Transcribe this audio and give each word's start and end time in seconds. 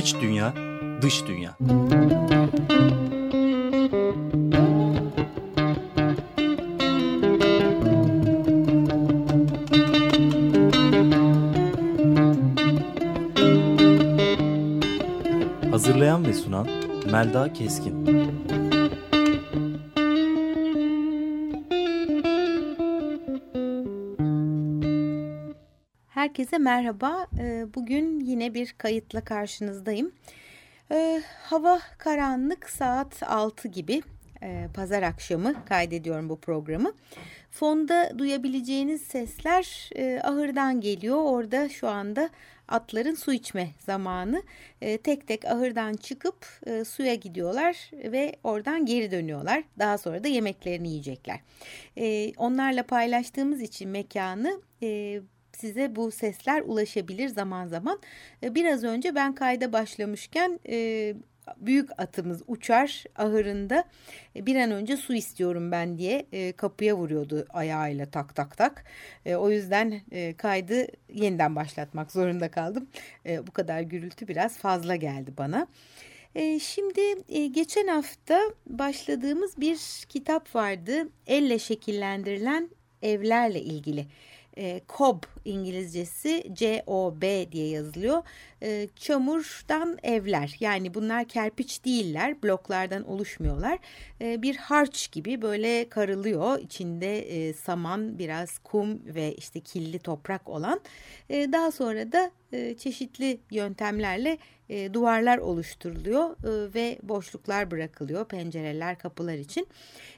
İç 0.00 0.14
dünya, 0.20 0.54
dış 1.02 1.26
dünya. 1.26 1.56
Hazırlayan 15.70 16.26
ve 16.26 16.34
sunan 16.34 16.68
Melda 17.12 17.52
Keskin. 17.52 18.06
Herkese 26.08 26.58
merhaba. 26.58 27.26
Ee, 27.70 27.74
bugün 27.74 28.20
yine 28.20 28.54
bir 28.54 28.74
kayıtla 28.78 29.20
karşınızdayım. 29.20 30.12
Ee, 30.92 31.22
hava 31.42 31.80
karanlık 31.98 32.70
saat 32.70 33.22
6 33.22 33.68
gibi 33.68 34.02
e, 34.42 34.68
pazar 34.74 35.02
akşamı 35.02 35.64
kaydediyorum 35.64 36.28
bu 36.28 36.40
programı. 36.40 36.92
Fonda 37.50 38.12
duyabileceğiniz 38.18 39.02
sesler 39.02 39.90
e, 39.96 40.20
ahırdan 40.22 40.80
geliyor. 40.80 41.16
Orada 41.16 41.68
şu 41.68 41.88
anda 41.88 42.30
atların 42.68 43.14
su 43.14 43.32
içme 43.32 43.70
zamanı. 43.78 44.42
E, 44.80 44.98
tek 44.98 45.26
tek 45.26 45.44
ahırdan 45.44 45.92
çıkıp 45.92 46.46
e, 46.66 46.84
suya 46.84 47.14
gidiyorlar 47.14 47.90
ve 47.92 48.36
oradan 48.44 48.86
geri 48.86 49.10
dönüyorlar. 49.10 49.62
Daha 49.78 49.98
sonra 49.98 50.24
da 50.24 50.28
yemeklerini 50.28 50.88
yiyecekler. 50.88 51.40
Onlarla 52.36 52.82
paylaştığımız 52.82 53.60
için 53.60 53.88
mekanı 53.88 54.60
e, 54.82 55.20
size 55.60 55.96
bu 55.96 56.10
sesler 56.10 56.60
ulaşabilir 56.60 57.28
zaman 57.28 57.66
zaman. 57.66 58.00
E, 58.42 58.54
biraz 58.54 58.84
önce 58.84 59.14
ben 59.14 59.34
kayda 59.34 59.72
başlamışken 59.72 60.60
e, 60.68 61.14
büyük 61.56 61.90
atımız 61.98 62.42
uçar 62.46 63.04
ahırında 63.16 63.84
e, 64.36 64.46
bir 64.46 64.56
an 64.56 64.70
önce 64.70 64.96
su 64.96 65.14
istiyorum 65.14 65.72
ben 65.72 65.98
diye 65.98 66.26
kapıya 66.56 66.96
vuruyordu 66.96 67.46
ayağıyla 67.50 68.06
tak 68.06 68.36
tak 68.36 68.56
tak. 68.56 68.84
O 69.26 69.50
yüzden 69.50 70.00
kaydı 70.36 70.86
yeniden 71.14 71.56
başlatmak 71.56 72.12
zorunda 72.12 72.50
kaldım. 72.50 72.88
Bu 73.46 73.50
kadar 73.50 73.80
gürültü 73.80 74.28
biraz 74.28 74.58
fazla 74.58 74.96
geldi 74.96 75.32
bana. 75.38 75.66
Şimdi 76.60 77.00
geçen 77.52 77.86
hafta 77.86 78.40
başladığımız 78.66 79.60
bir 79.60 79.78
kitap 80.08 80.54
vardı. 80.54 81.08
Elle 81.26 81.58
şekillendirilen 81.58 82.70
evlerle 83.02 83.60
ilgili 83.60 84.06
e, 84.58 84.80
COB 84.88 85.22
İngilizcesi 85.44 86.50
C-O-B 86.52 87.52
diye 87.52 87.68
yazılıyor. 87.68 88.22
E, 88.62 88.88
çamurdan 88.96 89.98
evler 90.02 90.56
yani 90.60 90.94
bunlar 90.94 91.24
kerpiç 91.24 91.84
değiller 91.84 92.42
bloklardan 92.42 93.08
oluşmuyorlar. 93.08 93.78
E, 94.20 94.42
bir 94.42 94.56
harç 94.56 95.12
gibi 95.12 95.42
böyle 95.42 95.88
karılıyor 95.88 96.58
içinde 96.58 97.18
e, 97.18 97.52
saman 97.52 98.18
biraz 98.18 98.58
kum 98.58 99.14
ve 99.14 99.34
işte 99.34 99.60
killi 99.60 99.98
toprak 99.98 100.48
olan. 100.48 100.80
E, 101.28 101.52
daha 101.52 101.70
sonra 101.70 102.12
da 102.12 102.30
e, 102.52 102.74
çeşitli 102.76 103.40
yöntemlerle 103.50 104.38
e, 104.68 104.94
duvarlar 104.94 105.38
oluşturuluyor 105.38 106.30
e, 106.30 106.74
ve 106.74 106.98
boşluklar 107.02 107.70
bırakılıyor 107.70 108.24
pencereler 108.24 108.98
kapılar 108.98 109.34
için. 109.34 109.66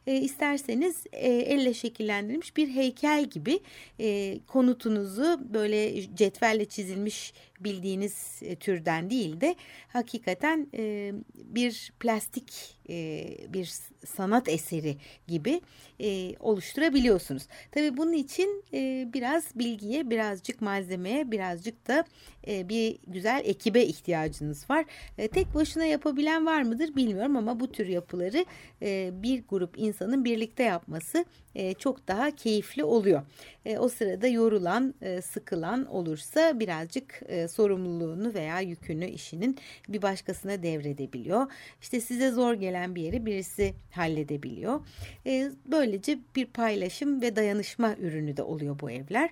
E, 0.06 0.14
isterseniz 0.14 1.04
e, 1.12 1.28
elle 1.28 1.74
şekillendirilmiş 1.74 2.56
bir 2.56 2.68
heykel 2.68 3.24
gibi 3.24 3.60
e, 4.00 4.38
konutunuzu 4.46 5.40
böyle 5.54 6.02
cetvelle 6.16 6.64
çizilmiş 6.64 7.32
bildiğiniz 7.64 8.40
e, 8.42 8.56
türden 8.56 9.10
değil 9.10 9.40
de 9.40 9.56
hakikaten 9.88 10.66
e, 10.74 11.12
bir 11.34 11.92
plastik 12.00 12.78
e, 12.88 13.26
bir 13.48 13.72
sanat 14.06 14.48
eseri 14.48 14.96
gibi 15.28 15.60
e, 16.00 16.36
oluşturabiliyorsunuz. 16.40 17.42
Tabii 17.72 17.96
bunun 17.96 18.12
için 18.12 18.64
e, 18.72 19.08
biraz 19.14 19.44
bilgiye, 19.54 20.10
birazcık 20.10 20.60
malzemeye, 20.60 21.30
birazcık 21.30 21.88
da 21.88 22.04
e, 22.48 22.68
bir 22.68 22.98
güzel 23.06 23.42
ekibe 23.44 23.82
ihtiyacınız 23.82 24.70
var. 24.70 24.84
E, 25.18 25.28
tek 25.28 25.54
başına 25.54 25.84
yapabilen 25.84 26.46
var 26.46 26.62
mıdır 26.62 26.96
bilmiyorum 26.96 27.36
ama 27.36 27.60
bu 27.60 27.72
tür 27.72 27.86
yapıları 27.86 28.44
e, 28.82 29.10
bir 29.12 29.42
grup 29.48 29.78
insanın 29.78 30.24
birlikte 30.24 30.62
yapması 30.62 31.24
e, 31.54 31.74
çok 31.74 32.08
daha 32.08 32.30
keyifli 32.30 32.84
oluyor. 32.84 33.22
E, 33.64 33.78
o 33.78 33.88
sırada 33.88 34.26
yorulan, 34.26 34.94
e, 35.02 35.22
sıkılan 35.22 35.86
olursa 35.86 36.60
birazcık 36.60 37.20
e, 37.26 37.48
sorumluluğunu 37.48 38.34
veya 38.34 38.60
yükünü 38.60 39.06
işinin 39.06 39.58
bir 39.88 40.02
başkasına 40.02 40.62
devredebiliyor. 40.62 41.46
İşte 41.80 42.00
size 42.00 42.30
zor 42.30 42.54
gelen 42.54 42.71
bir 42.94 43.02
yeri 43.02 43.26
birisi 43.26 43.74
halledebiliyor. 43.90 44.80
E, 45.26 45.50
böylece 45.66 46.18
bir 46.36 46.46
paylaşım 46.46 47.22
ve 47.22 47.36
dayanışma 47.36 47.96
ürünü 47.96 48.36
de 48.36 48.42
oluyor 48.42 48.80
bu 48.80 48.90
evler. 48.90 49.30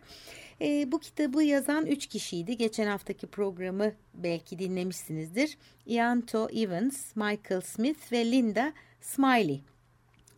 E, 0.60 0.92
bu 0.92 1.00
kitabı 1.00 1.42
yazan 1.42 1.86
üç 1.86 2.06
kişiydi. 2.06 2.56
Geçen 2.56 2.86
haftaki 2.86 3.26
programı 3.26 3.92
belki 4.14 4.58
dinlemişsinizdir. 4.58 5.58
Ianto 5.86 6.48
Evans, 6.48 7.16
Michael 7.16 7.60
Smith 7.60 8.12
ve 8.12 8.32
Linda 8.32 8.72
Smiley. 9.00 9.60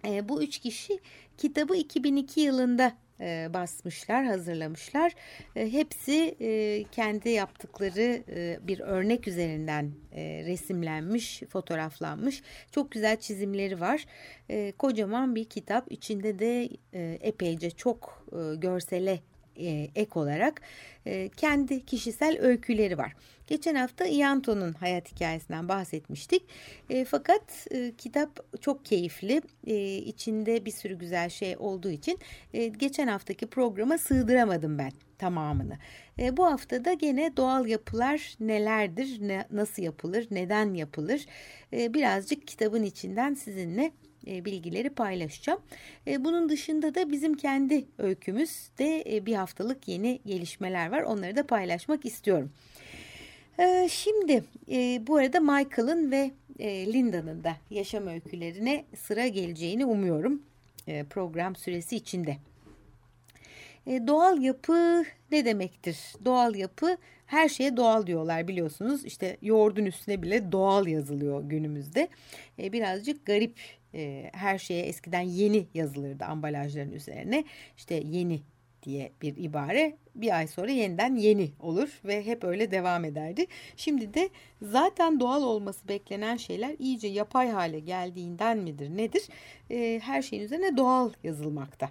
E, 0.04 0.28
bu 0.28 0.42
üç 0.42 0.58
kişi 0.58 0.98
kitabı 1.38 1.76
2002 1.76 2.40
yılında 2.40 2.96
e, 3.20 3.48
basmışlar, 3.54 4.24
hazırlamışlar. 4.24 5.12
E, 5.56 5.72
hepsi 5.72 6.36
e, 6.40 6.84
kendi 6.92 7.28
yaptıkları 7.28 8.22
bir 8.66 8.80
örnek 8.80 9.28
üzerinden 9.28 9.92
resimlenmiş, 10.46 11.42
fotoğraflanmış. 11.48 12.42
Çok 12.70 12.90
güzel 12.90 13.16
çizimleri 13.16 13.80
var. 13.80 14.04
Kocaman 14.78 15.34
bir 15.34 15.44
kitap. 15.44 15.92
İçinde 15.92 16.38
de 16.38 16.68
epeyce 17.20 17.70
çok 17.70 18.26
e, 18.32 18.56
görsele 18.56 19.20
e, 19.56 19.88
ek 19.94 20.10
olarak 20.14 20.60
e, 21.06 21.28
kendi 21.28 21.84
kişisel 21.84 22.38
öyküleri 22.40 22.98
var. 22.98 23.12
Geçen 23.46 23.74
hafta 23.74 24.06
Ianto'nun 24.06 24.72
hayat 24.72 25.12
hikayesinden 25.12 25.68
bahsetmiştik. 25.68 26.42
E, 26.90 27.04
fakat 27.04 27.66
e, 27.70 27.92
kitap 27.98 28.60
çok 28.62 28.84
keyifli. 28.84 29.42
E, 29.66 29.96
içinde 29.96 30.64
bir 30.64 30.70
sürü 30.70 30.98
güzel 30.98 31.30
şey 31.30 31.56
olduğu 31.58 31.90
için 31.90 32.18
e, 32.54 32.66
geçen 32.66 33.06
haftaki 33.06 33.46
programa 33.46 33.98
sığdıramadım 33.98 34.78
ben 34.78 34.92
tamamını. 35.18 35.78
E, 36.18 36.36
bu 36.36 36.46
hafta 36.46 36.84
da 36.84 36.92
gene 36.92 37.36
doğal 37.36 37.66
yapılar 37.66 38.34
nelerdir, 38.40 39.18
ne, 39.20 39.46
nasıl 39.50 39.82
yapılır, 39.82 40.26
neden 40.30 40.74
yapılır 40.74 41.26
e, 41.72 41.94
birazcık 41.94 42.46
kitabın 42.46 42.82
içinden 42.82 43.34
sizinle 43.34 43.92
bilgileri 44.26 44.90
paylaşacağım. 44.90 45.60
E, 46.06 46.24
bunun 46.24 46.48
dışında 46.48 46.94
da 46.94 47.10
bizim 47.10 47.34
kendi 47.34 47.84
öykümüzde 47.98 49.16
e, 49.16 49.26
bir 49.26 49.34
haftalık 49.34 49.88
yeni 49.88 50.20
gelişmeler 50.26 50.90
var. 50.90 51.02
Onları 51.02 51.36
da 51.36 51.46
paylaşmak 51.46 52.04
istiyorum. 52.04 52.50
Şimdi 53.88 54.44
bu 55.06 55.16
arada 55.16 55.40
Michael'ın 55.40 56.10
ve 56.10 56.30
Linda'nın 56.60 57.44
da 57.44 57.56
yaşam 57.70 58.06
öykülerine 58.06 58.84
sıra 58.96 59.26
geleceğini 59.26 59.86
umuyorum 59.86 60.42
program 61.10 61.56
süresi 61.56 61.96
içinde. 61.96 62.36
Doğal 63.86 64.42
yapı 64.42 65.04
ne 65.30 65.44
demektir? 65.44 65.98
Doğal 66.24 66.54
yapı 66.54 66.96
her 67.26 67.48
şeye 67.48 67.76
doğal 67.76 68.06
diyorlar 68.06 68.48
biliyorsunuz. 68.48 69.04
İşte 69.04 69.36
yoğurdun 69.42 69.84
üstüne 69.84 70.22
bile 70.22 70.52
doğal 70.52 70.86
yazılıyor 70.86 71.42
günümüzde. 71.44 72.08
Birazcık 72.58 73.26
garip 73.26 73.54
e, 73.94 74.30
her 74.32 74.58
şeye 74.58 74.82
eskiden 74.82 75.20
yeni 75.20 75.66
yazılırdı 75.74 76.24
ambalajların 76.24 76.92
üzerine. 76.92 77.44
İşte 77.76 78.02
yeni 78.04 78.40
diye 78.82 79.12
bir 79.22 79.36
ibare 79.36 79.96
bir 80.14 80.36
ay 80.36 80.46
sonra 80.46 80.70
yeniden 80.70 81.16
yeni 81.16 81.50
olur 81.60 82.00
ve 82.04 82.26
hep 82.26 82.44
öyle 82.44 82.70
devam 82.70 83.04
ederdi. 83.04 83.46
Şimdi 83.76 84.14
de 84.14 84.28
zaten 84.62 85.20
doğal 85.20 85.42
olması 85.42 85.88
beklenen 85.88 86.36
şeyler 86.36 86.76
iyice 86.78 87.08
yapay 87.08 87.50
hale 87.50 87.80
geldiğinden 87.80 88.58
midir 88.58 88.96
nedir? 88.96 89.28
E, 89.70 90.00
her 90.02 90.22
şeyin 90.22 90.42
üzerine 90.42 90.76
doğal 90.76 91.10
yazılmakta. 91.24 91.90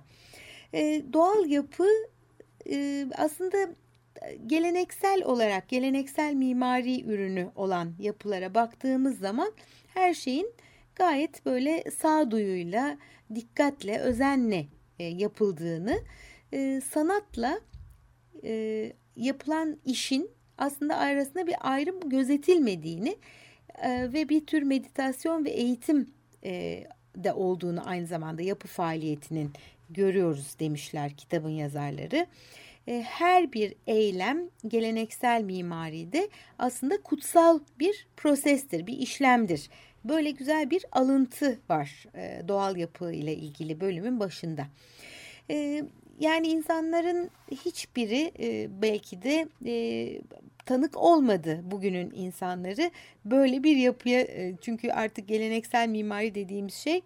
E, 0.74 1.04
doğal 1.14 1.46
yapı 1.46 1.88
e, 2.70 3.06
aslında 3.18 3.58
geleneksel 4.46 5.24
olarak 5.24 5.70
geleneksel 5.70 6.34
mimari 6.34 7.04
ürünü 7.04 7.50
olan 7.56 7.94
yapılara 8.00 8.56
baktığımız 8.56 9.20
zaman 9.20 9.54
her 9.94 10.14
şeyin 10.14 10.54
gayet 11.02 11.46
böyle 11.46 11.84
sağduyuyla, 11.92 12.98
dikkatle, 13.36 14.00
özenle 14.00 14.66
e, 15.00 15.04
yapıldığını, 15.04 16.00
e, 16.54 16.82
sanatla 16.82 17.60
e, 18.44 18.94
yapılan 19.16 19.78
işin 19.86 20.32
aslında 20.58 20.98
arasında 20.98 21.48
bir 21.48 21.56
ayrım 21.60 22.10
gözetilmediğini 22.10 23.16
ve 23.84 24.30
bir 24.30 24.46
tür 24.46 24.62
meditasyon 24.62 25.46
ve 25.46 25.50
eğitim 25.50 26.08
de 27.16 27.34
olduğunu 27.34 27.90
aynı 27.90 28.08
zamanda 28.08 28.42
yapı 28.42 28.68
faaliyetinin 28.68 29.52
görüyoruz 29.90 30.56
demişler 30.60 31.12
kitabın 31.18 31.50
yazarları. 31.50 32.26
her 33.04 33.54
bir 33.54 33.76
eylem 33.88 34.50
geleneksel 34.68 35.44
mimaride 35.44 36.30
aslında 36.60 37.02
kutsal 37.02 37.60
bir 37.80 38.08
prosestir, 38.18 38.88
bir 38.88 38.98
işlemdir. 38.98 39.70
Böyle 40.06 40.32
güzel 40.32 40.70
bir 40.70 40.86
alıntı 40.92 41.60
var 41.70 42.06
e, 42.16 42.48
doğal 42.48 42.78
yapı 42.78 43.12
ile 43.14 43.36
ilgili 43.36 43.82
bölümün 43.82 44.20
başında. 44.20 44.68
E, 45.50 45.84
yani 46.20 46.48
insanların 46.48 47.30
hiçbiri 47.52 48.32
e, 48.40 48.82
belki 48.82 49.22
de 49.22 49.48
e, 49.66 50.22
tanık 50.66 50.98
olmadı 50.98 51.62
bugünün 51.64 52.12
insanları 52.16 52.92
böyle 53.26 53.64
bir 53.64 53.78
yapıya 53.78 54.28
çünkü 54.62 54.92
artık 54.92 55.28
geleneksel 55.28 55.88
mimari 55.88 56.36
dediğimiz 56.36 56.74
şey 56.74 57.02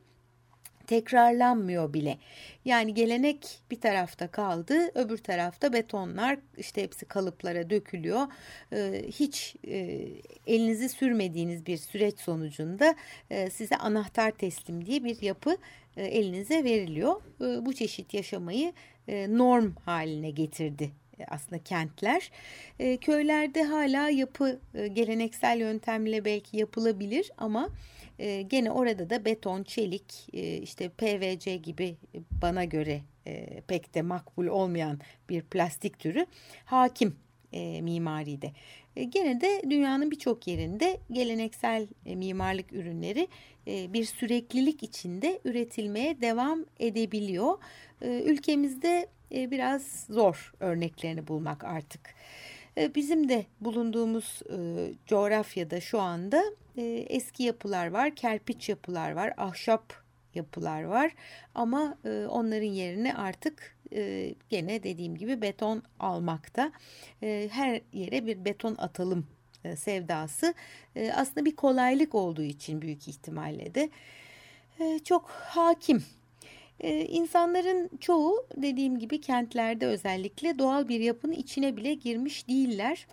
tekrarlanmıyor 0.88 1.94
bile. 1.94 2.18
Yani 2.66 2.94
gelenek 2.94 3.60
bir 3.72 3.82
tarafta 3.82 4.28
kaldı, 4.28 4.92
öbür 4.96 5.18
tarafta 5.18 5.74
betonlar 5.74 6.38
işte 6.58 6.84
hepsi 6.84 7.06
kalıplara 7.06 7.70
dökülüyor. 7.70 8.28
Ee, 8.74 9.06
hiç 9.08 9.56
e, 9.68 10.08
elinizi 10.48 10.90
sürmediğiniz 10.90 11.66
bir 11.66 11.78
süreç 11.78 12.20
sonucunda 12.20 12.96
e, 13.30 13.50
size 13.50 13.76
anahtar 13.76 14.32
teslim 14.32 14.86
diye 14.86 15.04
bir 15.04 15.22
yapı 15.22 15.58
e, 15.98 16.04
elinize 16.06 16.64
veriliyor. 16.64 17.22
E, 17.42 17.66
bu 17.66 17.74
çeşit 17.74 18.14
yaşamayı 18.14 18.74
e, 19.08 19.38
norm 19.38 19.72
haline 19.86 20.32
getirdi 20.32 20.92
e, 21.20 21.26
aslında 21.28 21.64
kentler. 21.64 22.32
E, 22.80 22.98
köylerde 22.98 23.64
hala 23.64 24.10
yapı 24.10 24.60
e, 24.74 24.88
geleneksel 24.88 25.60
yöntemle 25.60 26.26
belki 26.26 26.58
yapılabilir 26.58 27.32
ama 27.38 27.70
e, 28.20 28.42
gene 28.42 28.72
orada 28.72 29.10
da 29.10 29.26
beton, 29.26 29.64
çelik, 29.64 30.28
e, 30.34 30.58
işte 30.58 30.90
PVC 30.90 31.56
gibi 31.56 31.98
bana 32.32 32.64
göre 32.64 33.02
e, 33.28 33.62
pek 33.68 33.96
de 33.96 34.02
makbul 34.02 34.48
olmayan 34.48 35.00
bir 35.30 35.42
plastik 35.42 36.00
türü 36.00 36.26
hakim 36.66 37.16
e, 37.54 37.82
mimaride. 37.82 38.52
E, 38.96 39.04
gene 39.04 39.42
de 39.42 39.62
dünyanın 39.70 40.12
birçok 40.12 40.48
yerinde 40.48 41.00
geleneksel 41.12 41.88
e, 42.06 42.16
mimarlık 42.16 42.74
ürünleri 42.74 43.28
e, 43.68 43.94
bir 43.94 44.06
süreklilik 44.06 44.84
içinde 44.84 45.40
üretilmeye 45.46 46.22
devam 46.22 46.66
edebiliyor. 46.80 47.58
E, 48.02 48.22
ülkemizde 48.22 49.08
e, 49.32 49.52
biraz 49.52 50.06
zor 50.10 50.54
örneklerini 50.60 51.28
bulmak 51.28 51.64
artık. 51.64 52.16
E, 52.78 52.96
bizim 52.96 53.30
de 53.30 53.46
bulunduğumuz 53.62 54.42
e, 54.50 54.58
coğrafyada 55.08 55.82
şu 55.82 56.00
anda 56.02 56.44
e, 56.78 56.84
eski 57.10 57.44
yapılar 57.44 57.88
var, 57.88 58.16
kerpiç 58.16 58.70
yapılar 58.70 59.12
var, 59.12 59.34
ahşap 59.38 59.94
yapılar 60.36 60.84
var 60.84 61.12
ama 61.56 61.98
e, 62.06 62.26
onların 62.30 62.68
yerine 62.68 63.14
artık 63.14 63.78
e, 63.94 64.34
gene 64.50 64.84
dediğim 64.84 65.16
gibi 65.16 65.42
beton 65.42 65.84
almakta. 66.00 66.72
E, 67.24 67.50
her 67.52 67.82
yere 67.94 68.26
bir 68.26 68.46
beton 68.46 68.76
atalım 68.78 69.28
e, 69.64 69.76
sevdası 69.76 70.54
e, 70.96 71.12
aslında 71.12 71.46
bir 71.46 71.56
kolaylık 71.56 72.16
olduğu 72.16 72.44
için 72.44 72.82
büyük 72.82 73.08
ihtimalle 73.08 73.76
de 73.76 73.90
e, 74.80 75.00
çok 75.00 75.30
hakim. 75.30 76.04
Ee, 76.80 77.06
insanların 77.06 77.90
çoğu 78.00 78.48
dediğim 78.56 79.00
gibi 79.00 79.22
kentlerde 79.22 79.88
özellikle 79.88 80.60
doğal 80.60 80.88
bir 80.88 81.00
yapının 81.00 81.34
içine 81.34 81.78
bile 81.78 81.94
girmiş 81.94 82.48
değiller. 82.48 83.08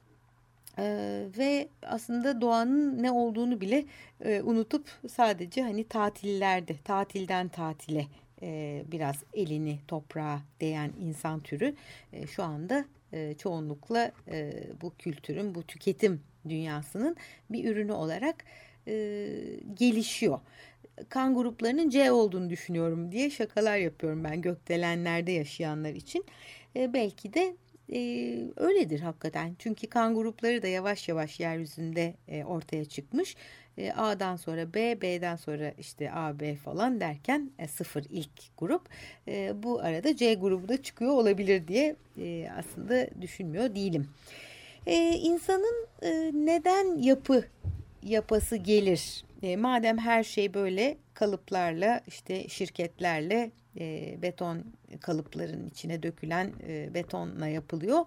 Ee, 0.79 1.27
ve 1.39 1.69
aslında 1.83 2.41
doğanın 2.41 3.03
ne 3.03 3.13
olduğunu 3.13 3.61
bile 3.61 3.85
e, 4.25 4.43
unutup 4.43 4.89
sadece 5.09 5.63
hani 5.63 5.85
tatillerde, 5.85 6.77
tatilden 6.85 7.49
tatile 7.49 8.07
e, 8.43 8.83
biraz 8.87 9.17
elini 9.35 9.79
toprağa 9.89 10.41
değen 10.61 10.93
insan 11.01 11.41
türü 11.41 11.75
e, 12.13 12.27
şu 12.27 12.43
anda 12.43 12.85
e, 13.13 13.35
çoğunlukla 13.35 14.13
e, 14.29 14.53
bu 14.83 14.93
kültürün, 14.99 15.55
bu 15.55 15.63
tüketim 15.63 16.21
dünyasının 16.49 17.17
bir 17.51 17.71
ürünü 17.71 17.93
olarak 17.93 18.45
e, 18.87 18.95
gelişiyor 19.75 20.41
kan 21.09 21.35
gruplarının 21.35 21.89
C 21.89 22.13
olduğunu 22.13 22.51
düşünüyorum 22.51 23.13
diye 23.13 23.31
şakalar 23.31 23.77
yapıyorum 23.77 24.25
ben 24.25 24.43
gökdelenlerde 24.43 25.33
yaşayanlar 25.33 25.95
için. 25.95 26.25
E, 26.77 26.93
belki 26.93 27.35
de 27.35 27.57
e, 27.93 27.99
öyledir 28.57 29.01
hakikaten. 29.01 29.57
Çünkü 29.59 29.87
kan 29.87 30.15
grupları 30.15 30.63
da 30.63 30.67
yavaş 30.67 31.09
yavaş 31.09 31.41
yeryüzünde 31.41 32.15
e, 32.29 32.45
ortaya 32.45 32.85
çıkmış. 32.85 33.37
E, 33.79 33.93
A'dan 33.93 34.37
sonra 34.37 34.75
B, 34.75 35.01
B'den 35.01 35.37
sonra 35.37 35.73
işte 35.79 36.13
A, 36.13 36.41
B 36.41 36.55
falan 36.55 37.01
derken 37.01 37.51
e, 37.59 37.69
sıfır 37.69 38.05
ilk 38.11 38.59
grup. 38.59 38.89
E, 39.29 39.63
bu 39.63 39.81
arada 39.81 40.17
C 40.17 40.35
grubu 40.35 40.69
da 40.69 40.83
çıkıyor 40.83 41.13
olabilir 41.13 41.69
diye 41.69 41.97
e, 42.19 42.49
aslında 42.59 43.09
düşünmüyor 43.21 43.75
değilim. 43.75 44.09
E, 44.87 45.11
insanın 45.11 45.87
e, 46.03 46.11
neden 46.35 46.99
yapı 46.99 47.45
yapası 48.03 48.57
gelir 48.57 49.25
e, 49.43 49.57
madem 49.57 49.99
her 49.99 50.25
şey 50.25 50.55
böyle 50.55 50.97
kalıplarla 51.15 52.01
işte 52.07 52.49
şirketlerle 52.49 53.51
e, 53.79 54.19
beton 54.23 54.65
kalıpların 55.01 55.67
içine 55.67 56.03
dökülen 56.03 56.53
e, 56.69 56.95
betonla 56.95 57.47
yapılıyor 57.47 58.05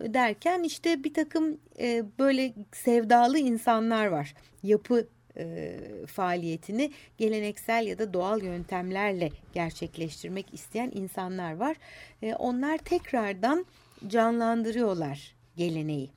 derken 0.00 0.62
işte 0.62 1.04
bir 1.04 1.14
takım 1.14 1.58
e, 1.78 2.04
böyle 2.18 2.54
sevdalı 2.72 3.38
insanlar 3.38 4.06
var. 4.06 4.34
Yapı 4.62 5.08
e, 5.36 5.76
faaliyetini 6.06 6.92
geleneksel 7.18 7.86
ya 7.86 7.98
da 7.98 8.12
doğal 8.12 8.42
yöntemlerle 8.42 9.30
gerçekleştirmek 9.54 10.54
isteyen 10.54 10.90
insanlar 10.94 11.56
var. 11.56 11.76
E, 12.22 12.34
onlar 12.34 12.78
tekrardan 12.78 13.66
canlandırıyorlar 14.06 15.34
geleneği. 15.56 16.10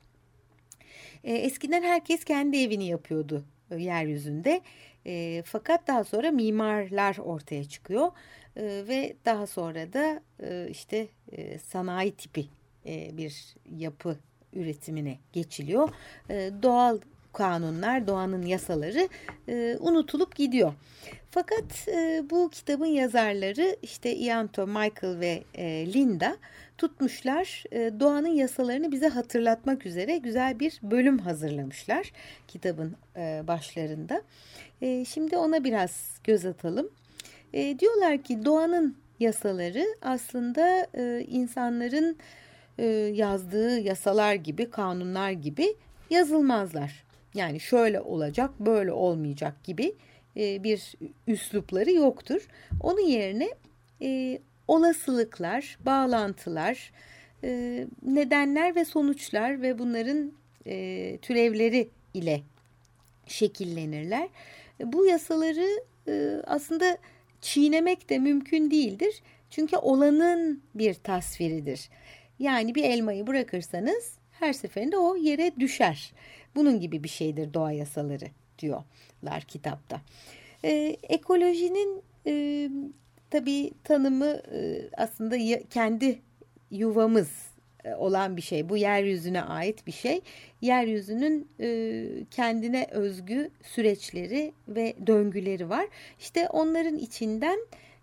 E, 1.24 1.34
eskiden 1.34 1.82
herkes 1.82 2.24
kendi 2.24 2.56
evini 2.56 2.86
yapıyordu 2.86 3.44
e, 3.70 3.76
yeryüzünde. 3.76 4.60
E, 5.06 5.42
fakat 5.46 5.88
daha 5.88 6.04
sonra 6.04 6.30
mimarlar 6.30 7.18
ortaya 7.18 7.64
çıkıyor 7.64 8.12
e, 8.56 8.62
ve 8.88 9.16
daha 9.24 9.46
sonra 9.46 9.92
da 9.92 10.22
e, 10.42 10.68
işte 10.70 11.08
e, 11.32 11.58
sanayi 11.58 12.12
tipi 12.12 12.46
e, 12.86 13.16
bir 13.16 13.54
yapı 13.76 14.16
üretimine 14.52 15.18
geçiliyor. 15.32 15.88
E, 16.30 16.50
doğal 16.62 16.98
kanunlar, 17.32 18.06
doğanın 18.06 18.42
yasaları 18.42 19.08
e, 19.48 19.76
unutulup 19.80 20.36
gidiyor. 20.36 20.72
Fakat 21.30 21.88
e, 21.88 22.22
bu 22.30 22.50
kitabın 22.50 22.86
yazarları 22.86 23.76
işte 23.82 24.16
Ianto, 24.16 24.66
Michael 24.66 25.20
ve 25.20 25.44
e, 25.54 25.92
Linda 25.92 26.36
tutmuşlar 26.78 27.64
e, 27.72 28.00
doğanın 28.00 28.28
yasalarını 28.28 28.92
bize 28.92 29.08
hatırlatmak 29.08 29.86
üzere 29.86 30.18
güzel 30.18 30.60
bir 30.60 30.80
bölüm 30.82 31.18
hazırlamışlar 31.18 32.12
kitabın 32.48 32.96
e, 33.16 33.42
başlarında. 33.46 34.22
E, 34.82 35.04
şimdi 35.04 35.36
ona 35.36 35.64
biraz 35.64 36.20
göz 36.24 36.46
atalım. 36.46 36.90
E, 37.52 37.78
diyorlar 37.78 38.22
ki 38.22 38.44
doğanın 38.44 38.96
yasaları 39.20 39.86
aslında 40.02 40.86
e, 40.94 41.24
insanların 41.28 42.16
e, 42.78 42.86
yazdığı 43.14 43.78
yasalar 43.78 44.34
gibi, 44.34 44.70
kanunlar 44.70 45.30
gibi 45.30 45.76
yazılmazlar. 46.10 47.04
Yani 47.34 47.60
şöyle 47.60 48.00
olacak, 48.00 48.50
böyle 48.60 48.92
olmayacak 48.92 49.64
gibi 49.64 49.94
e, 50.36 50.64
bir 50.64 50.94
üslupları 51.26 51.92
yoktur. 51.92 52.48
Onun 52.80 53.06
yerine 53.06 53.48
e, 54.02 54.38
olasılıklar, 54.68 55.78
bağlantılar, 55.86 56.92
e, 57.44 57.84
nedenler 58.02 58.76
ve 58.76 58.84
sonuçlar 58.84 59.62
ve 59.62 59.78
bunların 59.78 60.32
türevleri 61.22 61.88
ile 62.14 62.42
şekillenirler. 63.26 64.28
Bu 64.84 65.06
yasaları 65.06 65.84
aslında 66.46 66.98
çiğnemek 67.40 68.10
de 68.10 68.18
mümkün 68.18 68.70
değildir. 68.70 69.22
Çünkü 69.50 69.76
olanın 69.76 70.62
bir 70.74 70.94
tasviridir. 70.94 71.88
Yani 72.38 72.74
bir 72.74 72.84
elmayı 72.84 73.26
bırakırsanız 73.26 74.18
her 74.40 74.52
seferinde 74.52 74.96
o 74.96 75.16
yere 75.16 75.52
düşer. 75.60 76.12
Bunun 76.54 76.80
gibi 76.80 77.04
bir 77.04 77.08
şeydir 77.08 77.54
doğa 77.54 77.72
yasaları 77.72 78.26
diyorlar 78.58 79.42
kitapta. 79.48 80.00
Ee, 80.64 80.96
ekolojinin 81.02 82.02
e, 82.26 82.68
tabii 83.30 83.72
tanımı 83.84 84.26
e, 84.54 84.88
aslında 84.96 85.36
kendi 85.70 86.18
yuvamız 86.70 87.52
e, 87.84 87.94
olan 87.94 88.36
bir 88.36 88.42
şey. 88.42 88.68
Bu 88.68 88.76
yeryüzüne 88.76 89.42
ait 89.42 89.86
bir 89.86 89.92
şey. 89.92 90.20
Yeryüzünün 90.60 91.48
e, 91.60 92.04
kendine 92.30 92.86
özgü 92.90 93.50
süreçleri 93.62 94.52
ve 94.68 94.94
döngüleri 95.06 95.70
var. 95.70 95.86
İşte 96.20 96.48
onların 96.48 96.98
içinden 96.98 97.58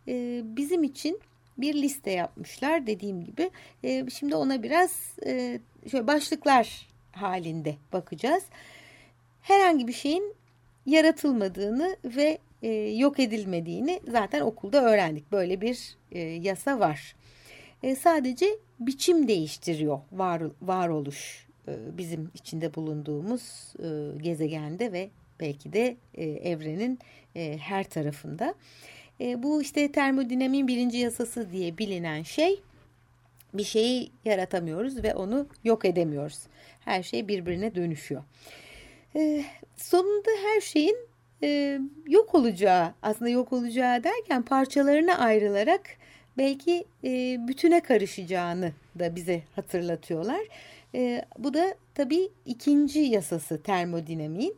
e, 0.07 0.41
bizim 0.43 0.83
için 0.83 1.19
bir 1.57 1.73
liste 1.73 2.11
yapmışlar 2.11 2.87
dediğim 2.87 3.23
gibi. 3.23 3.49
E, 3.83 4.09
şimdi 4.09 4.35
ona 4.35 4.63
biraz 4.63 5.15
e, 5.25 5.59
şöyle 5.91 6.07
başlıklar 6.07 6.88
halinde 7.11 7.75
bakacağız. 7.93 8.43
Herhangi 9.41 9.87
bir 9.87 9.93
şeyin 9.93 10.33
yaratılmadığını 10.85 11.97
ve 12.05 12.37
e, 12.61 12.69
yok 12.73 13.19
edilmediğini 13.19 13.99
zaten 14.07 14.41
okulda 14.41 14.83
öğrendik. 14.83 15.31
Böyle 15.31 15.61
bir 15.61 15.97
e, 16.11 16.19
yasa 16.19 16.79
var. 16.79 17.15
e, 17.83 17.95
sadece 17.95 18.45
biçim 18.79 19.27
değiştiriyor 19.27 19.99
var, 20.11 20.43
varoluş 20.61 21.47
e, 21.67 21.97
bizim 21.97 22.31
içinde 22.35 22.75
bulunduğumuz 22.75 23.73
e, 23.79 24.17
gezegende 24.21 24.91
ve 24.91 25.09
belki 25.39 25.73
de 25.73 25.97
e, 26.13 26.25
evrenin 26.25 26.99
e, 27.35 27.57
her 27.57 27.83
tarafında. 27.83 28.53
E, 29.21 29.43
bu 29.43 29.61
işte 29.61 29.91
termodinamiğin 29.91 30.67
birinci 30.67 30.97
yasası 30.97 31.51
diye 31.51 31.77
bilinen 31.77 32.23
şey 32.23 32.61
bir 33.53 33.63
şeyi 33.63 34.11
yaratamıyoruz 34.25 35.03
ve 35.03 35.15
onu 35.15 35.47
yok 35.63 35.85
edemiyoruz. 35.85 36.39
Her 36.85 37.03
şey 37.03 37.27
birbirine 37.27 37.75
dönüşüyor. 37.75 38.23
E, 39.15 39.43
sonunda 39.77 40.29
her 40.43 40.61
şeyin 40.61 40.97
e, 41.43 41.79
yok 42.07 42.35
olacağı 42.35 42.93
aslında 43.01 43.29
yok 43.29 43.53
olacağı 43.53 44.03
derken 44.03 44.41
parçalarına 44.41 45.17
ayrılarak 45.17 45.81
belki 46.37 46.85
e, 47.03 47.37
bütüne 47.47 47.79
karışacağını 47.79 48.71
da 48.99 49.15
bize 49.15 49.41
hatırlatıyorlar. 49.55 50.41
E, 50.95 51.25
bu 51.37 51.53
da 51.53 51.75
tabii 51.95 52.29
ikinci 52.45 52.99
yasası 52.99 53.63
termodinamiğin. 53.63 54.57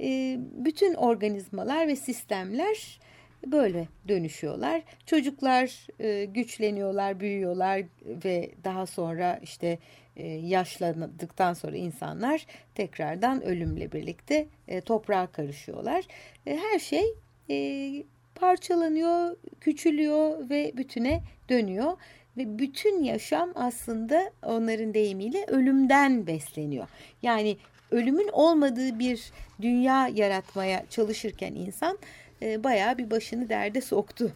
E, 0.00 0.38
bütün 0.38 0.94
organizmalar 0.94 1.88
ve 1.88 1.96
sistemler 1.96 3.00
böyle 3.46 3.88
dönüşüyorlar. 4.08 4.82
Çocuklar 5.06 5.86
e, 6.00 6.24
güçleniyorlar, 6.24 7.20
büyüyorlar 7.20 7.82
ve 8.24 8.50
daha 8.64 8.86
sonra 8.86 9.40
işte 9.42 9.78
e, 10.16 10.28
yaşlandıktan 10.28 11.54
sonra 11.54 11.76
insanlar 11.76 12.46
tekrardan 12.74 13.42
ölümle 13.42 13.92
birlikte 13.92 14.46
e, 14.68 14.80
toprağa 14.80 15.26
karışıyorlar. 15.26 16.04
E, 16.46 16.56
her 16.56 16.78
şey 16.78 17.04
e, 17.50 18.04
parçalanıyor, 18.34 19.36
küçülüyor 19.60 20.50
ve 20.50 20.72
bütüne 20.76 21.22
dönüyor. 21.48 21.92
Ve 22.36 22.58
bütün 22.58 23.02
yaşam 23.02 23.52
aslında 23.54 24.30
onların 24.42 24.94
deyimiyle 24.94 25.44
ölümden 25.46 26.26
besleniyor. 26.26 26.88
Yani 27.22 27.56
ölümün 27.90 28.28
olmadığı 28.32 28.98
bir 28.98 29.32
dünya 29.62 30.08
yaratmaya 30.08 30.84
çalışırken 30.90 31.54
insan 31.54 31.98
e, 32.42 32.64
bayağı 32.64 32.98
bir 32.98 33.10
başını 33.10 33.48
derde 33.48 33.80
soktu. 33.80 34.32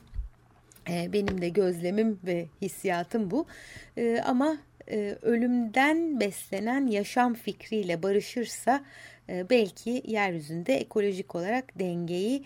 E, 0.90 1.12
benim 1.12 1.40
de 1.40 1.48
gözlemim 1.48 2.18
ve 2.26 2.46
hissiyatım 2.62 3.30
bu. 3.30 3.46
E, 3.96 4.22
ama 4.24 4.58
e, 4.90 5.16
ölümden 5.22 6.20
beslenen 6.20 6.86
yaşam 6.86 7.34
fikriyle 7.34 8.02
barışırsa 8.02 8.84
e, 9.28 9.50
belki 9.50 10.02
yeryüzünde 10.06 10.76
ekolojik 10.76 11.34
olarak 11.34 11.78
dengeyi 11.78 12.44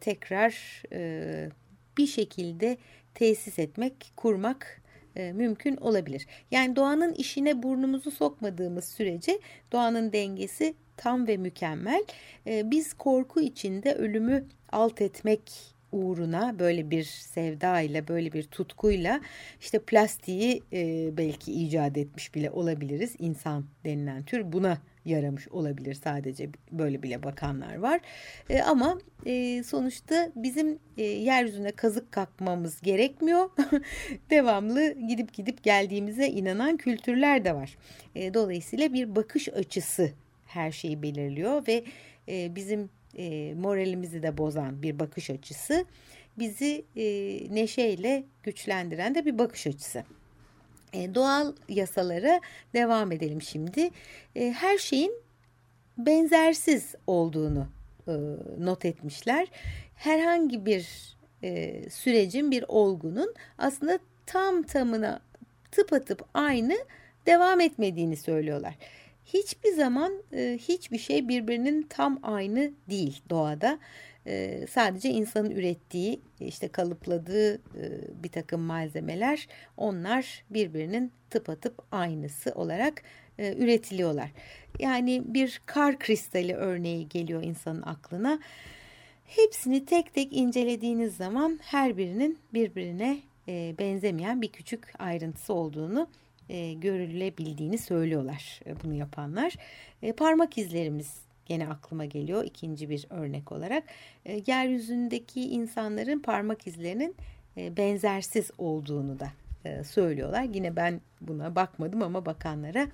tekrar 0.00 0.82
bir 1.98 2.06
şekilde 2.06 2.76
tesis 3.14 3.58
etmek, 3.58 4.12
kurmak 4.16 4.79
e, 5.16 5.32
mümkün 5.32 5.76
olabilir. 5.76 6.26
Yani 6.50 6.76
doğanın 6.76 7.14
işine 7.14 7.62
burnumuzu 7.62 8.10
sokmadığımız 8.10 8.84
sürece 8.84 9.38
doğanın 9.72 10.12
dengesi 10.12 10.74
tam 10.96 11.26
ve 11.26 11.36
mükemmel. 11.36 12.04
E, 12.46 12.70
biz 12.70 12.94
korku 12.94 13.40
içinde 13.40 13.94
ölümü 13.94 14.44
alt 14.72 15.00
etmek 15.00 15.52
uğruna 15.92 16.58
böyle 16.58 16.90
bir 16.90 17.04
sevda 17.04 17.80
ile 17.80 18.08
böyle 18.08 18.32
bir 18.32 18.42
tutkuyla 18.42 19.20
işte 19.60 19.78
plastiği 19.78 20.62
e, 20.72 21.10
belki 21.16 21.52
icat 21.52 21.98
etmiş 21.98 22.34
bile 22.34 22.50
olabiliriz. 22.50 23.14
İnsan 23.18 23.64
denilen 23.84 24.22
tür 24.22 24.52
buna 24.52 24.78
yaramış 25.04 25.48
olabilir 25.48 25.94
sadece 25.94 26.48
böyle 26.72 27.02
bile 27.02 27.22
bakanlar 27.22 27.78
var. 27.78 28.00
E, 28.50 28.62
ama 28.62 28.98
e, 29.26 29.62
sonuçta 29.62 30.32
bizim 30.36 30.78
e, 30.98 31.02
yeryüzüne 31.02 31.72
kazık 31.72 32.12
kakmamız 32.12 32.80
gerekmiyor. 32.80 33.50
Devamlı 34.30 34.92
gidip 35.08 35.34
gidip 35.34 35.62
geldiğimize 35.62 36.26
inanan 36.26 36.76
kültürler 36.76 37.44
de 37.44 37.54
var. 37.54 37.76
E, 38.14 38.34
dolayısıyla 38.34 38.92
bir 38.92 39.16
bakış 39.16 39.48
açısı 39.48 40.12
her 40.46 40.72
şeyi 40.72 41.02
belirliyor 41.02 41.66
ve 41.68 41.84
e, 42.28 42.54
bizim 42.54 42.90
e, 43.18 43.54
moralimizi 43.54 44.22
de 44.22 44.38
bozan 44.38 44.82
bir 44.82 44.98
bakış 44.98 45.30
açısı 45.30 45.84
bizi 46.38 46.84
e, 46.96 47.04
neşeyle 47.54 48.24
güçlendiren 48.42 49.14
de 49.14 49.24
bir 49.26 49.38
bakış 49.38 49.66
açısı. 49.66 50.04
E, 50.92 51.14
doğal 51.14 51.52
yasalara 51.68 52.40
devam 52.74 53.12
edelim 53.12 53.42
şimdi. 53.42 53.90
E, 54.36 54.52
her 54.52 54.78
şeyin 54.78 55.12
benzersiz 55.98 56.94
olduğunu 57.06 57.66
e, 58.08 58.12
not 58.58 58.84
etmişler. 58.84 59.48
Herhangi 59.94 60.66
bir 60.66 61.16
e, 61.42 61.82
sürecin, 61.90 62.50
bir 62.50 62.64
olgunun 62.68 63.34
aslında 63.58 63.98
tam 64.26 64.62
tamına 64.62 65.20
tıpatıp 65.70 66.24
aynı 66.34 66.78
devam 67.26 67.60
etmediğini 67.60 68.16
söylüyorlar. 68.16 68.74
Hiçbir 69.26 69.72
zaman 69.72 70.12
e, 70.32 70.58
hiçbir 70.60 70.98
şey 70.98 71.28
birbirinin 71.28 71.82
tam 71.82 72.18
aynı 72.22 72.70
değil 72.90 73.22
doğada. 73.30 73.78
Sadece 74.70 75.08
insanın 75.10 75.50
ürettiği, 75.50 76.20
işte 76.40 76.68
kalıpladığı 76.68 77.60
bir 78.22 78.28
takım 78.28 78.60
malzemeler 78.60 79.46
onlar 79.76 80.44
birbirinin 80.50 81.12
tıpatıp 81.30 81.74
aynısı 81.92 82.52
olarak 82.54 83.02
üretiliyorlar. 83.38 84.30
Yani 84.78 85.22
bir 85.26 85.60
kar 85.66 85.98
kristali 85.98 86.54
örneği 86.54 87.08
geliyor 87.08 87.42
insanın 87.42 87.82
aklına. 87.82 88.40
Hepsini 89.24 89.84
tek 89.84 90.14
tek 90.14 90.32
incelediğiniz 90.32 91.16
zaman 91.16 91.60
her 91.62 91.96
birinin 91.96 92.38
birbirine 92.54 93.18
benzemeyen 93.78 94.42
bir 94.42 94.52
küçük 94.52 95.00
ayrıntısı 95.00 95.54
olduğunu 95.54 96.08
e, 96.48 96.72
görülebildiğini 96.72 97.78
söylüyorlar 97.78 98.60
bunu 98.84 98.94
yapanlar. 98.94 99.54
Parmak 100.16 100.58
izlerimiz 100.58 101.29
gene 101.50 101.68
aklıma 101.68 102.04
geliyor 102.04 102.44
ikinci 102.44 102.90
bir 102.90 103.06
örnek 103.10 103.52
olarak. 103.52 103.84
E, 104.24 104.42
yeryüzündeki 104.46 105.42
insanların 105.42 106.18
parmak 106.18 106.66
izlerinin 106.66 107.16
e, 107.56 107.76
benzersiz 107.76 108.50
olduğunu 108.58 109.20
da 109.20 109.28
e, 109.64 109.84
söylüyorlar. 109.84 110.42
Yine 110.42 110.76
ben 110.76 111.00
buna 111.20 111.54
bakmadım 111.54 112.02
ama 112.02 112.26
bakanlara 112.26 112.88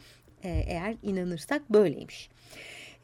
e, 0.45 0.49
eğer 0.49 0.95
inanırsak 1.03 1.71
böyleymiş. 1.71 2.31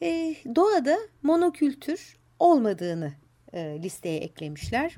E, 0.02 0.34
doğada 0.56 0.98
monokültür 1.22 2.16
olmadığını 2.38 3.12
e, 3.52 3.82
listeye 3.82 4.18
eklemişler 4.18 4.96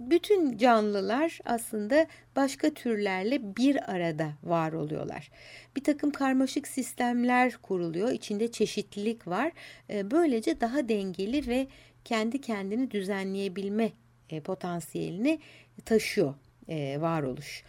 bütün 0.00 0.58
canlılar 0.58 1.38
aslında 1.44 2.06
başka 2.36 2.70
türlerle 2.70 3.56
bir 3.56 3.92
arada 3.92 4.32
var 4.42 4.72
oluyorlar. 4.72 5.30
Bir 5.76 5.84
takım 5.84 6.10
karmaşık 6.10 6.68
sistemler 6.68 7.56
kuruluyor. 7.62 8.12
İçinde 8.12 8.52
çeşitlilik 8.52 9.26
var. 9.26 9.52
Ee, 9.90 10.10
böylece 10.10 10.60
daha 10.60 10.88
dengeli 10.88 11.46
ve 11.46 11.66
kendi 12.04 12.40
kendini 12.40 12.90
düzenleyebilme 12.90 13.92
e, 14.30 14.40
potansiyelini 14.40 15.38
taşıyor 15.84 16.34
e, 16.68 17.00
varoluş. 17.00 17.64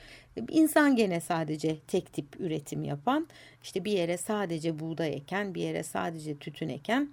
İnsan 0.50 0.96
gene 0.96 1.20
sadece 1.20 1.80
tek 1.80 2.14
tip 2.14 2.40
üretim 2.40 2.84
yapan, 2.84 3.28
işte 3.64 3.86
bir 3.86 3.92
yere 3.92 4.18
sadece 4.18 4.80
buğday 4.80 5.14
eken, 5.14 5.56
bir 5.56 5.62
yere 5.62 5.84
sadece 5.84 6.38
tütün 6.38 6.70
eken 6.70 7.10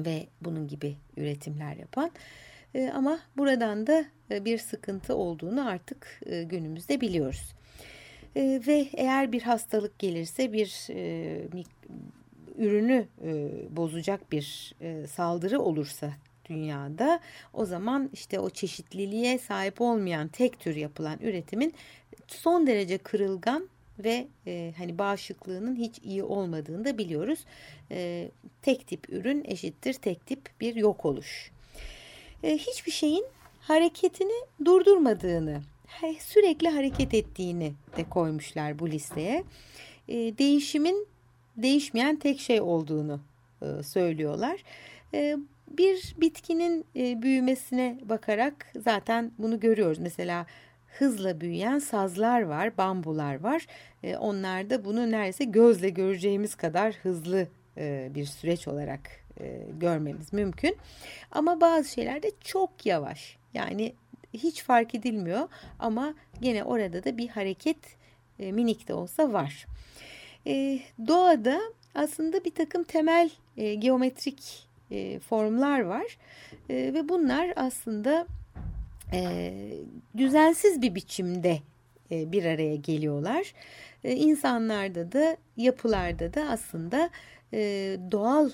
ve 0.00 0.26
bunun 0.40 0.68
gibi 0.68 0.96
üretimler 1.16 1.76
yapan. 1.76 2.10
E, 2.74 2.90
ama 2.94 3.18
buradan 3.36 3.86
da 3.86 4.04
e, 4.30 4.44
bir 4.44 4.58
sıkıntı 4.58 5.16
olduğunu 5.16 5.68
artık 5.68 6.20
e, 6.26 6.42
günümüzde 6.42 7.00
biliyoruz. 7.00 7.54
Ve 8.36 8.88
eğer 8.92 9.32
bir 9.32 9.42
hastalık 9.42 9.98
gelirse 9.98 10.52
bir 10.52 10.88
ürünü 12.58 13.06
bozacak 13.70 14.32
bir 14.32 14.74
saldırı 15.06 15.60
olursa 15.60 16.10
dünyada 16.48 17.20
o 17.52 17.64
zaman 17.64 18.10
işte 18.12 18.38
o 18.38 18.50
çeşitliliğe 18.50 19.38
sahip 19.38 19.80
olmayan 19.80 20.28
tek 20.28 20.60
tür 20.60 20.76
yapılan 20.76 21.18
üretimin 21.20 21.74
son 22.26 22.66
derece 22.66 22.98
kırılgan 22.98 23.68
ve 23.98 24.28
e, 24.46 24.72
hani 24.76 24.98
bağışıklığının 24.98 25.76
hiç 25.76 25.98
iyi 25.98 26.22
olmadığını 26.22 26.84
da 26.84 26.98
biliyoruz. 26.98 27.44
E, 27.90 28.30
tek 28.62 28.86
tip 28.86 29.08
ürün 29.08 29.44
eşittir 29.44 29.94
tek 29.94 30.26
tip 30.26 30.40
bir 30.60 30.74
yok 30.74 31.04
oluş. 31.04 31.50
E, 32.44 32.58
hiçbir 32.58 32.92
şeyin 32.92 33.24
hareketini 33.60 34.44
durdurmadığını, 34.64 35.62
sürekli 36.20 36.68
hareket 36.68 37.14
ettiğini 37.14 37.72
de 37.96 38.08
koymuşlar 38.08 38.78
bu 38.78 38.90
listeye. 38.90 39.44
E, 40.08 40.14
değişimin 40.14 41.06
değişmeyen 41.56 42.16
tek 42.16 42.40
şey 42.40 42.60
olduğunu 42.60 43.20
e, 43.62 43.82
söylüyorlar. 43.82 44.64
Bir 45.78 46.14
bitkinin 46.20 46.84
büyümesine 46.94 47.98
bakarak 48.02 48.72
zaten 48.84 49.32
bunu 49.38 49.60
görüyoruz. 49.60 49.98
Mesela 49.98 50.46
hızla 50.98 51.40
büyüyen 51.40 51.78
sazlar 51.78 52.42
var, 52.42 52.76
bambular 52.76 53.40
var. 53.40 53.66
Onlar 54.18 54.70
da 54.70 54.84
bunu 54.84 55.10
neredeyse 55.10 55.44
gözle 55.44 55.88
göreceğimiz 55.88 56.54
kadar 56.54 56.94
hızlı 56.94 57.48
bir 58.14 58.24
süreç 58.24 58.68
olarak 58.68 59.23
e, 59.40 59.66
görmemiz 59.80 60.32
mümkün. 60.32 60.76
Ama 61.32 61.60
bazı 61.60 61.88
şeyler 61.88 62.22
de 62.22 62.30
çok 62.40 62.86
yavaş. 62.86 63.36
Yani 63.54 63.94
hiç 64.34 64.62
fark 64.62 64.94
edilmiyor 64.94 65.48
ama 65.78 66.14
gene 66.40 66.64
orada 66.64 67.04
da 67.04 67.18
bir 67.18 67.28
hareket 67.28 67.76
e, 68.38 68.52
minik 68.52 68.88
de 68.88 68.94
olsa 68.94 69.32
var. 69.32 69.66
E, 70.46 70.80
doğada 71.06 71.60
aslında 71.94 72.44
bir 72.44 72.54
takım 72.54 72.84
temel 72.84 73.30
e, 73.56 73.74
geometrik 73.74 74.68
e, 74.90 75.18
formlar 75.18 75.80
var 75.80 76.18
e, 76.70 76.74
ve 76.74 77.08
bunlar 77.08 77.52
aslında 77.56 78.26
e, 79.12 79.52
düzensiz 80.16 80.82
bir 80.82 80.94
biçimde 80.94 81.58
e, 82.10 82.32
bir 82.32 82.44
araya 82.44 82.76
geliyorlar. 82.76 83.54
E, 84.04 84.12
insanlarda 84.12 85.12
da 85.12 85.36
yapılarda 85.56 86.34
da 86.34 86.42
aslında 86.42 87.10
e, 87.52 87.58
doğal 88.10 88.50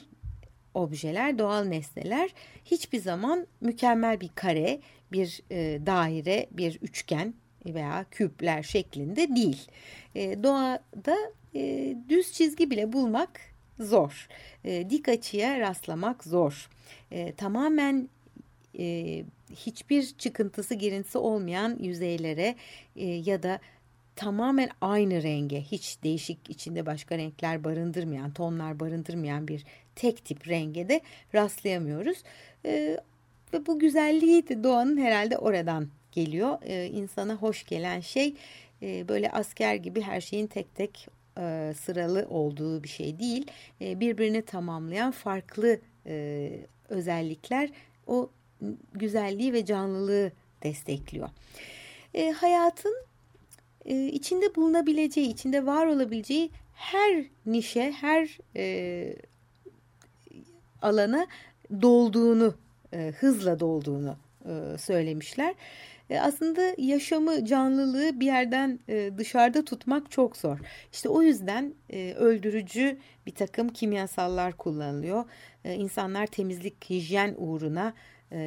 objeler, 0.74 1.38
doğal 1.38 1.64
nesneler 1.64 2.30
hiçbir 2.64 2.98
zaman 2.98 3.46
mükemmel 3.60 4.20
bir 4.20 4.30
kare, 4.34 4.80
bir 5.12 5.42
e, 5.50 5.86
daire, 5.86 6.46
bir 6.50 6.78
üçgen 6.82 7.34
veya 7.66 8.06
küpler 8.10 8.62
şeklinde 8.62 9.36
değil. 9.36 9.68
E, 10.14 10.42
doğada 10.42 11.16
e, 11.54 11.94
düz 12.08 12.32
çizgi 12.32 12.70
bile 12.70 12.92
bulmak 12.92 13.40
zor. 13.78 14.28
E, 14.64 14.90
dik 14.90 15.08
açıya 15.08 15.60
rastlamak 15.60 16.24
zor. 16.24 16.70
E, 17.10 17.32
tamamen 17.32 18.08
e, 18.78 19.24
hiçbir 19.56 20.14
çıkıntısı 20.18 20.74
girintisi 20.74 21.18
olmayan 21.18 21.78
yüzeylere 21.80 22.54
e, 22.96 23.06
ya 23.06 23.42
da 23.42 23.60
tamamen 24.17 24.71
aynı 24.81 25.23
renge 25.23 25.61
hiç 25.61 25.99
değişik 26.05 26.50
içinde 26.50 26.87
başka 26.87 27.19
renkler 27.19 27.64
barındırmayan 27.64 28.33
tonlar 28.33 28.81
barındırmayan 28.81 29.49
bir 29.49 29.64
tek 29.97 30.25
tip 30.25 30.49
renge 30.49 30.88
de 30.88 31.00
rastlayamıyoruz. 31.35 32.23
E, 32.64 32.97
ve 33.52 33.67
bu 33.67 33.79
güzelliği 33.79 34.49
de 34.49 34.64
doğanın 34.64 34.97
herhalde 34.97 35.38
oradan 35.38 35.88
geliyor. 36.12 36.59
E, 36.62 36.87
insana 36.87 37.35
hoş 37.35 37.67
gelen 37.67 38.00
şey 38.00 38.35
e, 38.83 39.09
böyle 39.09 39.31
asker 39.31 39.75
gibi 39.75 40.00
her 40.00 40.21
şeyin 40.21 40.47
tek 40.47 40.75
tek 40.75 41.09
e, 41.38 41.75
sıralı 41.81 42.26
olduğu 42.31 42.83
bir 42.83 42.88
şey 42.88 43.19
değil. 43.19 43.47
E, 43.81 44.00
birbirini 44.00 44.43
tamamlayan 44.43 45.11
farklı 45.11 45.81
e, 46.07 46.50
özellikler 46.88 47.71
o 48.07 48.31
güzelliği 48.93 49.52
ve 49.52 49.64
canlılığı 49.64 50.33
destekliyor. 50.62 51.29
E, 52.14 52.31
hayatın 52.31 53.10
e, 53.84 54.06
içinde 54.06 54.54
bulunabileceği, 54.54 55.28
içinde 55.28 55.66
var 55.66 55.87
olabileceği 55.87 56.50
her 56.75 57.25
nişe, 57.46 57.92
her 57.92 58.38
e, 58.56 59.16
alana 60.82 61.26
dolduğunu, 61.82 62.54
e, 62.92 63.12
hızla 63.18 63.60
dolduğunu 63.60 64.16
e, 64.44 64.78
söylemişler. 64.78 65.54
E, 66.10 66.20
aslında 66.20 66.75
yaşamı, 66.78 67.44
canlılığı 67.44 68.20
bir 68.20 68.26
yerden 68.26 68.80
e, 68.88 69.10
dışarıda 69.18 69.64
tutmak 69.64 70.10
çok 70.10 70.37
zor. 70.37 70.58
İşte 70.92 71.08
o 71.08 71.22
yüzden 71.22 71.75
e, 71.90 72.14
öldürücü 72.14 72.99
bir 73.26 73.34
takım 73.34 73.68
kimyasallar 73.68 74.56
kullanılıyor. 74.56 75.25
E, 75.64 75.75
insanlar 75.75 76.26
temizlik, 76.26 76.90
hijyen 76.90 77.34
uğruna 77.38 77.94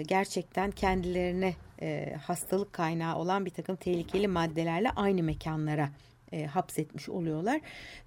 gerçekten 0.08 0.72
kendilerine 0.72 1.54
e, 1.82 2.16
hastalık 2.22 2.74
kaynağı 2.74 3.18
olan 3.18 3.46
bir 3.46 3.50
takım 3.50 3.76
tehlikeli 3.76 4.28
maddelerle 4.28 4.90
aynı 4.90 5.24
mekanlara 5.24 5.90
e, 6.32 6.46
hapsetmiş 6.46 7.10
oluyorlar. 7.10 7.62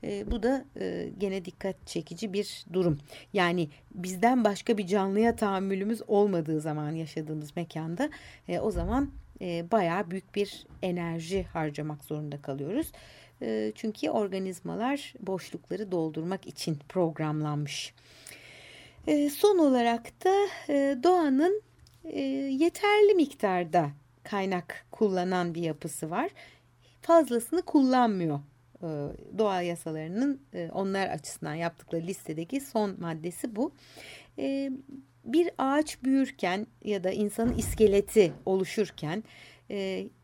E, 0.05 0.31
bu 0.31 0.43
da 0.43 0.65
e, 0.81 1.09
gene 1.19 1.45
dikkat 1.45 1.87
çekici 1.87 2.33
bir 2.33 2.65
durum. 2.73 2.99
Yani 3.33 3.69
bizden 3.95 4.45
başka 4.45 4.79
bir 4.79 4.87
canlıya 4.87 5.37
tahammülümüz 5.37 6.03
olmadığı 6.09 6.61
zaman 6.61 6.91
yaşadığımız 6.91 7.57
mekanda 7.57 8.11
e, 8.49 8.59
o 8.59 8.71
zaman 8.71 9.11
e, 9.41 9.71
bayağı 9.71 10.11
büyük 10.11 10.35
bir 10.35 10.67
enerji 10.83 11.43
harcamak 11.43 12.05
zorunda 12.05 12.43
kalıyoruz. 12.43 12.93
E, 13.43 13.73
çünkü 13.75 14.11
organizmalar 14.11 15.15
boşlukları 15.21 15.93
doldurmak 15.93 16.47
için 16.47 16.79
programlanmış. 16.89 17.95
E, 19.07 19.31
son 19.31 19.59
olarak 19.59 20.25
da 20.25 20.49
e, 20.69 20.99
doğanın 21.03 21.63
e, 22.13 22.21
yeterli 22.51 23.15
miktarda 23.15 23.91
kaynak 24.23 24.87
kullanan 24.91 25.55
bir 25.55 25.63
yapısı 25.63 26.11
var. 26.11 26.31
Fazlasını 27.03 27.63
kullanmıyor. 27.63 28.41
E, 28.83 28.89
doğa 29.39 29.63
yasalarının 29.63 30.41
e, 30.55 30.71
onlar 30.73 31.09
açısından 31.09 31.55
yaptıkları 31.55 32.07
listedeki 32.07 32.61
son 32.61 33.01
maddesi 33.01 33.57
bu. 33.57 33.73
Bir 35.25 35.51
ağaç 35.59 36.03
büyürken 36.05 36.67
ya 36.85 37.05
da 37.05 37.11
insanın 37.11 37.55
iskeleti 37.59 38.33
oluşurken 38.47 39.25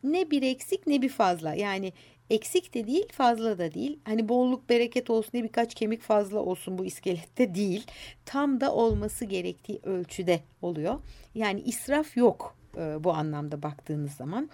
ne 0.03 0.31
bir 0.31 0.41
eksik 0.41 0.87
ne 0.87 1.01
bir 1.01 1.09
fazla. 1.09 1.53
Yani 1.53 1.93
eksik 2.29 2.73
de 2.73 2.87
değil 2.87 3.07
fazla 3.11 3.57
da 3.57 3.73
değil. 3.73 3.99
Hani 4.03 4.29
bolluk 4.29 4.69
bereket 4.69 5.09
olsun 5.09 5.31
diye 5.31 5.43
birkaç 5.43 5.75
kemik 5.75 6.01
fazla 6.01 6.39
olsun 6.39 6.77
bu 6.77 6.85
iskelette 6.85 7.55
değil. 7.55 7.85
Tam 8.25 8.61
da 8.61 8.73
olması 8.73 9.25
gerektiği 9.25 9.79
ölçüde 9.83 10.39
oluyor. 10.61 10.99
Yani 11.35 11.61
israf 11.61 12.17
yok 12.17 12.55
e, 12.77 13.03
bu 13.03 13.13
anlamda 13.13 13.63
baktığınız 13.63 14.11
zaman. 14.11 14.49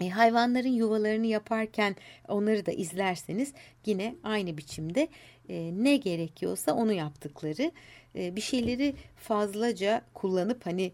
E, 0.00 0.08
hayvanların 0.08 0.68
yuvalarını 0.68 1.26
yaparken 1.26 1.96
onları 2.28 2.66
da 2.66 2.72
izlerseniz 2.72 3.52
yine 3.86 4.14
aynı 4.24 4.58
biçimde 4.58 5.08
e, 5.48 5.70
ne 5.74 5.96
gerekiyorsa 5.96 6.72
onu 6.74 6.92
yaptıkları 6.92 7.72
e, 8.14 8.36
bir 8.36 8.40
şeyleri 8.40 8.94
fazlaca 9.16 10.02
kullanıp 10.14 10.66
hani 10.66 10.92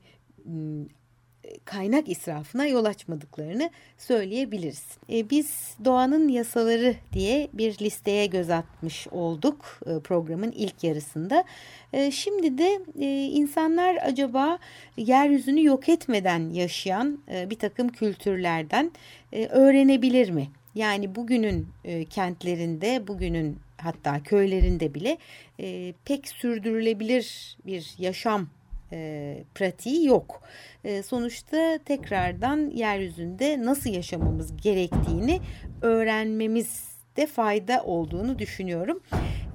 kaynak 1.65 2.09
israfına 2.09 2.67
yol 2.67 2.85
açmadıklarını 2.85 3.71
söyleyebiliriz. 3.99 4.85
E, 5.13 5.31
biz 5.31 5.77
doğanın 5.85 6.29
yasaları 6.29 6.95
diye 7.13 7.49
bir 7.53 7.79
listeye 7.79 8.27
göz 8.27 8.51
atmış 8.51 9.07
olduk 9.11 9.81
e, 9.87 10.01
programın 10.01 10.53
ilk 10.53 10.85
yarısında. 10.85 11.45
E, 11.93 12.11
şimdi 12.11 12.59
de 12.59 12.81
insanlar 13.29 13.97
acaba 14.03 14.59
yeryüzünü 14.97 15.65
yok 15.65 15.89
etmeden 15.89 16.51
yaşayan 16.51 17.19
bir 17.29 17.59
takım 17.59 17.89
kültürlerden 17.89 18.91
öğrenebilir 19.33 20.31
mi? 20.31 20.49
Yani 20.75 21.15
bugünün 21.15 21.69
kentlerinde, 22.11 23.07
bugünün 23.07 23.59
hatta 23.77 24.23
köylerinde 24.23 24.95
bile 24.95 25.19
pek 26.05 26.29
sürdürülebilir 26.29 27.57
bir 27.67 27.95
yaşam 27.99 28.49
e, 28.93 29.39
pratiği 29.55 30.07
yok. 30.07 30.43
E, 30.85 31.03
sonuçta 31.03 31.79
tekrardan 31.85 32.71
yeryüzünde 32.71 33.65
nasıl 33.65 33.91
yaşamamız 33.91 34.57
gerektiğini 34.57 35.41
öğrenmemiz 35.83 36.97
de 37.17 37.27
fayda 37.27 37.83
olduğunu 37.85 38.39
düşünüyorum. 38.39 39.01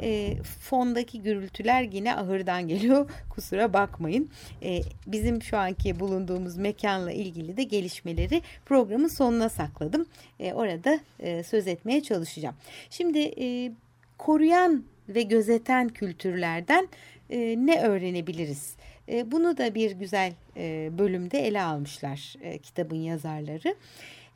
E, 0.02 0.38
fondaki 0.60 1.22
gürültüler 1.22 1.82
yine 1.82 2.16
ahırdan 2.16 2.68
geliyor. 2.68 3.10
Kusura 3.30 3.74
bakmayın. 3.74 4.30
E, 4.64 4.82
bizim 5.08 5.42
şu 5.42 5.58
anki 5.58 6.00
bulunduğumuz 6.00 6.58
mekanla 6.58 7.12
ilgili 7.12 7.58
de 7.58 7.64
gelişmeleri 7.64 8.42
programın 8.66 9.08
sonuna 9.08 9.50
sakladım. 9.50 10.06
E, 10.40 10.54
orada 10.54 11.00
e, 11.20 11.44
söz 11.44 11.68
etmeye 11.68 12.04
çalışacağım. 12.04 12.56
Şimdi 12.90 13.20
e, 13.20 13.72
koruyan 14.18 14.84
ve 15.10 15.22
gözeten 15.22 15.90
kültürlerden 15.90 16.88
e, 17.30 17.40
ne 17.66 17.82
öğrenebiliriz? 17.82 18.76
E, 19.10 19.32
bunu 19.32 19.58
da 19.58 19.76
bir 19.76 19.92
güzel 19.92 20.34
e, 20.58 20.90
bölümde 20.98 21.40
ele 21.40 21.62
almışlar 21.62 22.36
e, 22.42 22.58
kitabın 22.58 22.96
yazarları. 22.96 23.76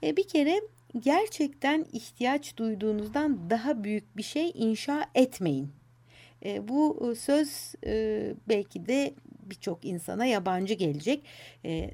Bir 0.04 0.28
kere 0.28 0.62
gerçekten 1.00 1.86
ihtiyaç 1.94 2.58
duyduğunuzdan 2.58 3.50
daha 3.50 3.84
büyük 3.84 4.18
bir 4.18 4.24
şey 4.24 4.52
inşa 4.56 5.06
etmeyin. 5.16 5.72
Bu 6.62 7.14
söz 7.18 7.76
belki 8.50 8.88
de 8.88 9.14
birçok 9.46 9.86
insana 9.86 10.26
yabancı 10.26 10.74
gelecek. 10.74 11.24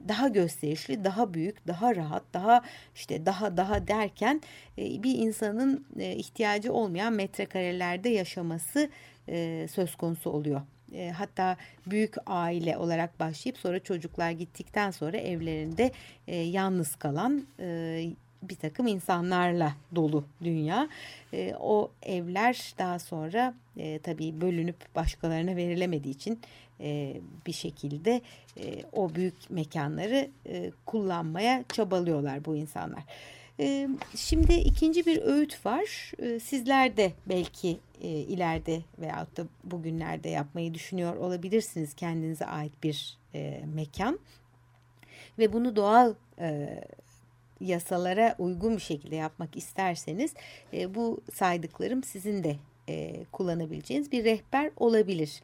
Daha 0.08 0.28
gösterişli, 0.28 1.04
daha 1.04 1.34
büyük, 1.34 1.68
daha 1.68 1.96
rahat, 1.96 2.24
daha 2.34 2.62
işte 2.96 3.26
daha 3.26 3.58
daha 3.58 3.88
derken 3.88 4.42
bir 4.78 5.18
insanın 5.18 5.86
ihtiyacı 6.00 6.74
olmayan 6.74 7.14
metrekarelerde 7.14 8.10
yaşaması 8.10 8.90
söz 9.68 9.96
konusu 9.96 10.30
oluyor 10.30 10.62
e, 10.94 11.12
hatta 11.12 11.58
büyük 11.88 12.16
aile 12.26 12.78
olarak 12.78 13.20
başlayıp 13.20 13.58
sonra 13.58 13.80
çocuklar 13.80 14.32
gittikten 14.32 14.92
sonra 14.92 15.18
evlerinde 15.18 15.92
e, 16.28 16.36
yalnız 16.36 16.96
kalan 16.96 17.46
e, 17.60 18.04
bir 18.44 18.56
takım 18.56 18.88
insanlarla 18.88 19.74
dolu 19.96 20.26
dünya. 20.44 20.90
E, 21.34 21.56
o 21.60 21.92
evler 22.04 22.74
daha 22.78 23.00
sonra 23.00 23.54
e, 23.78 24.00
tabii 24.00 24.42
bölünüp 24.42 24.96
başkalarına 24.96 25.56
verilemediği 25.56 26.16
için 26.16 26.40
e, 26.80 27.18
bir 27.48 27.54
şekilde 27.54 28.22
e, 28.58 28.84
o 28.94 29.16
büyük 29.16 29.50
mekanları 29.50 30.30
e, 30.46 30.72
kullanmaya 30.86 31.64
çabalıyorlar 31.74 32.46
bu 32.46 32.56
insanlar. 32.56 33.04
Şimdi 34.16 34.54
ikinci 34.54 35.06
bir 35.06 35.22
öğüt 35.22 35.66
var. 35.66 36.12
Sizler 36.40 36.98
de 36.98 37.12
belki 37.26 37.80
ileride 38.02 38.82
veyahut 39.00 39.38
da 39.38 39.44
bugünlerde 39.64 40.30
yapmayı 40.30 40.74
düşünüyor 40.74 41.16
olabilirsiniz 41.16 41.94
kendinize 41.94 42.46
ait 42.46 42.84
bir 42.84 43.18
mekan. 43.76 44.20
ve 45.40 45.54
bunu 45.54 45.76
doğal 45.76 46.14
yasalara 47.60 48.36
uygun 48.40 48.76
bir 48.76 48.82
şekilde 48.82 49.16
yapmak 49.16 49.58
isterseniz 49.58 50.34
bu 50.90 51.22
saydıklarım 51.34 52.04
sizin 52.04 52.44
de 52.44 52.56
kullanabileceğiniz 53.32 54.12
bir 54.12 54.24
rehber 54.24 54.72
olabilir. 54.78 55.42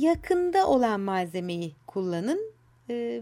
Yakında 0.00 0.66
olan 0.66 1.00
malzemeyi 1.00 1.72
kullanın 1.86 2.52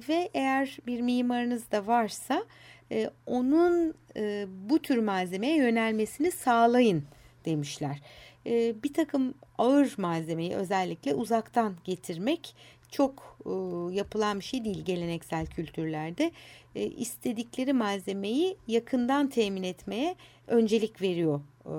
ve 0.09 0.31
eğer 0.35 0.79
bir 0.87 1.01
mimarınız 1.01 1.71
da 1.71 1.87
varsa 1.87 2.45
e, 2.93 3.11
onun 3.27 3.95
e, 4.17 4.47
bu 4.71 4.79
tür 4.79 4.99
malzemeye 4.99 5.57
yönelmesini 5.57 6.31
sağlayın 6.31 7.05
demişler. 7.45 8.01
E, 8.47 8.83
bir 8.83 8.95
takım 8.95 9.35
ağır 9.59 9.95
malzemeyi 9.99 10.55
özellikle 10.55 11.15
uzaktan 11.15 11.75
getirmek 11.85 12.55
çok 12.91 13.39
e, 13.47 13.51
yapılan 13.95 14.39
bir 14.39 14.45
şey 14.45 14.65
değil 14.65 14.85
geleneksel 14.85 15.47
kültürlerde. 15.47 16.33
E, 16.75 16.85
istedikleri 16.85 17.73
malzemeyi 17.73 18.57
yakından 18.69 19.29
temin 19.29 19.63
etmeye 19.63 20.15
öncelik 20.47 21.03
veriyor 21.03 21.41
e, 21.67 21.75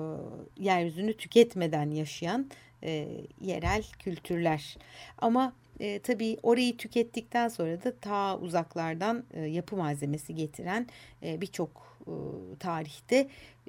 yeryüzünü 0.58 1.16
tüketmeden 1.16 1.90
yaşayan 1.90 2.50
e, 2.82 3.08
yerel 3.40 3.84
kültürler. 3.98 4.76
Ama 5.18 5.52
e, 5.80 5.98
tabii 5.98 6.36
orayı 6.42 6.76
tükettikten 6.76 7.48
sonra 7.48 7.84
da 7.84 7.96
ta 7.96 8.38
uzaklardan 8.38 9.24
e, 9.34 9.40
yapı 9.40 9.76
malzemesi 9.76 10.34
getiren 10.34 10.86
e, 11.22 11.40
birçok 11.40 11.98
e, 12.06 12.12
tarihte 12.58 13.16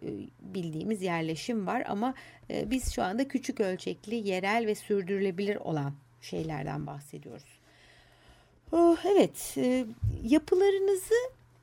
e, 0.02 0.08
bildiğimiz 0.42 1.02
yerleşim 1.02 1.68
var. 1.68 1.84
Ama 1.88 2.14
e, 2.50 2.72
biz 2.72 2.94
şu 2.94 3.04
anda 3.04 3.28
küçük 3.28 3.60
ölçekli, 3.60 4.16
yerel 4.16 4.68
ve 4.68 4.76
sürdürülebilir 4.76 5.56
olan 5.56 5.94
şeylerden 6.22 6.88
bahsediyoruz. 6.88 7.60
Oh, 8.72 8.98
evet, 9.06 9.54
e, 9.58 9.86
yapılarınızı 10.24 11.14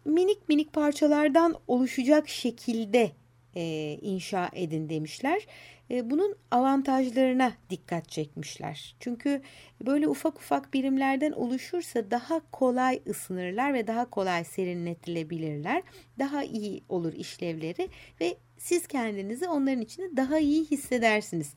minik 0.04 0.48
minik 0.48 0.72
parçalardan 0.72 1.56
oluşacak 1.68 2.28
şekilde 2.28 3.10
e, 3.56 3.98
inşa 4.02 4.50
edin 4.52 4.88
demişler. 4.88 5.46
E, 5.90 6.10
bunun 6.10 6.36
avantajlarına 6.50 7.52
dikkat 7.70 8.08
çekmişler. 8.08 8.96
Çünkü 9.00 9.42
böyle 9.86 10.08
ufak 10.08 10.36
ufak 10.36 10.74
birimlerden 10.74 11.32
oluşursa 11.32 12.10
daha 12.10 12.40
kolay 12.50 13.02
ısınırlar 13.06 13.74
ve 13.74 13.86
daha 13.86 14.10
kolay 14.10 14.44
serinletilebilirler. 14.44 15.82
Daha 16.18 16.44
iyi 16.44 16.82
olur 16.88 17.12
işlevleri 17.12 17.88
ve 18.20 18.36
siz 18.58 18.86
kendinizi 18.86 19.48
onların 19.48 19.80
içinde 19.80 20.16
daha 20.16 20.38
iyi 20.38 20.64
hissedersiniz. 20.64 21.54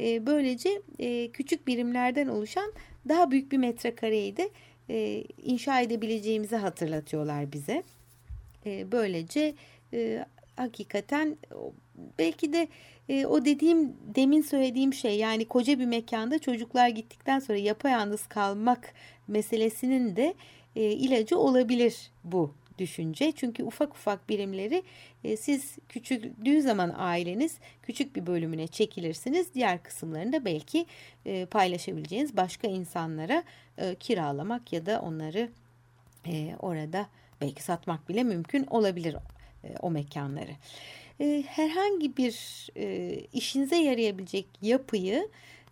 E, 0.00 0.26
böylece 0.26 0.82
e, 0.98 1.30
küçük 1.30 1.66
birimlerden 1.66 2.28
oluşan 2.28 2.72
daha 3.08 3.30
büyük 3.30 3.52
bir 3.52 3.58
metrekareyi 3.58 4.36
de 4.36 4.50
inşa 5.42 5.80
edebileceğimizi 5.80 6.56
hatırlatıyorlar 6.56 7.52
bize. 7.52 7.82
Böylece 8.66 9.54
hakikaten 10.56 11.36
belki 12.18 12.52
de 12.52 12.68
e, 13.08 13.26
o 13.26 13.44
dediğim 13.44 13.96
demin 14.14 14.42
söylediğim 14.42 14.94
şey 14.94 15.18
yani 15.18 15.44
koca 15.44 15.78
bir 15.78 15.86
mekanda 15.86 16.38
çocuklar 16.38 16.88
gittikten 16.88 17.38
sonra 17.38 17.58
yapayalnız 17.58 18.26
kalmak 18.26 18.94
meselesinin 19.28 20.16
de 20.16 20.34
e, 20.76 20.82
ilacı 20.82 21.38
olabilir 21.38 22.10
bu 22.24 22.54
düşünce. 22.78 23.32
Çünkü 23.32 23.64
ufak 23.64 23.94
ufak 23.94 24.28
birimleri 24.28 24.82
e, 25.24 25.36
siz 25.36 25.78
küçüldüğü 25.88 26.62
zaman 26.62 26.94
aileniz 26.96 27.58
küçük 27.82 28.16
bir 28.16 28.26
bölümüne 28.26 28.66
çekilirsiniz. 28.66 29.54
Diğer 29.54 29.82
kısımlarını 29.82 30.32
da 30.32 30.44
belki 30.44 30.86
e, 31.26 31.46
paylaşabileceğiniz 31.46 32.36
başka 32.36 32.68
insanlara 32.68 33.42
e, 33.78 33.94
kiralamak 33.94 34.72
ya 34.72 34.86
da 34.86 35.00
onları 35.00 35.48
e, 36.26 36.56
orada 36.58 37.06
belki 37.40 37.62
satmak 37.62 38.08
bile 38.08 38.22
mümkün 38.22 38.66
olabilir 38.66 39.16
e, 39.64 39.74
o 39.80 39.90
mekanları. 39.90 40.52
E, 41.22 41.42
herhangi 41.46 42.16
bir 42.16 42.68
e, 42.76 43.16
işinize 43.32 43.76
yarayabilecek 43.76 44.46
yapıyı 44.62 45.28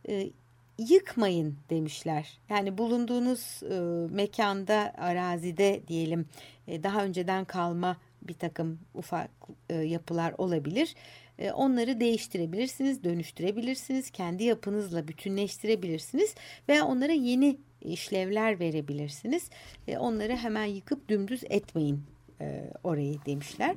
e, 0.08 0.30
yıkmayın 0.78 1.56
demişler. 1.70 2.38
Yani 2.48 2.78
bulunduğunuz 2.78 3.62
e, 3.62 3.80
mekanda, 4.14 4.92
arazide 4.98 5.80
diyelim 5.88 6.26
e, 6.68 6.82
daha 6.82 7.04
önceden 7.04 7.44
kalma 7.44 7.96
bir 8.22 8.34
takım 8.34 8.78
ufak 8.94 9.30
e, 9.70 9.74
yapılar 9.74 10.34
olabilir. 10.38 10.94
E, 11.38 11.52
onları 11.52 12.00
değiştirebilirsiniz, 12.00 13.04
dönüştürebilirsiniz, 13.04 14.10
kendi 14.10 14.44
yapınızla 14.44 15.08
bütünleştirebilirsiniz 15.08 16.34
veya 16.68 16.86
onlara 16.86 17.12
yeni 17.12 17.56
işlevler 17.80 18.60
verebilirsiniz. 18.60 19.50
E, 19.88 19.98
onları 19.98 20.36
hemen 20.36 20.64
yıkıp 20.64 21.08
dümdüz 21.08 21.44
etmeyin 21.50 22.02
e, 22.40 22.70
orayı 22.84 23.14
demişler. 23.26 23.76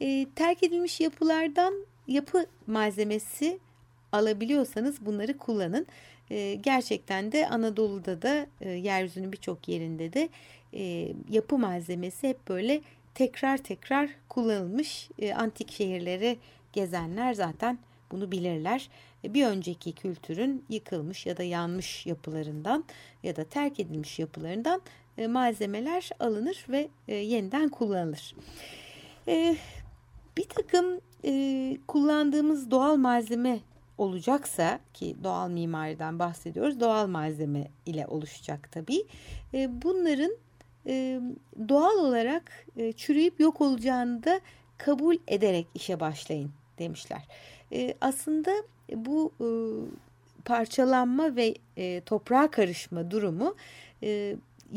E, 0.00 0.26
terk 0.34 0.62
edilmiş 0.62 1.00
yapılardan 1.00 1.86
yapı 2.06 2.46
malzemesi 2.66 3.58
alabiliyorsanız 4.12 5.06
bunları 5.06 5.38
kullanın. 5.38 5.86
E, 6.30 6.54
gerçekten 6.54 7.32
de 7.32 7.48
Anadolu'da 7.48 8.22
da 8.22 8.46
e, 8.60 8.70
yeryüzünün 8.70 9.32
birçok 9.32 9.68
yerinde 9.68 10.12
de 10.12 10.28
e, 10.74 11.12
yapı 11.30 11.58
malzemesi 11.58 12.28
hep 12.28 12.48
böyle 12.48 12.80
tekrar 13.14 13.58
tekrar 13.58 14.10
kullanılmış. 14.28 15.08
E, 15.18 15.34
antik 15.34 15.72
şehirleri 15.72 16.38
gezenler 16.72 17.34
zaten 17.34 17.78
bunu 18.10 18.32
bilirler. 18.32 18.88
E, 19.24 19.34
bir 19.34 19.46
önceki 19.46 19.92
kültürün 19.92 20.64
yıkılmış 20.68 21.26
ya 21.26 21.36
da 21.36 21.42
yanmış 21.42 22.06
yapılarından 22.06 22.84
ya 23.22 23.36
da 23.36 23.44
terk 23.44 23.80
edilmiş 23.80 24.18
yapılarından 24.18 24.82
e, 25.18 25.26
malzemeler 25.26 26.10
alınır 26.20 26.66
ve 26.68 26.88
e, 27.08 27.14
yeniden 27.14 27.68
kullanılır. 27.68 28.34
E, 29.28 29.56
bir 30.36 30.44
takım 30.44 31.00
kullandığımız 31.86 32.70
doğal 32.70 32.96
malzeme 32.96 33.60
olacaksa 33.98 34.80
ki 34.94 35.16
doğal 35.24 35.48
mimariden 35.50 36.18
bahsediyoruz 36.18 36.80
doğal 36.80 37.06
malzeme 37.06 37.68
ile 37.86 38.06
oluşacak 38.06 38.72
tabii. 38.72 39.04
bunların 39.68 40.36
doğal 41.68 41.98
olarak 41.98 42.66
çürüyüp 42.96 43.40
yok 43.40 43.60
olacağını 43.60 44.24
da 44.24 44.40
kabul 44.78 45.16
ederek 45.28 45.66
işe 45.74 46.00
başlayın 46.00 46.50
demişler. 46.78 47.22
aslında 48.00 48.50
bu 48.94 49.32
parçalanma 50.44 51.36
ve 51.36 51.54
toprağa 52.00 52.50
karışma 52.50 53.10
durumu 53.10 53.54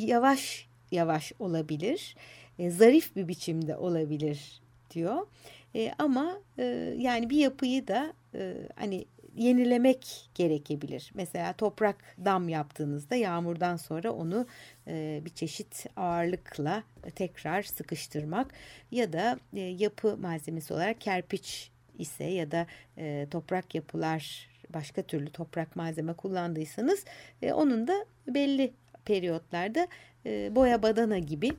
yavaş 0.05 0.67
yavaş 0.91 1.31
olabilir, 1.39 2.15
e, 2.59 2.71
zarif 2.71 3.15
bir 3.15 3.27
biçimde 3.27 3.77
olabilir 3.77 4.61
diyor. 4.91 5.27
E, 5.75 5.91
ama 5.97 6.37
e, 6.57 6.63
yani 6.97 7.29
bir 7.29 7.37
yapıyı 7.37 7.87
da 7.87 8.13
e, 8.35 8.53
hani 8.75 9.05
yenilemek 9.35 10.29
gerekebilir. 10.35 11.11
Mesela 11.13 11.53
toprak 11.53 12.15
dam 12.25 12.49
yaptığınızda 12.49 13.15
yağmurdan 13.15 13.77
sonra 13.77 14.11
onu 14.11 14.47
e, 14.87 15.21
bir 15.25 15.29
çeşit 15.29 15.85
ağırlıkla 15.95 16.83
tekrar 17.15 17.63
sıkıştırmak 17.63 18.53
ya 18.91 19.13
da 19.13 19.39
e, 19.53 19.59
yapı 19.59 20.17
malzemesi 20.17 20.73
olarak 20.73 21.01
kerpiç 21.01 21.71
ise 21.97 22.23
ya 22.23 22.51
da 22.51 22.67
e, 22.97 23.27
toprak 23.31 23.75
yapılar 23.75 24.49
başka 24.73 25.01
türlü 25.01 25.29
toprak 25.29 25.75
malzeme 25.75 26.13
kullandıysanız 26.13 27.05
e, 27.41 27.53
onun 27.53 27.87
da 27.87 28.05
belli 28.27 28.73
periyotlarda 29.07 29.87
e, 30.25 30.55
boya 30.55 30.83
badana 30.83 31.19
gibi 31.19 31.51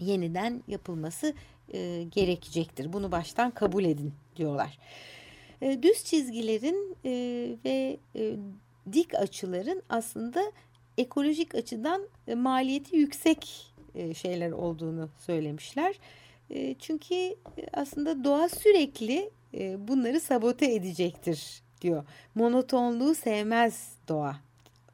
yeniden 0.00 0.62
yapılması 0.68 1.34
e, 1.72 2.02
gerekecektir. 2.02 2.92
Bunu 2.92 3.12
baştan 3.12 3.50
kabul 3.50 3.84
edin 3.84 4.12
diyorlar. 4.36 4.78
E, 5.62 5.82
düz 5.82 6.04
çizgilerin 6.04 6.96
e, 7.04 7.10
ve 7.64 7.96
e, 8.16 8.36
dik 8.92 9.14
açıların 9.14 9.82
aslında 9.88 10.52
ekolojik 10.98 11.54
açıdan 11.54 12.08
e, 12.26 12.34
maliyeti 12.34 12.96
yüksek 12.96 13.72
e, 13.94 14.14
şeyler 14.14 14.50
olduğunu 14.50 15.08
söylemişler. 15.26 15.94
E, 16.50 16.74
çünkü 16.74 17.14
e, 17.14 17.36
aslında 17.72 18.24
doğa 18.24 18.48
sürekli 18.48 19.30
e, 19.54 19.88
bunları 19.88 20.20
sabote 20.20 20.74
edecektir 20.74 21.62
diyor. 21.80 22.04
Monotonluğu 22.34 23.14
sevmez 23.14 23.92
doğa. 24.08 24.36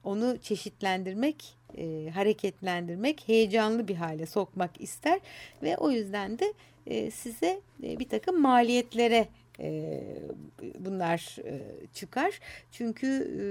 Onu 0.05 0.39
çeşitlendirmek 0.39 1.55
e, 1.79 2.11
hareketlendirmek, 2.11 3.29
heyecanlı 3.29 3.89
bir 3.89 3.95
hale 3.95 4.27
sokmak 4.27 4.81
ister 4.81 5.21
ve 5.63 5.77
o 5.77 5.91
yüzden 5.91 6.39
de 6.39 6.53
e, 6.87 7.11
size 7.11 7.61
e, 7.83 7.99
bir 7.99 8.09
takım 8.09 8.41
maliyetlere 8.41 9.29
e, 9.61 10.01
bunlar 10.79 11.37
e, 11.45 11.61
çıkar. 11.95 12.41
Çünkü 12.73 13.07
e, 13.07 13.45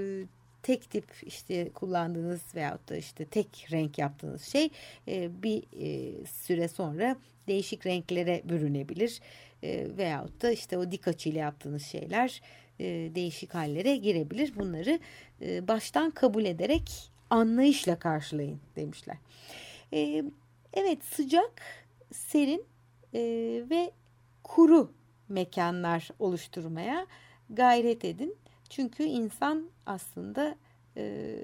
tek 0.62 0.90
tip 0.90 1.04
işte 1.22 1.70
kullandığınız 1.70 2.40
veyahut 2.54 2.88
da 2.88 2.96
işte 2.96 3.24
tek 3.24 3.66
renk 3.72 3.98
yaptığınız 3.98 4.42
şey 4.42 4.68
e, 5.08 5.42
bir 5.42 5.62
e, 5.80 6.12
süre 6.26 6.68
sonra 6.68 7.16
değişik 7.48 7.86
renklere 7.86 8.42
bürünebilir. 8.44 9.20
E, 9.62 9.86
veyahut 9.96 10.42
da 10.42 10.50
işte 10.50 10.78
o 10.78 10.90
dik 10.90 11.08
açıyla 11.08 11.40
yaptığınız 11.40 11.82
şeyler 11.82 12.40
e, 12.80 12.84
değişik 13.14 13.54
hallere 13.54 13.96
girebilir. 13.96 14.52
Bunları 14.56 14.98
e, 15.42 15.68
baştan 15.68 16.10
kabul 16.10 16.44
ederek 16.44 17.10
anlayışla 17.34 17.98
karşılayın 17.98 18.60
demişler. 18.76 19.16
E, 19.92 20.24
evet 20.72 21.04
sıcak, 21.04 21.62
serin 22.12 22.64
e, 23.14 23.20
ve 23.70 23.92
kuru 24.44 24.92
mekanlar 25.28 26.08
oluşturmaya 26.18 27.06
gayret 27.50 28.04
edin. 28.04 28.36
Çünkü 28.70 29.02
insan 29.02 29.68
aslında 29.86 30.56
e, 30.96 31.36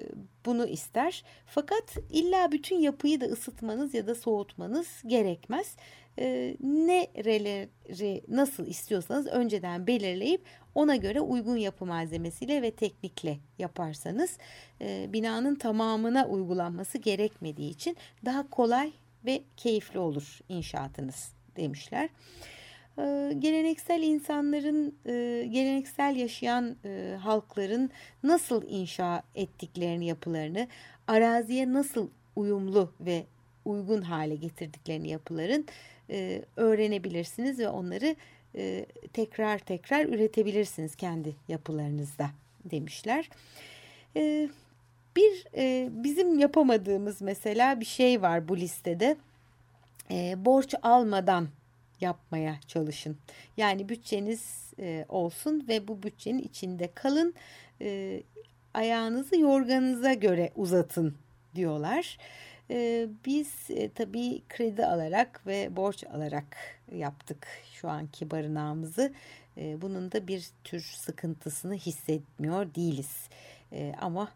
bunu 0.45 0.67
ister. 0.67 1.23
Fakat 1.45 1.97
illa 2.09 2.51
bütün 2.51 2.79
yapıyı 2.79 3.21
da 3.21 3.25
ısıtmanız 3.25 3.93
ya 3.93 4.07
da 4.07 4.15
soğutmanız 4.15 4.87
gerekmez. 5.07 5.75
E, 6.19 6.57
nereleri 6.59 8.21
nasıl 8.27 8.67
istiyorsanız 8.67 9.27
önceden 9.27 9.87
belirleyip 9.87 10.41
ona 10.75 10.95
göre 10.95 11.21
uygun 11.21 11.57
yapı 11.57 11.85
malzemesiyle 11.85 12.61
ve 12.61 12.71
teknikle 12.71 13.37
yaparsanız 13.59 14.37
e, 14.81 15.13
binanın 15.13 15.55
tamamına 15.55 16.27
uygulanması 16.27 16.97
gerekmediği 16.97 17.69
için 17.69 17.97
daha 18.25 18.49
kolay 18.49 18.91
ve 19.25 19.43
keyifli 19.57 19.99
olur 19.99 20.39
inşaatınız 20.49 21.33
demişler. 21.55 22.09
Ee, 22.99 23.33
geleneksel 23.39 24.03
insanların, 24.03 24.95
e, 25.05 25.45
geleneksel 25.51 26.15
yaşayan 26.15 26.75
e, 26.85 27.17
halkların 27.21 27.89
nasıl 28.23 28.63
inşa 28.67 29.23
ettiklerini, 29.35 30.05
yapılarını, 30.05 30.67
araziye 31.07 31.73
nasıl 31.73 32.09
uyumlu 32.35 32.93
ve 32.99 33.25
uygun 33.65 34.01
hale 34.01 34.35
getirdiklerini 34.35 35.09
yapıların 35.09 35.65
e, 36.11 36.41
öğrenebilirsiniz 36.55 37.59
ve 37.59 37.69
onları 37.69 38.15
tekrar 39.13 39.59
tekrar 39.59 40.05
üretebilirsiniz 40.05 40.95
kendi 40.95 41.35
yapılarınızda 41.47 42.29
demişler. 42.65 43.29
Bir 45.15 45.45
bizim 46.03 46.39
yapamadığımız 46.39 47.21
mesela 47.21 47.79
bir 47.79 47.85
şey 47.85 48.21
var 48.21 48.47
bu 48.47 48.57
listede. 48.57 49.17
Borç 50.35 50.75
almadan 50.81 51.47
yapmaya 52.01 52.59
çalışın. 52.67 53.17
Yani 53.57 53.89
bütçeniz 53.89 54.73
e, 54.79 55.05
olsun 55.09 55.65
ve 55.67 55.87
bu 55.87 56.03
bütçenin 56.03 56.39
içinde 56.39 56.89
kalın. 56.95 57.33
E, 57.81 58.21
ayağınızı 58.73 59.39
yorganınıza 59.39 60.13
göre 60.13 60.51
uzatın 60.55 61.15
diyorlar. 61.55 62.17
E, 62.17 62.19
biz 63.25 63.49
e, 63.69 63.89
tabii 63.89 64.41
kredi 64.49 64.85
alarak 64.85 65.47
ve 65.47 65.75
borç 65.75 66.03
alarak 66.03 66.57
yaptık 66.95 67.47
şu 67.73 67.89
anki 67.89 68.31
barınağımızı. 68.31 69.13
Bunun 69.57 70.11
da 70.11 70.27
bir 70.27 70.47
tür 70.63 70.81
sıkıntısını 70.81 71.75
hissetmiyor 71.75 72.75
değiliz. 72.75 73.29
Ama 74.01 74.31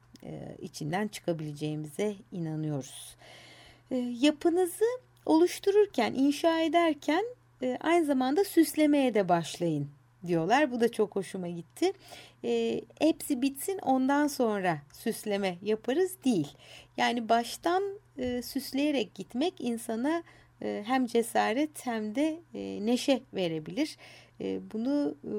içinden 0.62 1.08
çıkabileceğimize 1.08 2.16
inanıyoruz. 2.32 3.16
Yapınızı 4.20 4.86
oluştururken, 5.26 6.14
inşa 6.14 6.60
ederken 6.60 7.26
aynı 7.80 8.06
zamanda 8.06 8.44
süslemeye 8.44 9.14
de 9.14 9.30
başlayın 9.30 9.90
diyorlar. 10.28 10.72
Bu 10.72 10.82
da 10.82 10.92
çok 10.92 11.16
hoşuma 11.16 11.48
gitti. 11.48 11.92
E, 12.44 12.82
hepsi 13.00 13.42
bitsin 13.42 13.80
ondan 13.80 14.28
sonra 14.28 14.78
süsleme 14.94 15.58
yaparız 15.62 16.16
değil. 16.26 16.48
Yani 16.98 17.30
baştan 17.30 17.84
e, 18.18 18.42
süsleyerek 18.42 19.16
gitmek 19.16 19.54
insana 19.60 20.24
e, 20.62 20.84
hem 20.86 21.06
cesaret 21.06 21.86
hem 21.86 22.16
de 22.16 22.40
e, 22.54 22.86
neşe 22.86 23.22
verebilir. 23.34 23.98
E, 24.42 24.60
bunu 24.74 25.16
e, 25.24 25.34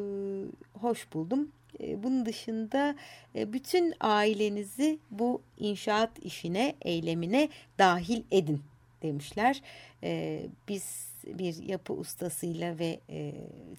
hoş 0.78 1.12
buldum. 1.12 1.52
E, 1.80 2.02
bunun 2.02 2.26
dışında 2.26 2.96
e, 3.34 3.52
bütün 3.52 3.94
ailenizi 4.00 4.98
bu 5.10 5.42
inşaat 5.58 6.18
işine, 6.18 6.74
eylemine 6.82 7.48
dahil 7.78 8.22
edin 8.30 8.62
demişler. 9.02 9.62
E, 10.02 10.42
biz 10.68 11.06
bir 11.26 11.62
yapı 11.62 11.92
ustasıyla 11.92 12.78
ve 12.78 13.00
e, 13.10 13.32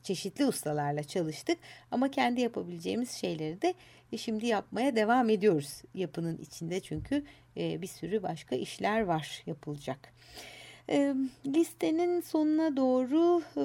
çeşitli 0.04 0.46
ustalarla 0.46 1.04
çalıştık. 1.04 1.58
Ama 1.92 2.12
kendi 2.12 2.42
yapabileceğimiz 2.42 3.12
şeyleri 3.12 3.62
de 3.62 3.74
e, 4.12 4.18
şimdi 4.18 4.48
yapmaya 4.48 4.96
devam 4.96 5.30
ediyoruz 5.30 5.82
yapının 5.94 6.38
içinde 6.38 6.80
çünkü 6.80 7.24
e, 7.58 7.82
bir 7.82 7.88
sürü 7.88 8.24
başka 8.24 8.56
işler 8.56 9.02
var 9.02 9.44
yapılacak. 9.46 10.14
E, 10.90 11.16
listenin 11.46 12.22
sonuna 12.22 12.78
doğru 12.78 13.42
e, 13.58 13.64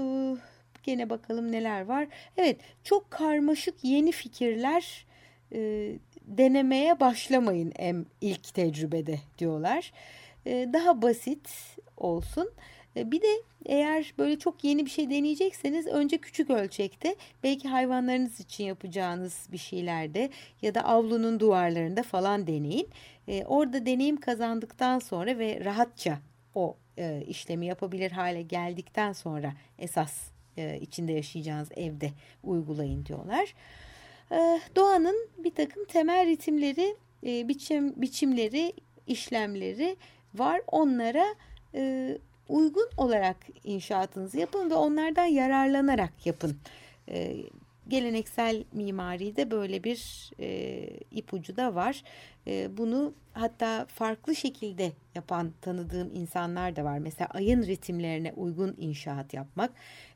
gene 0.83 1.11
bakalım 1.11 1.53
neler 1.53 1.81
var. 1.81 2.09
Evet 2.37 2.61
çok 2.85 3.11
karmaşık 3.11 3.85
yeni 3.85 4.13
fikirler 4.13 5.07
e, 5.53 5.93
denemeye 6.23 7.01
başlamayın 7.01 7.73
em 7.77 8.07
ilk 8.21 8.55
tecrübede 8.55 9.19
diyorlar. 9.39 9.93
E, 10.47 10.69
daha 10.73 11.03
basit 11.03 11.77
olsun. 11.97 12.51
E, 12.97 13.11
bir 13.11 13.23
de 13.23 13.43
eğer 13.67 14.15
böyle 14.19 14.39
çok 14.39 14.65
yeni 14.65 14.87
bir 14.87 14.91
şey 14.91 15.11
deneyecekseniz 15.11 15.87
önce 15.87 16.19
küçük 16.19 16.51
ölçekte 16.51 17.17
belki 17.43 17.69
hayvanlarınız 17.69 18.41
için 18.41 18.65
yapacağınız 18.65 19.49
bir 19.53 19.59
şeylerde 19.59 20.31
ya 20.63 20.75
da 20.75 20.85
avlunun 20.85 21.41
duvarlarında 21.41 22.03
falan 22.03 22.47
deneyin. 22.47 22.89
E, 23.29 23.45
orada 23.45 23.87
deneyim 23.87 24.21
kazandıktan 24.21 24.99
sonra 24.99 25.39
ve 25.39 25.65
rahatça 25.65 26.19
o 26.55 26.77
e, 26.99 27.25
işlemi 27.29 27.67
yapabilir 27.67 28.11
hale 28.11 28.43
geldikten 28.43 29.13
sonra 29.13 29.53
esas 29.79 30.33
içinde 30.81 31.13
yaşayacağınız 31.13 31.69
evde 31.77 32.11
uygulayın 32.45 33.07
diyorlar. 33.07 33.55
Doğanın 34.77 35.29
bir 35.39 35.51
takım 35.51 35.85
temel 35.85 36.27
ritimleri, 36.27 36.97
biçim 37.23 38.03
biçimleri, 38.03 38.73
işlemleri 39.07 39.97
var. 40.35 40.61
Onlara 40.67 41.35
e, 41.75 42.19
uygun 42.49 42.89
olarak 42.97 43.37
inşaatınızı 43.65 44.39
yapın 44.39 44.71
ve 44.71 44.75
onlardan 44.75 45.27
yararlanarak 45.27 46.27
yapın. 46.27 46.57
E, 47.09 47.37
geleneksel 47.89 48.65
mimaride 48.73 49.51
böyle 49.51 49.85
bir 49.85 50.31
e, 50.41 50.89
ipucu 51.11 51.57
da 51.57 51.75
var. 51.75 52.03
E, 52.47 52.77
bunu 52.77 53.15
hatta 53.33 53.87
farklı 53.87 54.37
şekilde 54.37 54.93
yapan 55.15 55.53
tanıdığım 55.61 56.11
insanlar 56.15 56.77
da 56.77 56.85
var. 56.85 56.99
Mesela 56.99 57.29
ayın 57.35 57.63
ritimlerine 57.63 58.33
uygun 58.33 58.75
inşaat 58.79 59.35
yapmak. 59.35 59.71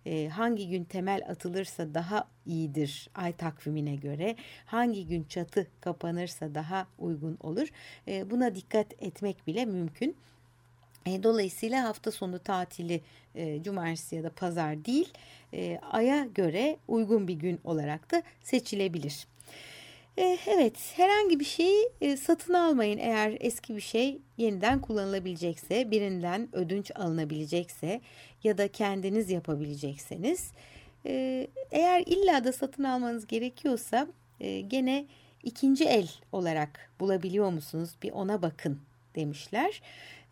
E, 0.07 0.29
hangi 0.29 0.69
gün 0.69 0.85
temel 0.85 1.23
atılırsa 1.29 1.95
daha 1.95 2.29
iyidir 2.47 3.11
ay 3.15 3.33
takvimine 3.33 3.97
göre. 3.97 4.37
Hangi 4.67 5.07
gün 5.07 5.25
çatı 5.25 5.67
kapanırsa 5.81 6.55
daha 6.55 6.87
uygun 6.99 7.39
olur. 7.41 7.69
E, 8.09 8.31
buna 8.31 8.55
dikkat 8.55 9.03
etmek 9.03 9.47
bile 9.47 9.65
mümkün. 9.65 10.17
E, 11.07 11.23
dolayısıyla 11.23 11.85
hafta 11.85 12.11
sonu 12.11 12.38
tatili 12.38 13.01
e, 13.35 13.62
cumartesi 13.62 14.16
ya 14.16 14.23
da 14.23 14.31
pazar 14.31 14.85
değil 14.85 15.12
e, 15.53 15.79
aya 15.92 16.25
göre 16.25 16.77
uygun 16.88 17.29
bir 17.29 17.35
gün 17.35 17.61
olarak 17.64 18.12
da 18.12 18.23
seçilebilir. 18.42 19.27
E, 20.19 20.38
evet 20.47 20.92
herhangi 20.97 21.40
bir 21.40 21.45
şeyi 21.45 21.88
e, 22.01 22.16
satın 22.16 22.55
almayın 22.55 22.99
eğer 22.99 23.37
eski 23.40 23.77
bir 23.77 23.81
şey 23.81 24.19
yeniden 24.37 24.81
kullanılabilecekse 24.81 25.90
birinden 25.90 26.49
ödünç 26.53 26.90
alınabilecekse 26.95 28.01
ya 28.45 28.59
da 28.59 28.69
kendiniz 28.69 29.31
yapabilecekseniz. 29.31 30.51
Eğer 31.71 32.03
illa 32.07 32.45
da 32.45 32.53
satın 32.53 32.85
almanız 32.85 33.27
gerekiyorsa 33.27 34.07
gene 34.69 35.07
ikinci 35.42 35.85
el 35.85 36.11
olarak 36.33 36.90
bulabiliyor 37.01 37.51
musunuz 37.51 37.90
bir 38.03 38.12
ona 38.12 38.42
bakın 38.42 38.81
demişler. 39.14 39.83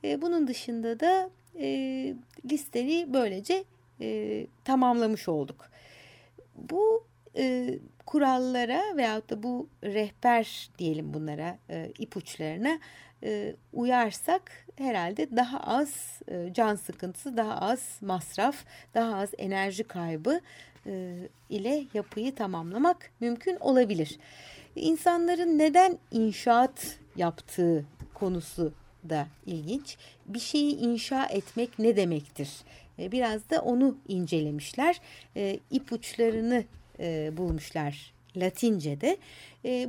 E, 0.05 0.23
bunun 0.23 0.47
dışında 0.47 1.01
da 1.01 1.31
e, 1.59 1.67
listeyi 2.51 3.13
böylece 3.13 3.65
e, 4.01 4.47
tamamlamış 4.65 5.29
olduk. 5.29 5.71
Bu 6.57 7.07
e, 7.37 7.75
kurallara 8.07 8.97
veyahut 8.97 9.31
da 9.31 9.43
bu 9.43 9.69
rehber 9.85 10.71
diyelim 10.79 11.15
bunlara 11.15 11.59
e, 11.71 11.93
ipuçlarına 11.99 12.79
e, 13.23 13.55
uyarsak 13.73 14.67
herhalde 14.77 15.37
daha 15.37 15.61
az 15.61 16.21
e, 16.29 16.53
can 16.53 16.75
sıkıntısı, 16.75 17.37
daha 17.37 17.61
az 17.61 17.99
masraf, 18.01 18.65
daha 18.95 19.17
az 19.17 19.31
enerji 19.39 19.85
kaybı 19.85 20.41
e, 20.87 21.15
ile 21.51 21.85
yapıyı 21.95 22.35
tamamlamak 22.35 23.11
mümkün 23.21 23.57
olabilir. 23.61 24.19
İnsanların 24.77 25.59
neden 25.59 25.99
inşaat 26.11 26.99
yaptığı 27.17 27.85
konusu 28.15 28.73
da 29.09 29.27
ilginç. 29.47 29.97
Bir 30.27 30.39
şeyi 30.41 30.77
inşa 30.77 31.27
etmek 31.27 31.79
ne 31.79 31.97
demektir? 31.97 32.49
E, 32.99 33.13
biraz 33.13 33.51
da 33.51 33.61
onu 33.63 33.99
incelemişler. 34.09 35.01
E, 35.37 35.59
ipuçlarını 35.71 36.65
e, 36.99 37.37
bulmuşlar 37.37 38.15
Latince'de. 38.37 39.17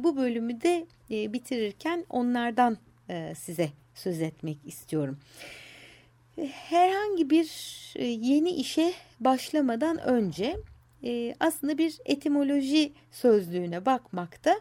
Bu 0.03 0.17
bölümü 0.17 0.61
de 0.61 0.85
bitirirken 1.09 2.05
onlardan 2.09 2.77
size 3.35 3.69
söz 3.95 4.21
etmek 4.21 4.57
istiyorum. 4.65 5.19
Herhangi 6.51 7.29
bir 7.29 7.49
yeni 8.05 8.49
işe 8.49 8.93
başlamadan 9.19 9.97
önce 9.97 10.57
aslında 11.39 11.77
bir 11.77 11.97
etimoloji 12.05 12.93
sözlüğüne 13.11 13.85
bakmakta 13.85 14.59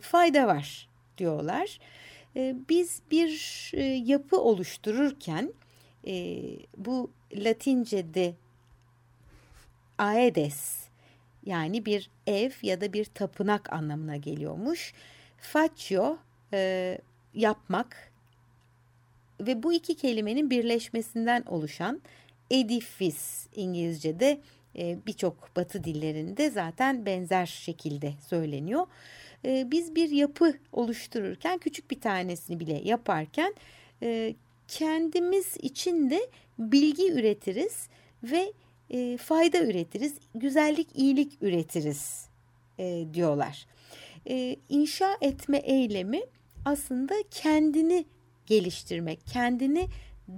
fayda 0.00 0.46
var 0.46 0.88
diyorlar. 1.18 1.78
E, 2.36 2.56
biz 2.68 3.02
bir 3.10 3.70
e, 3.74 3.82
yapı 3.82 4.40
oluştururken 4.40 5.52
e, 6.06 6.36
bu 6.76 7.10
Latince'de 7.36 8.34
aedes 9.98 10.82
yani 11.46 11.86
bir 11.86 12.10
ev 12.26 12.50
ya 12.62 12.80
da 12.80 12.92
bir 12.92 13.04
tapınak 13.04 13.72
anlamına 13.72 14.16
geliyormuş. 14.16 14.92
Faccio 15.38 16.18
e, 16.52 16.98
yapmak 17.34 18.12
ve 19.40 19.62
bu 19.62 19.72
iki 19.72 19.96
kelimenin 19.96 20.50
birleşmesinden 20.50 21.42
oluşan 21.42 22.02
edifis 22.50 23.46
İngilizce'de 23.54 24.40
e, 24.78 24.98
birçok 25.06 25.56
batı 25.56 25.84
dillerinde 25.84 26.50
zaten 26.50 27.06
benzer 27.06 27.46
şekilde 27.46 28.12
söyleniyor. 28.28 28.86
E, 29.44 29.70
biz 29.70 29.94
bir 29.94 30.10
yapı 30.10 30.54
oluştururken 30.72 31.58
küçük 31.58 31.90
bir 31.90 32.00
tanesini 32.00 32.60
bile 32.60 32.80
yaparken 32.84 33.54
e, 34.02 34.34
kendimiz 34.68 35.56
için 35.62 36.10
de 36.10 36.30
bilgi 36.58 37.12
üretiriz 37.12 37.88
ve 38.22 38.52
e, 38.90 39.16
fayda 39.16 39.58
üretiriz, 39.58 40.14
güzellik, 40.34 40.88
iyilik 40.94 41.32
üretiriz 41.40 42.26
e, 42.78 43.04
diyorlar. 43.14 43.66
E, 44.28 44.56
inşa 44.68 45.16
etme 45.20 45.56
eylemi 45.58 46.20
aslında 46.64 47.14
kendini 47.30 48.04
geliştirmek, 48.46 49.20
kendini 49.32 49.88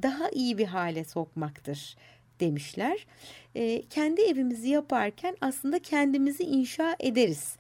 daha 0.03 0.31
iyi 0.31 0.59
bir 0.59 0.67
hale 0.67 1.05
sokmaktır 1.05 1.97
demişler. 2.41 3.07
E, 3.55 3.83
kendi 3.91 4.21
evimizi 4.21 4.69
yaparken 4.69 5.37
aslında 5.41 5.79
kendimizi 5.79 6.43
inşa 6.43 6.97
ederiz. 7.01 7.57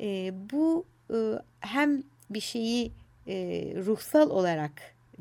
E, 0.00 0.32
bu 0.50 0.84
e, 1.10 1.16
hem 1.60 2.02
bir 2.30 2.40
şeyi 2.40 2.92
e, 3.26 3.34
ruhsal 3.86 4.30
olarak 4.30 4.72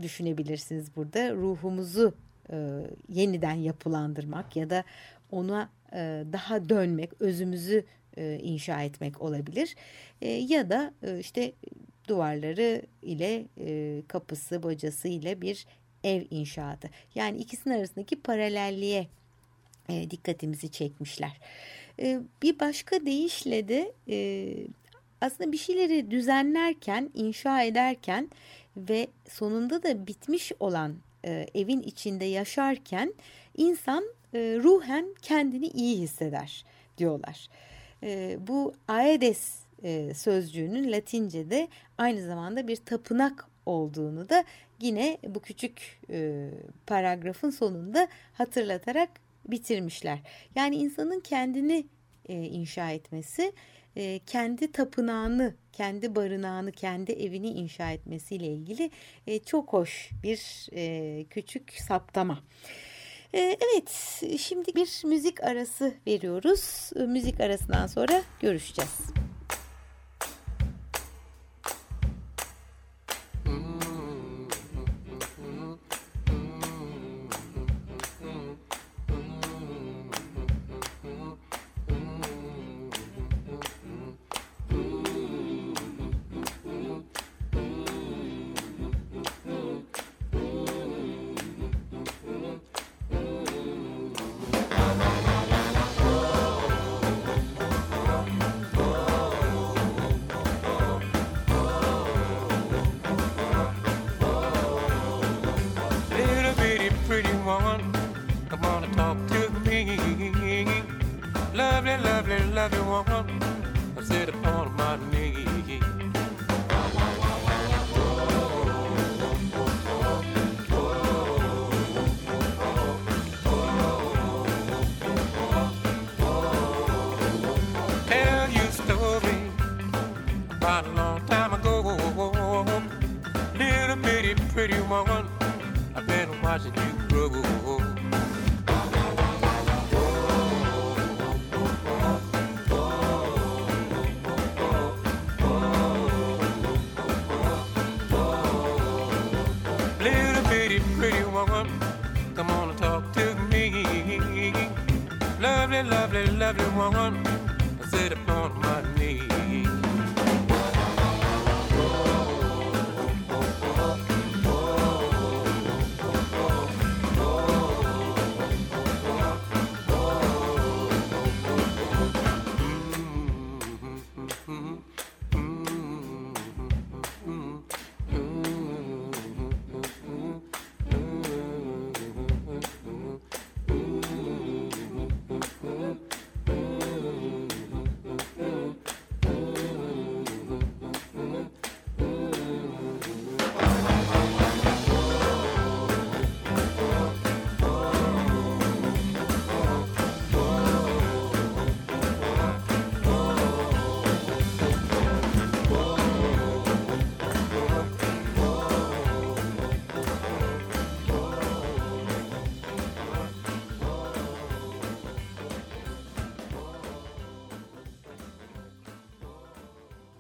düşünebilirsiniz 0.02 0.96
burada. 0.96 1.34
Ruhumuzu 1.34 2.14
e, 2.52 2.82
yeniden 3.10 3.54
yapılandırmak 3.54 4.56
ya 4.56 4.70
da 4.70 4.84
ona 5.32 5.70
e, 5.94 6.24
daha 6.34 6.70
dönmek, 6.70 7.22
özümüzü 7.22 7.86
e, 8.18 8.40
inşa 8.42 8.84
etmek 8.84 9.22
olabilir. 9.22 9.76
E, 10.22 10.30
ya 10.30 10.70
da 10.70 10.94
e, 11.04 11.20
işte 11.20 11.54
duvarları 12.08 12.82
ile 13.02 13.46
e, 13.60 14.02
kapısı, 14.08 14.64
bacası 14.64 15.08
ile 15.08 15.42
bir 15.42 15.66
ev 16.04 16.24
inşaatı. 16.32 16.90
Yani 17.16 17.38
ikisinin 17.38 17.74
arasındaki 17.74 18.22
paralelliğe 18.22 19.08
e, 19.90 20.12
dikkatimizi 20.12 20.72
çekmişler. 20.72 21.40
E, 22.00 22.20
bir 22.42 22.60
başka 22.60 23.06
deyişle 23.06 23.68
de 23.68 23.94
e, 24.10 24.48
aslında 25.22 25.52
bir 25.52 25.58
şeyleri 25.58 26.12
düzenlerken, 26.12 27.10
inşa 27.14 27.62
ederken 27.62 28.30
ve 28.78 29.08
sonunda 29.30 29.84
da 29.84 30.08
bitmiş 30.08 30.52
olan 30.60 30.96
e, 31.26 31.48
evin 31.56 31.82
içinde 31.82 32.26
yaşarken 32.26 33.14
insan 33.58 34.04
e, 34.34 34.40
ruhen 34.40 35.06
kendini 35.22 35.68
iyi 35.68 35.98
hisseder 35.98 36.66
diyorlar. 36.98 37.48
Bu 38.48 38.74
aedes 38.88 39.60
e, 39.84 40.14
sözcüğünün 40.14 40.92
Latince'de 40.92 41.68
aynı 41.98 42.26
zamanda 42.26 42.68
bir 42.68 42.76
tapınak 42.76 43.48
olduğunu 43.66 44.30
da 44.30 44.44
yine 44.82 45.18
bu 45.28 45.40
küçük 45.40 46.02
paragrafın 46.88 47.50
sonunda 47.50 48.08
hatırlatarak 48.34 49.10
bitirmişler. 49.48 50.20
Yani 50.56 50.76
insanın 50.76 51.20
kendini 51.20 51.88
e, 52.30 52.44
inşa 52.44 52.92
etmesi, 52.92 53.54
e, 53.96 54.20
kendi 54.20 54.72
tapınağını, 54.72 55.56
kendi 55.74 56.16
barınağını, 56.16 56.72
kendi 56.72 57.12
evini 57.12 57.50
inşa 57.50 57.92
etmesiyle 57.92 58.48
ilgili 58.48 58.92
e, 59.28 59.40
çok 59.40 59.74
hoş 59.74 60.12
bir 60.24 60.68
e, 60.74 61.24
küçük 61.30 61.74
saptama. 61.74 62.44
E, 63.34 63.40
evet, 63.40 63.90
şimdi 64.40 64.76
bir 64.76 65.02
müzik 65.06 65.44
arası 65.44 65.94
veriyoruz. 66.08 66.90
Müzik 67.08 67.40
arasından 67.40 67.88
sonra 67.88 68.22
görüşeceğiz. 68.42 69.25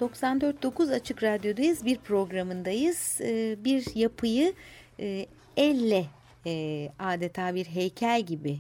...94.9 0.05 0.93
Açık 0.93 1.23
Radyo'dayız. 1.23 1.85
Bir 1.85 1.97
programındayız. 1.97 3.17
Ee, 3.21 3.57
bir 3.59 3.95
yapıyı 3.95 4.53
e, 4.99 5.25
elle 5.57 6.05
e, 6.45 6.89
adeta 6.99 7.55
bir 7.55 7.65
heykel 7.65 8.21
gibi 8.21 8.59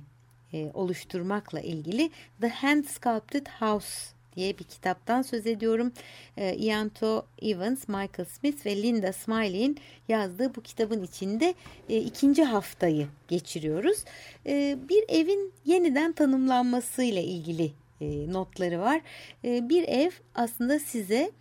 e, 0.53 0.71
oluşturmakla 0.73 1.59
ilgili 1.59 2.09
The 2.41 2.49
Hand 2.49 2.83
Sculpted 2.83 3.47
House 3.59 4.15
diye 4.35 4.59
bir 4.59 4.63
kitaptan 4.63 5.21
söz 5.21 5.47
ediyorum. 5.47 5.91
E, 6.37 6.55
Ianto 6.55 7.25
Evans, 7.41 7.87
Michael 7.87 8.25
Smith 8.29 8.65
ve 8.65 8.83
Linda 8.83 9.13
Smiley'in 9.13 9.77
yazdığı 10.07 10.55
bu 10.55 10.61
kitabın 10.61 11.03
içinde 11.03 11.53
ikinci 11.89 12.43
haftayı 12.43 13.07
geçiriyoruz. 13.27 14.03
E, 14.45 14.77
bir 14.89 15.03
evin 15.07 15.53
yeniden 15.65 16.11
tanımlanmasıyla 16.11 17.21
ilgili 17.21 17.71
e, 18.01 18.33
notları 18.33 18.79
var. 18.79 19.01
E, 19.43 19.69
bir 19.69 19.83
ev 19.87 20.11
aslında 20.35 20.79
size 20.79 21.31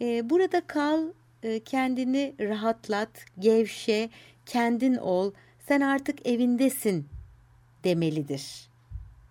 e, 0.00 0.30
burada 0.30 0.66
kal, 0.66 1.08
e, 1.42 1.60
kendini 1.60 2.34
rahatlat, 2.40 3.10
gevşe, 3.38 4.10
kendin 4.46 4.94
ol, 4.94 5.32
sen 5.68 5.80
artık 5.80 6.26
evindesin 6.26 7.08
demelidir 7.84 8.70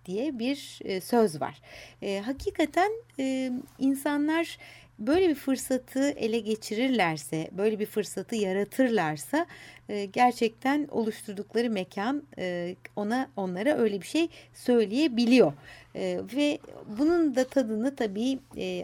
diye 0.06 0.38
bir 0.38 0.78
e, 0.84 1.00
söz 1.00 1.40
var. 1.40 1.60
E, 2.02 2.20
hakikaten 2.20 2.92
e, 3.18 3.52
insanlar 3.78 4.58
böyle 5.00 5.28
bir 5.28 5.34
fırsatı 5.34 6.10
ele 6.10 6.38
geçirirlerse, 6.38 7.50
böyle 7.52 7.78
bir 7.78 7.86
fırsatı 7.86 8.36
yaratırlarsa 8.36 9.46
e, 9.88 10.04
gerçekten 10.04 10.88
oluşturdukları 10.90 11.70
mekan 11.70 12.22
e, 12.38 12.76
ona 12.96 13.28
onlara 13.36 13.78
öyle 13.78 14.00
bir 14.00 14.06
şey 14.06 14.28
söyleyebiliyor. 14.54 15.52
E, 15.94 16.20
ve 16.36 16.58
bunun 16.98 17.36
da 17.36 17.44
tadını 17.44 17.96
tabii 17.96 18.38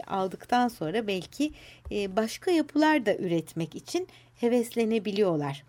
aldıktan 0.07 0.67
sonra 0.67 1.07
belki 1.07 1.51
başka 1.91 2.51
yapılar 2.51 3.05
da 3.05 3.15
üretmek 3.15 3.75
için 3.75 4.07
heveslenebiliyorlar. 4.39 5.63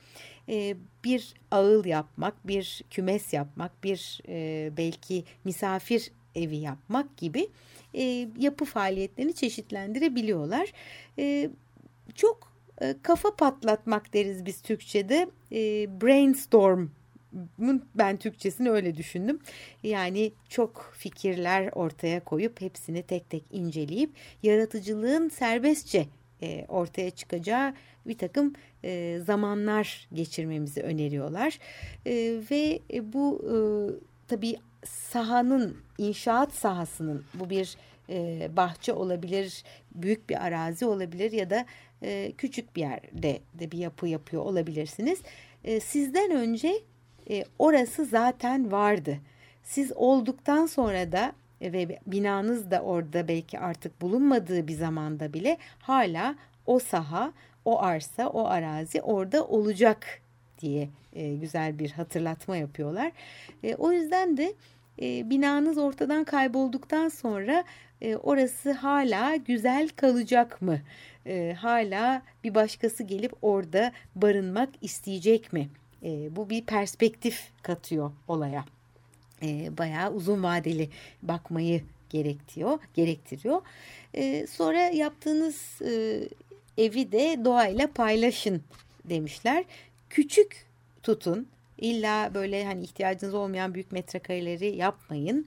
Bir 1.04 1.34
ağıl 1.50 1.84
yapmak, 1.84 2.48
bir 2.48 2.82
kümes 2.90 3.32
yapmak, 3.32 3.84
bir 3.84 4.20
belki 4.76 5.24
misafir 5.44 6.10
evi 6.34 6.56
yapmak 6.56 7.16
gibi 7.16 7.48
e, 7.94 8.28
yapı 8.38 8.64
faaliyetlerini 8.64 9.34
çeşitlendirebiliyorlar. 9.34 10.72
Çok 12.14 12.52
kafa 13.02 13.36
patlatmak 13.36 14.14
deriz 14.14 14.46
biz 14.46 14.62
Türkçe'de. 14.62 15.28
Brainstorm 16.02 16.88
ben 17.94 18.16
Türkçesini 18.16 18.70
öyle 18.70 18.96
düşündüm. 18.96 19.38
Yani 19.82 20.32
çok 20.48 20.92
fikirler 20.98 21.70
ortaya 21.72 22.24
koyup 22.24 22.60
hepsini 22.60 23.02
tek 23.02 23.30
tek 23.30 23.44
inceleyip 23.50 24.10
yaratıcılığın 24.42 25.28
serbestçe 25.28 26.06
ortaya 26.68 27.10
çıkacağı 27.10 27.74
bir 28.06 28.18
takım 28.18 28.52
e, 28.84 29.20
zamanlar 29.26 30.08
geçirmemizi 30.12 30.82
öneriyorlar. 30.82 31.58
E, 32.06 32.40
ve 32.50 32.80
bu 33.02 33.44
e, 33.44 33.56
tabii 34.28 34.56
sahanın, 34.84 35.76
inşaat 35.98 36.52
sahasının 36.52 37.24
bu 37.34 37.50
bir 37.50 37.76
e, 38.08 38.48
bahçe 38.56 38.92
olabilir, 38.92 39.64
büyük 39.94 40.30
bir 40.30 40.46
arazi 40.46 40.86
olabilir 40.86 41.32
ya 41.32 41.50
da 41.50 41.66
e, 42.02 42.32
küçük 42.38 42.76
bir 42.76 42.80
yerde 42.80 43.40
de 43.54 43.70
bir 43.70 43.78
yapı 43.78 44.08
yapıyor 44.08 44.42
olabilirsiniz. 44.42 45.20
E, 45.64 45.80
sizden 45.80 46.30
önce 46.30 46.82
e, 47.30 47.44
orası 47.58 48.04
zaten 48.04 48.72
vardı. 48.72 49.18
Siz 49.62 49.92
olduktan 49.96 50.66
sonra 50.66 51.12
da 51.12 51.32
ve 51.62 51.98
binanız 52.06 52.70
da 52.70 52.80
orada 52.80 53.28
belki 53.28 53.58
artık 53.58 54.02
bulunmadığı 54.02 54.68
bir 54.68 54.74
zamanda 54.74 55.32
bile 55.32 55.58
hala 55.78 56.34
o 56.66 56.78
saha 56.78 57.32
o 57.64 57.82
arsa, 57.82 58.28
o 58.28 58.46
arazi 58.46 59.02
orada 59.02 59.46
olacak 59.46 60.22
diye 60.58 60.88
e, 61.12 61.34
güzel 61.34 61.78
bir 61.78 61.90
hatırlatma 61.90 62.56
yapıyorlar. 62.56 63.12
E, 63.64 63.74
o 63.74 63.92
yüzden 63.92 64.36
de 64.36 64.54
e, 65.02 65.30
binanız 65.30 65.78
ortadan 65.78 66.24
kaybolduktan 66.24 67.08
sonra 67.08 67.64
e, 68.00 68.16
orası 68.16 68.72
hala 68.72 69.36
güzel 69.36 69.88
kalacak 69.88 70.62
mı? 70.62 70.80
E, 71.26 71.56
hala 71.58 72.22
bir 72.44 72.54
başkası 72.54 73.02
gelip 73.02 73.32
orada 73.42 73.92
barınmak 74.14 74.68
isteyecek 74.80 75.52
mi? 75.52 75.68
E, 76.02 76.36
bu 76.36 76.50
bir 76.50 76.64
perspektif 76.64 77.50
katıyor 77.62 78.12
olaya. 78.28 78.64
E, 79.42 79.78
bayağı 79.78 80.12
uzun 80.12 80.42
vadeli 80.42 80.90
bakmayı 81.22 81.82
gerektiriyor. 82.10 82.78
gerektiriyor. 82.94 83.62
E, 84.14 84.46
sonra 84.46 84.80
yaptığınız 84.80 85.82
e, 85.82 86.22
evi 86.78 87.12
de 87.12 87.44
doğayla 87.44 87.86
paylaşın 87.92 88.62
demişler. 89.04 89.64
Küçük 90.10 90.66
tutun. 91.02 91.46
İlla 91.78 92.34
böyle 92.34 92.64
hani 92.64 92.82
ihtiyacınız 92.82 93.34
olmayan 93.34 93.74
büyük 93.74 93.92
metrekareleri 93.92 94.76
yapmayın 94.76 95.46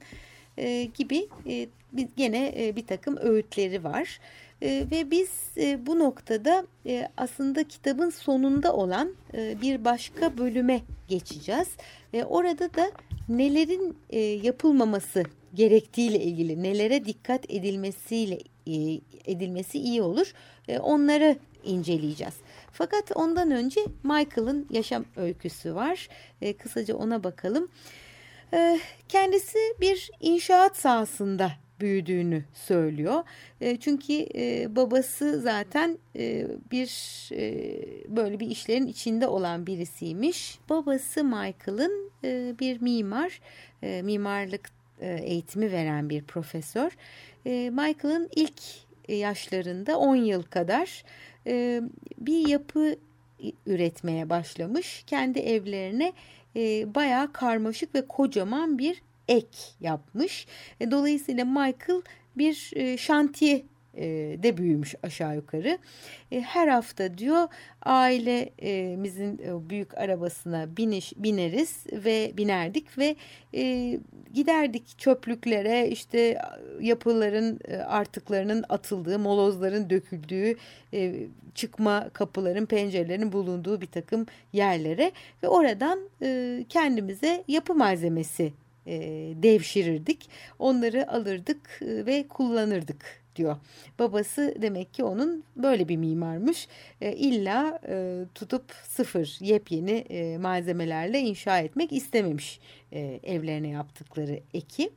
e, 0.58 0.84
gibi 0.84 1.28
e, 1.46 1.68
gene 2.16 2.54
e, 2.56 2.76
bir 2.76 2.86
takım 2.86 3.16
öğütleri 3.16 3.84
var. 3.84 4.20
E, 4.62 4.86
ve 4.90 5.10
biz 5.10 5.30
e, 5.56 5.86
bu 5.86 5.98
noktada 5.98 6.66
e, 6.86 7.08
aslında 7.16 7.64
kitabın 7.64 8.10
sonunda 8.10 8.72
olan 8.72 9.14
e, 9.34 9.60
bir 9.62 9.84
başka 9.84 10.38
bölüme 10.38 10.80
geçeceğiz. 11.08 11.68
E, 12.12 12.24
orada 12.24 12.74
da 12.74 12.92
nelerin 13.28 13.96
e, 14.10 14.20
yapılmaması 14.20 15.24
gerektiğiyle 15.54 16.20
ilgili, 16.20 16.62
nelere 16.62 17.04
dikkat 17.04 17.50
edilmesiyle 17.50 18.38
e, 18.66 19.00
edilmesi 19.26 19.78
iyi 19.78 20.02
olur. 20.02 20.32
E, 20.68 20.78
onları 20.78 21.36
inceleyeceğiz. 21.64 22.34
Fakat 22.72 23.12
ondan 23.14 23.50
önce 23.50 23.80
Michael'ın 24.02 24.66
yaşam 24.70 25.04
öyküsü 25.16 25.74
var. 25.74 26.08
E, 26.40 26.52
kısaca 26.52 26.96
ona 26.96 27.24
bakalım. 27.24 27.68
Kendisi 29.08 29.58
bir 29.80 30.10
inşaat 30.20 30.76
sahasında 30.76 31.52
büyüdüğünü 31.80 32.44
söylüyor. 32.54 33.24
Çünkü 33.80 34.26
babası 34.76 35.40
zaten 35.40 35.98
bir 36.70 36.88
böyle 38.08 38.40
bir 38.40 38.46
işlerin 38.50 38.86
içinde 38.86 39.26
olan 39.26 39.66
birisiymiş. 39.66 40.58
Babası 40.68 41.24
Michael'ın 41.24 42.10
bir 42.58 42.80
mimar, 42.80 43.40
mimarlık 43.82 44.70
eğitimi 45.00 45.72
veren 45.72 46.10
bir 46.10 46.22
profesör. 46.24 46.90
Michael'ın 47.70 48.28
ilk 48.36 48.62
yaşlarında 49.08 49.98
10 49.98 50.16
yıl 50.16 50.42
kadar 50.42 51.04
e, 51.46 51.82
bir 52.18 52.48
yapı 52.48 52.96
üretmeye 53.66 54.30
başlamış. 54.30 55.04
Kendi 55.06 55.38
evlerine 55.38 56.12
e, 56.56 56.94
bayağı 56.94 57.32
karmaşık 57.32 57.94
ve 57.94 58.06
kocaman 58.06 58.78
bir 58.78 59.02
ek 59.28 59.58
yapmış. 59.80 60.46
E, 60.80 60.90
dolayısıyla 60.90 61.44
Michael 61.44 62.02
bir 62.36 62.70
e, 62.76 62.96
şantiye 62.96 63.64
e, 63.94 64.04
de 64.42 64.56
büyümüş 64.56 64.94
aşağı 65.02 65.34
yukarı. 65.34 65.78
E, 66.32 66.40
her 66.40 66.68
hafta 66.68 67.18
diyor 67.18 67.48
ailemizin 67.82 69.40
e, 69.44 69.70
büyük 69.70 69.98
arabasına 69.98 70.76
biniş, 70.76 71.12
bineriz 71.16 71.86
ve 71.92 72.32
binerdik 72.36 72.98
ve 72.98 73.16
giderdik 74.34 74.98
çöplüklere 74.98 75.88
işte 75.88 76.38
yapıların 76.80 77.60
artıklarının 77.86 78.64
atıldığı, 78.68 79.18
molozların 79.18 79.90
döküldüğü, 79.90 80.56
çıkma 81.54 82.08
kapıların, 82.12 82.66
pencerelerin 82.66 83.32
bulunduğu 83.32 83.80
bir 83.80 83.86
takım 83.86 84.26
yerlere 84.52 85.12
ve 85.42 85.48
oradan 85.48 86.00
kendimize 86.68 87.44
yapı 87.48 87.74
malzemesi 87.74 88.52
devşirirdik. 89.42 90.28
Onları 90.58 91.10
alırdık 91.10 91.80
ve 91.82 92.28
kullanırdık 92.28 93.21
diyor. 93.36 93.56
Babası 93.98 94.54
demek 94.62 94.94
ki 94.94 95.04
onun 95.04 95.44
böyle 95.56 95.88
bir 95.88 95.96
mimarmış. 95.96 96.68
E, 97.00 97.12
illa 97.12 97.80
e, 97.88 98.24
tutup 98.34 98.72
sıfır 98.88 99.36
yepyeni 99.40 99.90
e, 99.90 100.38
malzemelerle 100.38 101.20
inşa 101.20 101.58
etmek 101.58 101.92
istememiş 101.92 102.60
e, 102.92 103.20
evlerine 103.22 103.68
yaptıkları 103.68 104.40
eki. 104.54 104.90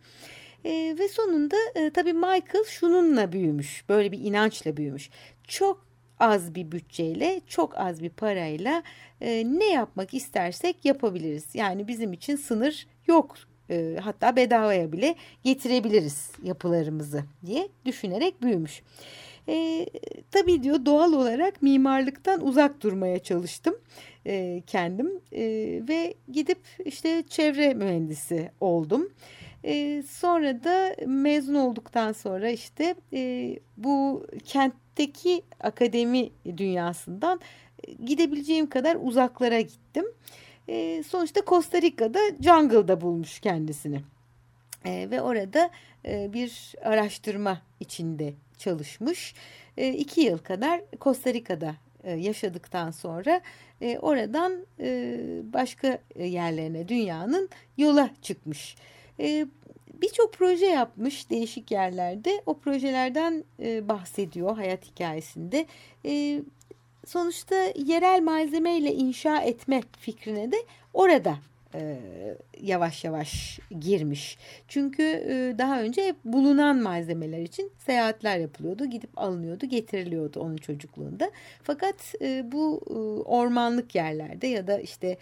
E, 0.66 0.96
ve 1.00 1.08
sonunda 1.08 1.56
e, 1.76 1.90
tabii 1.90 2.14
Michael 2.14 2.66
şununla 2.68 3.32
büyümüş. 3.32 3.90
Böyle 3.90 4.12
bir 4.12 4.20
inançla 4.20 4.78
büyümüş. 4.78 5.10
Çok 5.48 5.86
az 6.20 6.56
bir 6.56 6.72
bütçeyle, 6.72 7.42
çok 7.48 7.78
az 7.78 8.04
bir 8.04 8.10
parayla 8.10 8.84
e, 9.22 9.44
ne 9.46 9.70
yapmak 9.70 10.14
istersek 10.14 10.86
yapabiliriz. 10.86 11.46
Yani 11.54 11.88
bizim 11.88 12.14
için 12.14 12.36
sınır 12.36 12.88
yok 13.08 13.36
e, 13.70 13.97
hatta 14.03 14.36
bedavaya 14.36 14.91
bile 14.91 15.16
getirebiliriz 15.43 16.32
yapılarımızı 16.43 17.24
diye 17.45 17.68
düşünerek 17.86 18.41
büyümüş. 18.41 18.82
E, 19.49 19.86
tabii 20.32 20.63
diyor 20.63 20.86
doğal 20.86 21.13
olarak 21.13 21.61
mimarlıktan 21.61 22.47
uzak 22.47 22.84
durmaya 22.84 23.20
çalıştım 23.20 23.76
e, 24.28 24.61
kendim 24.68 25.22
e, 25.32 25.43
ve 25.89 26.13
gidip 26.32 26.59
işte 26.86 27.24
çevre 27.30 27.74
mühendisi 27.74 28.51
oldum. 28.59 29.09
E, 29.66 30.03
sonra 30.09 30.63
da 30.63 30.95
mezun 31.05 31.55
olduktan 31.55 32.11
sonra 32.11 32.49
işte 32.49 32.95
e, 33.13 33.55
bu 33.78 34.28
kentteki 34.43 35.41
akademi 35.59 36.30
dünyasından 36.57 37.39
e, 37.88 37.91
gidebileceğim 37.91 38.70
kadar 38.70 38.97
uzaklara 39.01 39.61
gittim. 39.61 40.05
Sonuçta 41.07 41.41
Costa 41.47 41.82
Rica'da 41.82 42.20
jungle'da 42.41 43.01
bulmuş 43.01 43.39
kendisini. 43.39 44.01
E, 44.86 45.07
ve 45.11 45.22
orada 45.22 45.70
e, 46.05 46.34
bir 46.34 46.76
araştırma 46.84 47.61
içinde 47.80 48.34
çalışmış. 48.57 49.36
E, 49.78 49.89
iki 49.89 50.22
yıl 50.22 50.38
kadar 50.38 50.82
Costa 51.01 51.34
Rica'da 51.34 51.76
e, 52.03 52.11
yaşadıktan 52.11 52.91
sonra 52.91 53.41
e, 53.82 53.99
oradan 53.99 54.66
e, 54.80 55.18
başka 55.53 55.99
yerlerine 56.16 56.88
dünyanın 56.88 57.49
yola 57.78 58.09
çıkmış. 58.22 58.76
E, 59.20 59.47
Birçok 60.01 60.34
proje 60.34 60.66
yapmış 60.66 61.30
değişik 61.30 61.72
yerlerde. 61.72 62.41
O 62.45 62.57
projelerden 62.57 63.43
e, 63.59 63.89
bahsediyor 63.89 64.55
hayat 64.55 64.86
hikayesinde. 64.86 65.66
E, 66.05 66.41
sonuçta 67.06 67.56
yerel 67.76 68.22
malzemeyle 68.22 68.93
inşa 68.93 69.41
etme 69.41 69.82
fikrine 69.99 70.51
de 70.51 70.58
orada 70.93 71.38
e, 71.76 71.99
yavaş 72.62 73.03
yavaş 73.03 73.60
girmiş. 73.80 74.38
Çünkü 74.68 75.03
e, 75.03 75.56
daha 75.58 75.82
önce 75.82 76.08
hep 76.08 76.16
bulunan 76.26 76.78
malzemeler 76.78 77.41
için 77.41 77.72
seyahatler 77.78 78.38
yapılıyordu. 78.38 78.86
Gidip 78.86 79.10
alınıyordu, 79.20 79.66
getiriliyordu 79.66 80.39
onun 80.39 80.58
çocukluğunda. 80.58 81.32
Fakat 81.64 82.16
e, 82.22 82.51
bu 82.51 82.80
ormanlık 83.26 83.95
yerlerde 83.95 84.47
ya 84.47 84.68
da 84.68 84.80
işte 84.80 85.18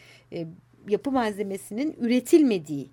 yapı 0.88 1.12
malzemesinin 1.12 1.96
üretilmediği 2.00 2.90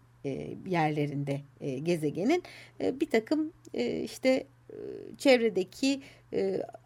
yerlerinde 0.67 1.41
gezegenin 1.83 2.43
bir 2.81 3.11
takım 3.11 3.53
işte 4.05 4.47
çevredeki 5.19 6.01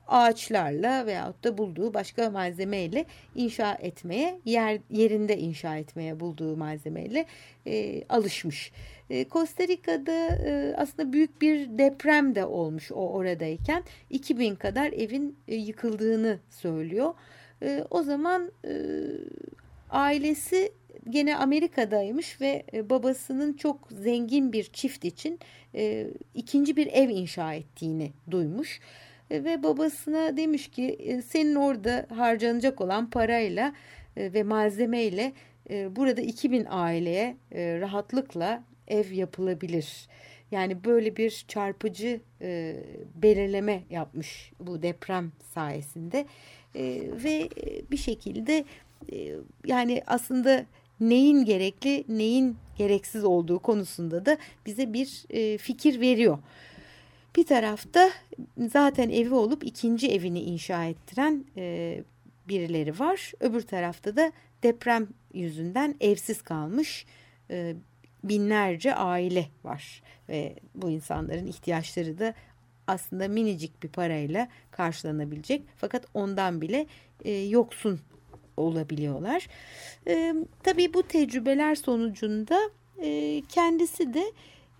ağaçlarla 0.08 1.06
veyahut 1.06 1.44
da 1.44 1.58
bulduğu 1.58 1.94
başka 1.94 2.30
malzemeyle 2.30 3.04
inşa 3.34 3.74
etmeye, 3.74 4.40
yer 4.44 4.78
yerinde 4.90 5.38
inşa 5.38 5.76
etmeye 5.76 6.20
bulduğu 6.20 6.56
malzemeyle 6.56 7.26
e, 7.66 8.04
alışmış. 8.08 8.72
E, 9.10 9.28
Costa 9.28 9.68
Rica'da 9.68 10.28
e, 10.46 10.74
aslında 10.76 11.12
büyük 11.12 11.42
bir 11.42 11.78
deprem 11.78 12.34
de 12.34 12.44
olmuş 12.44 12.92
o 12.92 13.08
oradayken. 13.08 13.84
2000 14.10 14.54
kadar 14.54 14.92
evin 14.92 15.36
e, 15.48 15.54
yıkıldığını 15.54 16.38
söylüyor. 16.50 17.14
E, 17.62 17.84
o 17.90 18.02
zaman 18.02 18.52
e, 18.64 18.72
ailesi 19.90 20.72
gene 21.10 21.36
Amerika'daymış 21.36 22.40
ve 22.40 22.62
e, 22.72 22.90
babasının 22.90 23.52
çok 23.52 23.88
zengin 23.90 24.52
bir 24.52 24.64
çift 24.64 25.04
için 25.04 25.40
e, 25.74 26.06
ikinci 26.34 26.76
bir 26.76 26.86
ev 26.86 27.08
inşa 27.08 27.54
ettiğini 27.54 28.12
duymuş. 28.30 28.80
E, 29.30 29.44
ve 29.44 29.62
babasına 29.62 30.36
demiş 30.36 30.68
ki 30.68 30.84
e, 30.84 31.22
senin 31.22 31.54
orada 31.54 32.06
harcanacak 32.16 32.80
olan 32.80 33.10
parayla 33.10 33.74
ve 34.16 34.42
malzemeyle 34.42 35.32
burada 35.70 36.20
2000 36.20 36.66
aileye 36.70 37.36
rahatlıkla 37.52 38.64
ev 38.88 39.12
yapılabilir. 39.12 40.08
Yani 40.50 40.84
böyle 40.84 41.16
bir 41.16 41.44
çarpıcı 41.48 42.20
belirleme 43.14 43.82
yapmış 43.90 44.52
bu 44.60 44.82
deprem 44.82 45.32
sayesinde 45.54 46.26
ve 47.24 47.48
bir 47.90 47.96
şekilde 47.96 48.64
yani 49.66 50.02
aslında 50.06 50.66
neyin 51.00 51.44
gerekli 51.44 52.04
neyin 52.08 52.56
gereksiz 52.78 53.24
olduğu 53.24 53.58
konusunda 53.58 54.26
da 54.26 54.38
bize 54.66 54.92
bir 54.92 55.06
fikir 55.58 56.00
veriyor. 56.00 56.38
Bir 57.36 57.46
tarafta 57.46 58.10
zaten 58.58 59.10
evi 59.10 59.34
olup 59.34 59.64
ikinci 59.64 60.12
evini 60.12 60.40
inşa 60.40 60.84
ettiren 60.84 61.44
e, 61.56 62.04
birileri 62.48 62.98
var. 62.98 63.32
Öbür 63.40 63.62
tarafta 63.62 64.16
da 64.16 64.32
deprem 64.62 65.08
yüzünden 65.34 65.94
evsiz 66.00 66.42
kalmış 66.42 67.06
e, 67.50 67.74
binlerce 68.24 68.94
aile 68.94 69.48
var. 69.64 70.02
Ve 70.28 70.56
bu 70.74 70.90
insanların 70.90 71.46
ihtiyaçları 71.46 72.18
da 72.18 72.34
aslında 72.86 73.28
minicik 73.28 73.82
bir 73.82 73.88
parayla 73.88 74.48
karşılanabilecek. 74.70 75.62
Fakat 75.76 76.06
ondan 76.14 76.60
bile 76.60 76.86
e, 77.24 77.32
yoksun 77.32 78.00
olabiliyorlar. 78.56 79.48
E, 80.08 80.34
tabii 80.62 80.94
bu 80.94 81.02
tecrübeler 81.02 81.74
sonucunda 81.74 82.58
e, 83.02 83.42
kendisi 83.48 84.14
de 84.14 84.24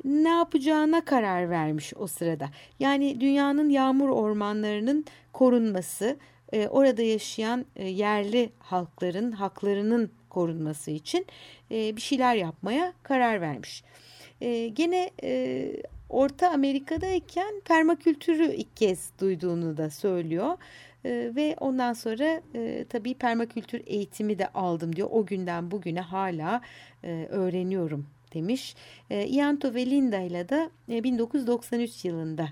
ne 0.05 0.29
yapacağına 0.29 1.05
karar 1.05 1.51
vermiş 1.51 1.93
o 1.97 2.07
sırada. 2.07 2.51
Yani 2.81 3.20
dünyanın 3.20 3.70
yağmur 3.70 4.09
ormanlarının 4.09 5.05
korunması, 5.33 6.16
e, 6.53 6.68
orada 6.68 7.03
yaşayan 7.03 7.66
e, 7.77 7.89
yerli 7.89 8.51
halkların 8.59 9.33
haklarının 9.33 10.11
korunması 10.31 10.91
için 10.91 11.27
e, 11.70 11.97
bir 11.97 12.01
şeyler 12.01 12.35
yapmaya 12.35 12.93
karar 13.03 13.41
vermiş. 13.41 13.85
Gene 14.72 15.11
Orta 16.09 16.51
Amerika'dayken 16.51 17.61
permakültürü 17.64 18.53
ilk 18.53 18.77
kez 18.77 19.11
duyduğunu 19.20 19.77
da 19.77 19.91
söylüyor. 19.91 20.57
Ve 21.05 21.57
ondan 21.61 21.93
sonra 21.93 22.41
tabii 22.89 23.15
permakültür 23.15 23.83
eğitimi 23.87 24.39
de 24.39 24.49
aldım 24.49 24.97
diyor. 24.97 25.09
O 25.11 25.27
günden 25.27 25.71
bugüne 25.71 26.01
hala 26.01 26.61
öğreniyorum 27.29 28.07
demiş. 28.35 28.75
E, 29.11 29.27
Ianto 29.27 29.75
ve 29.75 29.87
Linda 29.87 30.19
ile 30.19 30.49
de 30.49 30.71
1993 30.89 32.05
yılında 32.05 32.49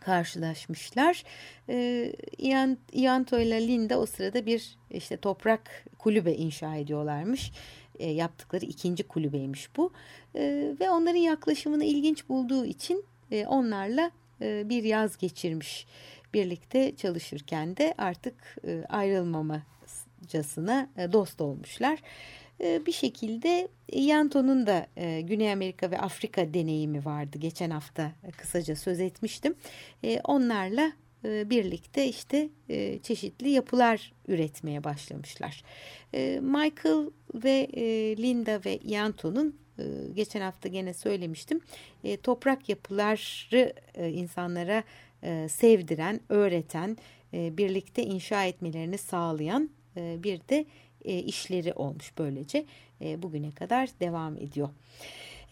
karşılaşmışlar. 0.00 1.24
E, 1.68 2.12
Ianto 2.92 3.38
ile 3.38 3.68
Linda 3.68 4.00
o 4.00 4.06
sırada 4.06 4.46
bir 4.46 4.76
işte 4.90 5.16
toprak 5.16 5.84
kulübe 5.98 6.32
inşa 6.32 6.76
ediyorlarmış. 6.76 7.52
E, 7.98 8.10
yaptıkları 8.10 8.64
ikinci 8.64 9.02
kulübeymiş 9.02 9.76
bu. 9.76 9.92
E, 10.34 10.72
ve 10.80 10.90
onların 10.90 11.16
yaklaşımını 11.16 11.84
ilginç 11.84 12.28
bulduğu 12.28 12.66
için 12.66 13.04
e, 13.30 13.46
onlarla 13.46 14.10
e, 14.40 14.68
bir 14.68 14.84
yaz 14.84 15.18
geçirmiş. 15.18 15.86
Birlikte 16.36 16.96
çalışırken 16.96 17.76
de 17.76 17.94
artık 17.98 18.56
e, 18.66 18.84
ayrılmamacasına 18.88 20.88
e, 20.98 21.12
dost 21.12 21.40
olmuşlar. 21.40 21.98
Ee, 22.60 22.86
bir 22.86 22.92
şekilde 22.92 23.68
Yanto'nun 23.92 24.66
da 24.66 24.86
e, 24.96 25.20
Güney 25.20 25.52
Amerika 25.52 25.90
ve 25.90 25.98
Afrika 25.98 26.54
deneyimi 26.54 27.04
vardı. 27.04 27.38
Geçen 27.38 27.70
hafta 27.70 28.12
kısaca 28.36 28.76
söz 28.76 29.00
etmiştim. 29.00 29.54
Onlarla 30.24 30.92
e, 31.24 31.50
birlikte 31.50 32.08
işte 32.08 32.48
e, 32.68 32.98
çeşitli 32.98 33.50
yapılar 33.50 34.12
üretmeye 34.28 34.84
başlamışlar. 34.84 35.62
Michael 36.40 37.10
ve 37.34 37.68
Linda 38.18 38.60
ve 38.64 38.78
Yanto'nun 38.84 39.56
geçen 40.14 40.40
hafta 40.40 40.68
gene 40.68 40.94
söylemiştim. 40.94 41.60
Toprak 42.22 42.68
yapıları 42.68 43.72
insanlara 44.10 44.82
sevdiren, 45.48 46.20
öğreten, 46.28 46.96
birlikte 47.32 48.02
inşa 48.02 48.44
etmelerini 48.44 48.98
sağlayan 48.98 49.70
bir 49.96 50.40
de 50.48 50.66
e, 51.06 51.18
işleri 51.18 51.72
olmuş 51.72 52.12
böylece 52.18 52.64
e, 53.00 53.22
bugüne 53.22 53.50
kadar 53.50 53.88
devam 54.00 54.36
ediyor. 54.36 54.68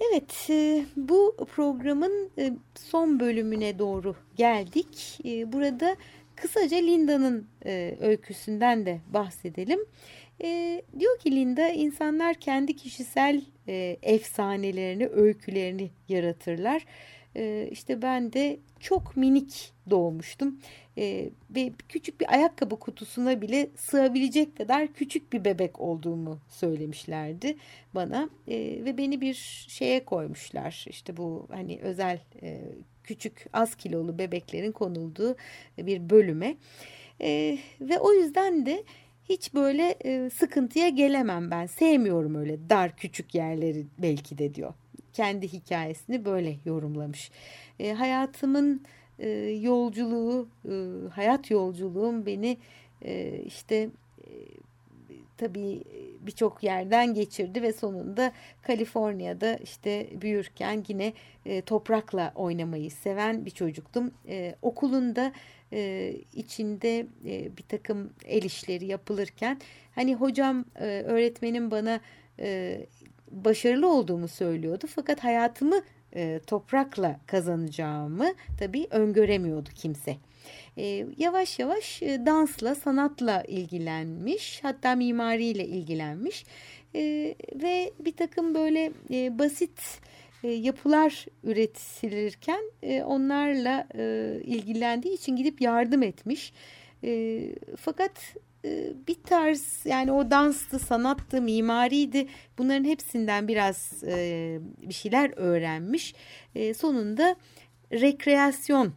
Evet 0.01 0.47
e, 0.51 0.85
bu 0.97 1.37
programın 1.55 2.31
e, 2.39 2.53
son 2.75 3.21
bölümüne 3.21 3.79
doğru 3.79 4.17
geldik. 4.37 5.19
E, 5.25 5.53
burada 5.53 5.97
kısaca 6.37 6.77
Linda'nın 6.77 7.47
e, 7.67 7.97
öyküsünden 8.01 8.87
de 8.87 9.01
bahsedelim. 9.09 9.81
E, 10.43 10.83
diyor 10.99 11.19
ki 11.19 11.31
Linda 11.31 11.69
insanlar 11.69 12.35
kendi 12.35 12.77
kişisel 12.77 13.43
e, 13.69 13.97
efsanelerini, 14.03 15.07
öykülerini 15.07 15.91
yaratırlar. 16.09 16.87
E, 17.37 17.69
işte 17.71 18.03
ben 18.03 18.33
de 18.33 18.59
çok 18.81 19.17
minik 19.17 19.73
doğmuştum. 19.91 20.59
E, 20.99 21.31
ve 21.51 21.73
küçük 21.89 22.21
bir 22.21 22.33
ayakkabı 22.33 22.79
kutusuna 22.79 23.43
bile 23.43 23.71
sığabilecek 23.77 24.57
kadar 24.57 24.93
küçük 24.93 25.33
bir 25.33 25.45
bebek 25.45 25.81
olduğumu 25.81 26.39
söylemişlerdi 26.49 27.57
bana. 27.95 28.29
E, 28.49 28.57
ve 28.85 28.99
beni 28.99 29.21
bir 29.21 29.35
şeye 29.69 30.05
koymuşlar. 30.05 30.85
İşte 30.89 31.17
bu 31.17 31.47
hani 31.51 31.79
özel 31.83 32.21
e, 32.43 32.61
küçük 33.05 33.47
az 33.53 33.75
kilolu 33.75 34.19
bebeklerin 34.19 34.73
konulduğu 34.73 35.37
bir 35.79 36.11
bölüme. 36.11 36.57
Ve 37.81 37.99
o 38.01 38.13
yüzden 38.13 38.67
de 38.67 38.85
hiç 39.29 39.55
böyle 39.55 39.95
e, 40.05 40.31
sıkıntıya 40.31 40.89
gelemem 40.89 41.51
ben. 41.51 41.67
Sevmiyorum 41.67 42.35
öyle 42.35 42.71
dar 42.71 42.97
küçük 42.97 43.35
yerleri 43.35 43.87
belki 43.99 44.39
de 44.39 44.55
diyor 44.55 44.75
kendi 45.15 45.53
hikayesini 45.53 46.25
böyle 46.25 46.57
yorumlamış 46.65 47.31
e, 47.79 47.93
hayatımın 47.93 48.83
e, 49.19 49.29
yolculuğu, 49.63 50.49
e, 50.69 50.75
hayat 51.09 51.51
yolculuğum 51.51 52.27
beni 52.27 52.59
e, 53.05 53.39
işte 53.47 53.89
e, 54.21 54.31
tabii 55.37 55.83
birçok 56.21 56.63
yerden 56.63 57.15
geçirdi 57.15 57.63
ve 57.63 57.73
sonunda 57.73 58.33
Kaliforniya'da 58.63 59.57
işte 59.57 60.09
büyürken 60.21 60.85
yine 60.89 61.13
e, 61.47 61.63
toprakla 61.63 62.33
oynamayı 62.35 62.91
seven 62.91 63.45
bir 63.45 63.51
çocuktum. 63.51 64.11
E, 64.29 64.55
okulunda 64.63 65.33
e, 65.73 66.15
içinde 66.35 67.07
e, 67.25 67.57
bir 67.57 67.63
takım 67.63 68.13
el 68.27 68.43
işleri 68.43 68.87
yapılırken 68.87 69.61
hani 69.95 70.15
hocam 70.15 70.65
e, 70.77 70.85
öğretmenim 70.85 71.71
bana 71.71 72.01
e, 72.39 72.81
başarılı 73.35 73.93
olduğumu 73.93 74.29
söylüyordu. 74.29 74.87
Fakat 74.95 75.25
hayatımı 75.25 75.83
e, 76.17 76.41
toprakla 76.47 77.21
kazanacağımı 77.27 78.33
tabii 78.59 78.87
öngöremiyordu 78.91 79.69
kimse. 79.75 80.17
E, 80.77 81.07
yavaş 81.19 81.59
yavaş 81.59 82.03
e, 82.03 82.27
dansla, 82.27 82.75
sanatla 82.75 83.43
ilgilenmiş, 83.43 84.61
hatta 84.63 84.95
mimariyle 84.95 85.67
ilgilenmiş 85.67 86.45
e, 86.95 87.35
ve 87.55 87.93
bir 88.01 88.17
takım 88.17 88.55
böyle 88.55 88.93
e, 89.11 89.39
basit 89.39 90.01
e, 90.45 90.49
yapılar 90.49 91.27
üretilirken 91.45 92.61
e, 92.83 93.03
onlarla 93.03 93.87
e, 93.95 94.35
ilgilendiği 94.45 95.15
için 95.15 95.37
gidip 95.37 95.61
yardım 95.61 96.03
etmiş. 96.03 96.53
E, 97.05 97.41
fakat 97.77 98.35
bir 99.09 99.23
tarz 99.25 99.81
yani 99.85 100.13
o 100.13 100.31
danstı, 100.31 100.79
sanattı, 100.79 101.43
mimariydi 101.43 102.27
bunların 102.59 102.85
hepsinden 102.85 103.49
biraz 103.49 104.05
e, 104.05 104.59
bir 104.83 104.95
şeyler 104.95 105.33
öğrenmiş. 105.37 106.15
E, 106.55 106.75
sonunda 106.75 107.37
rekreasyon 107.93 108.93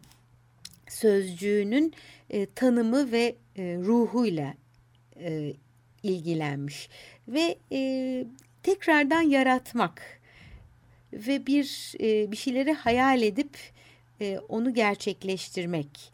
sözcüğünün 0.88 1.92
e, 2.30 2.46
tanımı 2.46 3.12
ve 3.12 3.36
ruhuyla 3.58 4.54
ilgilenmiş 6.02 6.88
ve 7.28 7.58
tekrardan 8.62 9.20
yaratmak 9.20 10.20
ve 11.12 11.46
bir 11.46 11.94
bir 12.30 12.36
şeyleri 12.36 12.72
hayal 12.72 13.22
edip 13.22 13.56
onu 14.48 14.74
gerçekleştirmek, 14.74 16.12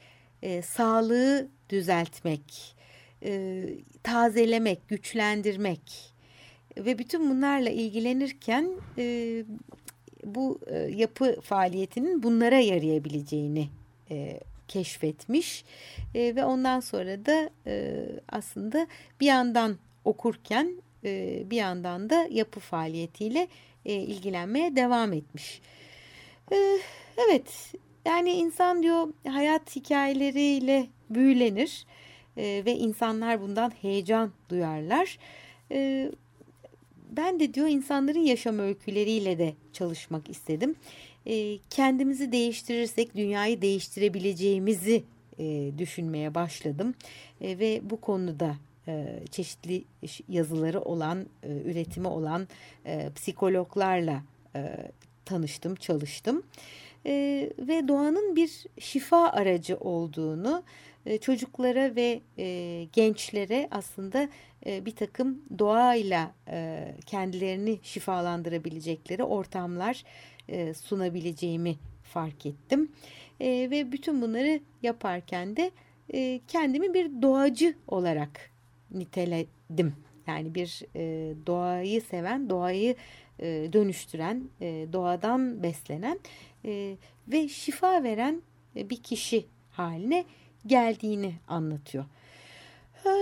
sağlığı 0.62 1.48
düzeltmek, 1.70 2.76
e, 3.24 3.64
tazelemek, 4.02 4.88
güçlendirmek 4.88 6.14
ve 6.76 6.98
bütün 6.98 7.30
bunlarla 7.30 7.70
ilgilenirken 7.70 8.70
e, 8.98 9.44
bu 10.24 10.60
e, 10.66 10.78
yapı 10.78 11.40
faaliyetinin 11.40 12.22
bunlara 12.22 12.58
yarayabileceğini 12.58 13.68
e, 14.10 14.40
keşfetmiş 14.68 15.64
e, 16.14 16.36
ve 16.36 16.44
ondan 16.44 16.80
sonra 16.80 17.26
da 17.26 17.50
e, 17.66 18.06
aslında 18.28 18.86
bir 19.20 19.26
yandan 19.26 19.78
okurken 20.04 20.82
e, 21.04 21.42
bir 21.50 21.56
yandan 21.56 22.10
da 22.10 22.28
yapı 22.30 22.60
faaliyetiyle 22.60 23.48
e, 23.84 23.94
ilgilenmeye 23.94 24.76
devam 24.76 25.12
etmiş. 25.12 25.60
E, 26.52 26.78
evet 27.28 27.72
yani 28.06 28.32
insan 28.32 28.82
diyor 28.82 29.08
hayat 29.28 29.76
hikayeleriyle 29.76 30.86
büyülenir 31.10 31.86
ve 32.36 32.76
insanlar 32.76 33.40
bundan 33.40 33.72
heyecan 33.82 34.32
duyarlar. 34.48 35.18
E, 35.70 36.10
ben 37.16 37.40
de 37.40 37.54
diyor 37.54 37.68
insanların 37.68 38.18
yaşam 38.18 38.58
öyküleriyle 38.58 39.38
de 39.38 39.54
çalışmak 39.72 40.30
istedim. 40.30 40.74
E, 41.26 41.58
kendimizi 41.70 42.32
değiştirirsek 42.32 43.16
dünyayı 43.16 43.62
değiştirebileceğimizi 43.62 45.04
e, 45.38 45.70
düşünmeye 45.78 46.34
başladım 46.34 46.94
e, 47.40 47.58
ve 47.58 47.80
bu 47.90 48.00
konuda 48.00 48.56
e, 48.88 49.20
çeşitli 49.30 49.84
yazıları 50.28 50.80
olan, 50.80 51.26
e, 51.42 51.48
üretimi 51.64 52.08
olan 52.08 52.48
e, 52.86 53.10
psikologlarla 53.16 54.22
e, 54.56 54.90
tanıştım, 55.24 55.74
çalıştım. 55.74 56.42
E, 57.06 57.12
ve 57.58 57.88
doğanın 57.88 58.36
bir 58.36 58.66
şifa 58.78 59.28
aracı 59.28 59.76
olduğunu, 59.76 60.62
e, 61.06 61.18
çocuklara 61.18 61.96
ve 61.96 62.20
e, 62.38 62.84
gençlere 62.92 63.68
aslında 63.70 64.28
e, 64.66 64.86
bir 64.86 64.96
takım 64.96 65.42
doğayla 65.58 66.32
e, 66.48 66.88
kendilerini 67.06 67.78
şifalandırabilecekleri 67.82 69.22
ortamlar 69.22 70.04
e, 70.48 70.74
sunabileceğimi 70.74 71.76
fark 72.02 72.46
ettim. 72.46 72.92
Ve 73.40 73.92
bütün 73.92 74.22
bunları 74.22 74.60
yaparken 74.82 75.56
de 75.56 75.70
kendimi 76.48 76.94
bir 76.94 77.22
doğacı 77.22 77.74
olarak 77.88 78.50
niteledim. 78.90 79.94
Yani 80.26 80.54
bir 80.54 80.82
doğayı 81.46 82.00
seven, 82.00 82.50
doğayı 82.50 82.96
dönüştüren, 83.72 84.44
doğadan 84.92 85.62
beslenen 85.62 86.18
ve 87.28 87.48
şifa 87.48 88.02
veren 88.02 88.42
bir 88.74 89.02
kişi 89.02 89.46
haline 89.70 90.24
geldiğini 90.66 91.34
anlatıyor. 91.48 92.04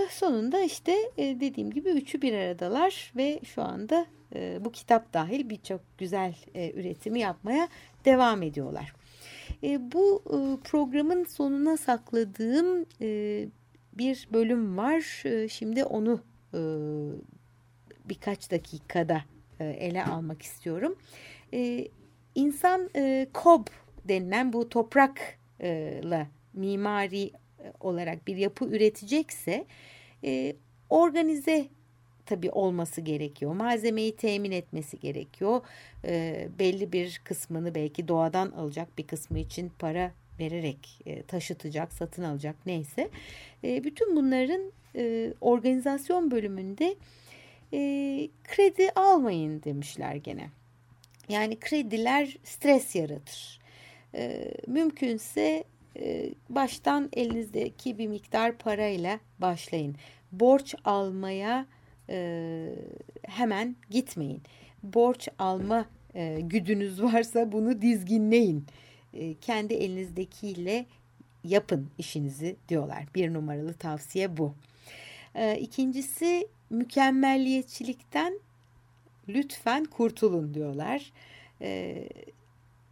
Sonunda 0.09 0.61
işte 0.61 0.95
e, 1.17 1.39
dediğim 1.39 1.71
gibi 1.71 1.89
üçü 1.89 2.21
bir 2.21 2.33
aradalar 2.33 3.13
ve 3.15 3.39
şu 3.43 3.61
anda 3.61 4.05
e, 4.35 4.65
bu 4.65 4.71
kitap 4.71 5.13
dahil 5.13 5.49
birçok 5.49 5.81
güzel 5.97 6.35
e, 6.55 6.71
üretimi 6.71 7.19
yapmaya 7.19 7.67
devam 8.05 8.43
ediyorlar. 8.43 8.93
Bu 9.79 10.23
programın 10.63 11.23
sonuna 11.23 11.77
sakladığım 11.77 12.85
bir 13.93 14.27
bölüm 14.33 14.77
var. 14.77 15.23
Şimdi 15.49 15.83
onu 15.83 16.19
birkaç 18.05 18.51
dakikada 18.51 19.21
ele 19.59 20.05
almak 20.05 20.41
istiyorum. 20.41 20.95
İnsan 22.35 22.89
kob 23.33 23.67
denilen 24.07 24.53
bu 24.53 24.69
toprakla 24.69 26.27
mimari 26.53 27.31
olarak 27.79 28.27
bir 28.27 28.37
yapı 28.37 28.65
üretecekse 28.65 29.65
e, 30.23 30.55
organize 30.89 31.67
tabii 32.25 32.51
olması 32.51 33.01
gerekiyor. 33.01 33.53
Malzemeyi 33.53 34.15
temin 34.15 34.51
etmesi 34.51 34.99
gerekiyor. 34.99 35.61
E, 36.05 36.47
belli 36.59 36.91
bir 36.91 37.21
kısmını 37.23 37.75
belki 37.75 38.07
doğadan 38.07 38.51
alacak 38.51 38.97
bir 38.97 39.07
kısmı 39.07 39.39
için 39.39 39.71
para 39.79 40.11
vererek 40.39 41.01
e, 41.05 41.23
taşıtacak, 41.23 41.93
satın 41.93 42.23
alacak 42.23 42.55
neyse. 42.65 43.09
E, 43.63 43.83
bütün 43.83 44.15
bunların 44.15 44.71
e, 44.95 45.33
organizasyon 45.41 46.31
bölümünde 46.31 46.95
e, 47.73 47.79
kredi 48.43 48.89
almayın 48.95 49.63
demişler 49.63 50.15
gene. 50.15 50.49
Yani 51.29 51.59
krediler 51.59 52.37
stres 52.43 52.95
yaratır. 52.95 53.59
E, 54.15 54.51
mümkünse 54.67 55.63
baştan 56.49 57.09
elinizdeki 57.13 57.97
bir 57.97 58.07
miktar 58.07 58.57
parayla 58.57 59.19
başlayın. 59.39 59.95
Borç 60.31 60.75
almaya 60.85 61.65
e, 62.09 62.69
hemen 63.27 63.75
gitmeyin. 63.89 64.41
Borç 64.83 65.27
alma 65.39 65.85
e, 66.15 66.39
güdünüz 66.41 67.03
varsa 67.03 67.51
bunu 67.51 67.81
dizginleyin. 67.81 68.65
E, 69.13 69.33
kendi 69.33 69.73
elinizdekiyle 69.73 70.85
yapın 71.43 71.89
işinizi 71.97 72.55
diyorlar. 72.69 73.03
Bir 73.15 73.33
numaralı 73.33 73.73
tavsiye 73.73 74.37
bu. 74.37 74.55
İkincisi 75.59 76.47
mükemmelliyetçilikten 76.69 78.39
lütfen 79.29 79.85
kurtulun 79.85 80.53
diyorlar. 80.53 81.11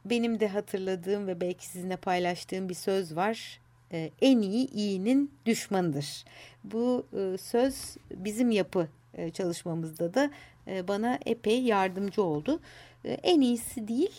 Benim 0.06 0.40
de 0.40 0.48
hatırladığım 0.48 1.28
ve 1.28 1.42
belki 1.42 1.68
sizinle 1.68 1.96
paylaştığım 1.96 2.70
bir 2.70 2.74
söz 2.74 3.16
var. 3.16 3.60
Ee, 3.92 4.12
en 4.22 4.42
iyi 4.42 4.72
iyinin 4.72 5.32
düşmanıdır. 5.46 6.26
Bu 6.64 7.06
e, 7.18 7.38
söz 7.38 7.98
bizim 8.12 8.52
yapı 8.52 8.88
e, 9.14 9.30
çalışmamızda 9.30 10.14
da 10.14 10.32
e, 10.68 10.88
bana 10.88 11.20
epey 11.26 11.64
yardımcı 11.64 12.24
oldu. 12.24 12.60
En 13.04 13.42
iyisi 13.42 13.88
değil 13.88 14.12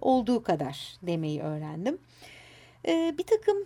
olduğu 0.00 0.42
kadar 0.42 0.96
demeyi 1.02 1.40
öğrendim. 1.40 1.98
Bir 2.88 3.22
takım 3.22 3.56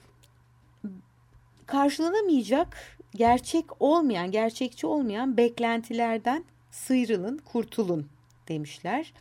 karşılanamayacak, 1.67 2.77
gerçek 3.15 3.83
olmayan, 3.83 4.31
gerçekçi 4.31 4.87
olmayan 4.87 5.37
beklentilerden 5.37 6.45
sıyrılın, 6.71 7.39
kurtulun 7.39 8.09
demişler 8.49 9.13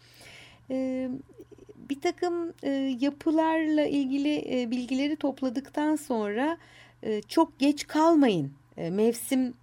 bir 1.89 2.01
takım 2.01 2.53
e, 2.63 2.69
yapılarla 2.99 3.86
ilgili 3.86 4.61
e, 4.61 4.71
bilgileri 4.71 5.15
topladıktan 5.15 5.95
sonra 5.95 6.57
e, 7.03 7.21
çok 7.21 7.59
geç 7.59 7.88
kalmayın. 7.88 8.53
Mevsim 8.77 9.53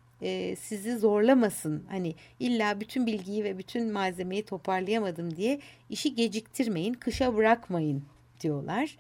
sizi 0.59 0.97
zorlamasın. 0.97 1.85
Hani 1.91 2.15
illa 2.41 2.81
bütün 2.81 3.07
bilgiyi 3.07 3.45
ve 3.45 3.59
bütün 3.59 3.93
malzemeyi 3.93 4.43
toparlayamadım 4.43 5.37
diye 5.37 5.61
işi 5.91 6.15
geciktirmeyin, 6.15 6.95
kışa 6.95 7.37
bırakmayın 7.37 8.03
diyorlar. 8.41 8.97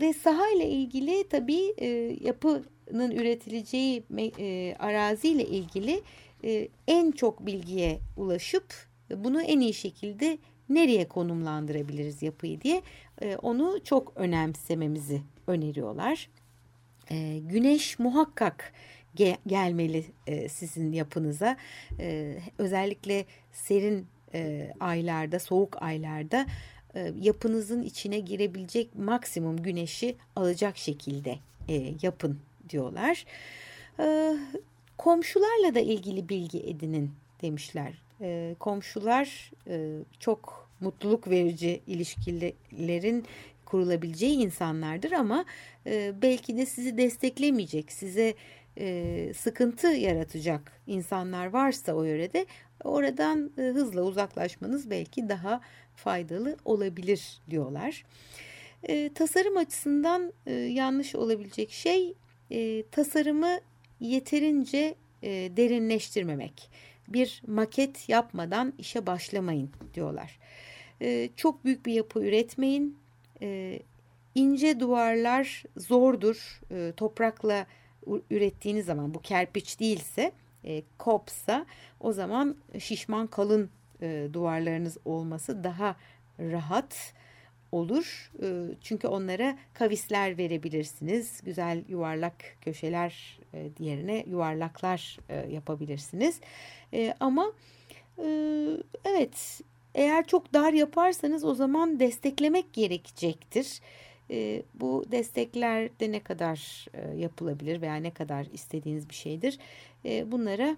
Ve 0.00 0.12
saha 0.12 0.48
ile 0.56 0.68
ilgili 0.68 1.28
tabii 1.28 1.74
yapının 2.20 3.10
üretileceği 3.10 4.02
e, 4.38 4.76
araziyle 4.78 5.46
ilgili 5.46 6.02
en 6.86 7.10
çok 7.10 7.46
bilgiye 7.46 7.98
ulaşıp 8.16 8.64
bunu 9.16 9.42
en 9.42 9.60
iyi 9.60 9.74
şekilde 9.74 10.38
nereye 10.74 11.08
konumlandırabiliriz 11.08 12.22
yapıyı 12.22 12.60
diye 12.60 12.82
e, 13.22 13.36
onu 13.36 13.84
çok 13.84 14.12
önemsememizi 14.16 15.22
öneriyorlar. 15.46 16.28
E, 17.10 17.38
güneş 17.38 17.98
muhakkak 17.98 18.72
ge 19.14 19.36
gelmeli 19.46 20.04
e, 20.26 20.48
sizin 20.48 20.92
yapınıza. 20.92 21.56
Özellikle 22.58 23.24
serin 23.52 24.06
aylarda, 24.80 25.38
soğuk 25.38 25.82
aylarda 25.82 26.46
yapınızın 27.20 27.82
içine 27.82 28.18
girebilecek 28.18 28.94
maksimum 28.94 29.62
güneşi 29.62 30.16
alacak 30.36 30.76
şekilde 30.76 31.38
yapın 32.02 32.38
diyorlar. 32.68 33.24
Komşularla 34.98 35.74
da 35.74 35.80
ilgili 35.80 36.28
bilgi 36.28 36.60
edinin 36.60 37.10
demişler. 37.42 38.02
Komşular 38.58 39.50
çok 40.18 40.61
mutluluk 40.82 41.30
verici 41.30 41.80
ilişkilerin 41.86 43.24
kurulabileceği 43.64 44.36
insanlardır 44.36 45.12
ama 45.12 45.44
e, 45.86 46.12
belki 46.22 46.56
de 46.56 46.66
sizi 46.66 46.98
desteklemeyecek, 46.98 47.92
size 47.92 48.34
e, 48.78 49.32
sıkıntı 49.36 49.86
yaratacak 49.86 50.72
insanlar 50.86 51.46
varsa 51.46 51.92
o 51.92 52.02
yörede 52.02 52.46
oradan 52.84 53.50
e, 53.58 53.62
hızla 53.62 54.02
uzaklaşmanız 54.02 54.90
belki 54.90 55.28
daha 55.28 55.60
faydalı 55.96 56.56
olabilir 56.64 57.40
diyorlar. 57.50 58.04
E, 58.82 59.12
tasarım 59.14 59.56
açısından 59.56 60.32
e, 60.46 60.52
yanlış 60.52 61.14
olabilecek 61.14 61.70
şey 61.70 62.14
e, 62.50 62.82
tasarımı 62.90 63.58
yeterince 64.00 64.94
e, 65.22 65.30
derinleştirmemek. 65.56 66.70
Bir 67.08 67.42
maket 67.46 68.08
yapmadan 68.08 68.72
işe 68.78 69.06
başlamayın 69.06 69.70
diyorlar. 69.94 70.38
E, 71.02 71.30
çok 71.36 71.64
büyük 71.64 71.86
bir 71.86 71.92
yapı 71.92 72.20
üretmeyin. 72.20 72.98
E, 73.42 73.78
ince 74.34 74.80
duvarlar 74.80 75.62
zordur. 75.76 76.60
E, 76.70 76.92
toprakla 76.96 77.66
ürettiğiniz 78.30 78.86
zaman 78.86 79.14
bu 79.14 79.20
kerpiç 79.20 79.80
değilse 79.80 80.32
e, 80.64 80.82
kopsa 80.98 81.66
o 82.00 82.12
zaman 82.12 82.56
şişman 82.78 83.26
kalın 83.26 83.70
e, 84.02 84.28
duvarlarınız 84.32 84.98
olması 85.04 85.64
daha 85.64 85.96
rahat 86.40 87.14
olur. 87.72 88.32
Çünkü 88.80 89.08
onlara 89.08 89.58
kavisler 89.74 90.38
verebilirsiniz. 90.38 91.40
Güzel 91.44 91.84
yuvarlak 91.88 92.34
köşeler 92.60 93.40
yerine 93.78 94.24
yuvarlaklar 94.26 95.18
e, 95.28 95.52
yapabilirsiniz. 95.52 96.40
E, 96.92 97.14
ama 97.20 97.52
evet 99.04 99.60
eğer 99.94 100.26
çok 100.26 100.54
dar 100.54 100.72
yaparsanız 100.72 101.44
o 101.44 101.54
zaman 101.54 102.00
desteklemek 102.00 102.72
gerekecektir. 102.72 103.80
E, 104.30 104.62
bu 104.74 105.04
destekler 105.12 106.00
de 106.00 106.12
ne 106.12 106.20
kadar 106.20 106.86
e, 106.94 107.16
yapılabilir 107.16 107.80
veya 107.80 107.94
ne 107.94 108.10
kadar 108.10 108.46
istediğiniz 108.52 109.08
bir 109.08 109.14
şeydir. 109.14 109.58
E, 110.04 110.32
bunlara 110.32 110.76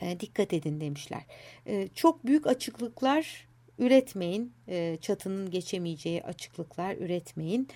e, 0.00 0.20
dikkat 0.20 0.52
edin 0.52 0.80
demişler. 0.80 1.22
E, 1.66 1.88
çok 1.94 2.26
büyük 2.26 2.46
açıklıklar 2.46 3.46
üretmeyin. 3.78 4.52
Çatının 5.00 5.50
geçemeyeceği 5.50 6.22
açıklıklar 6.22 6.96
üretmeyin. 6.96 7.68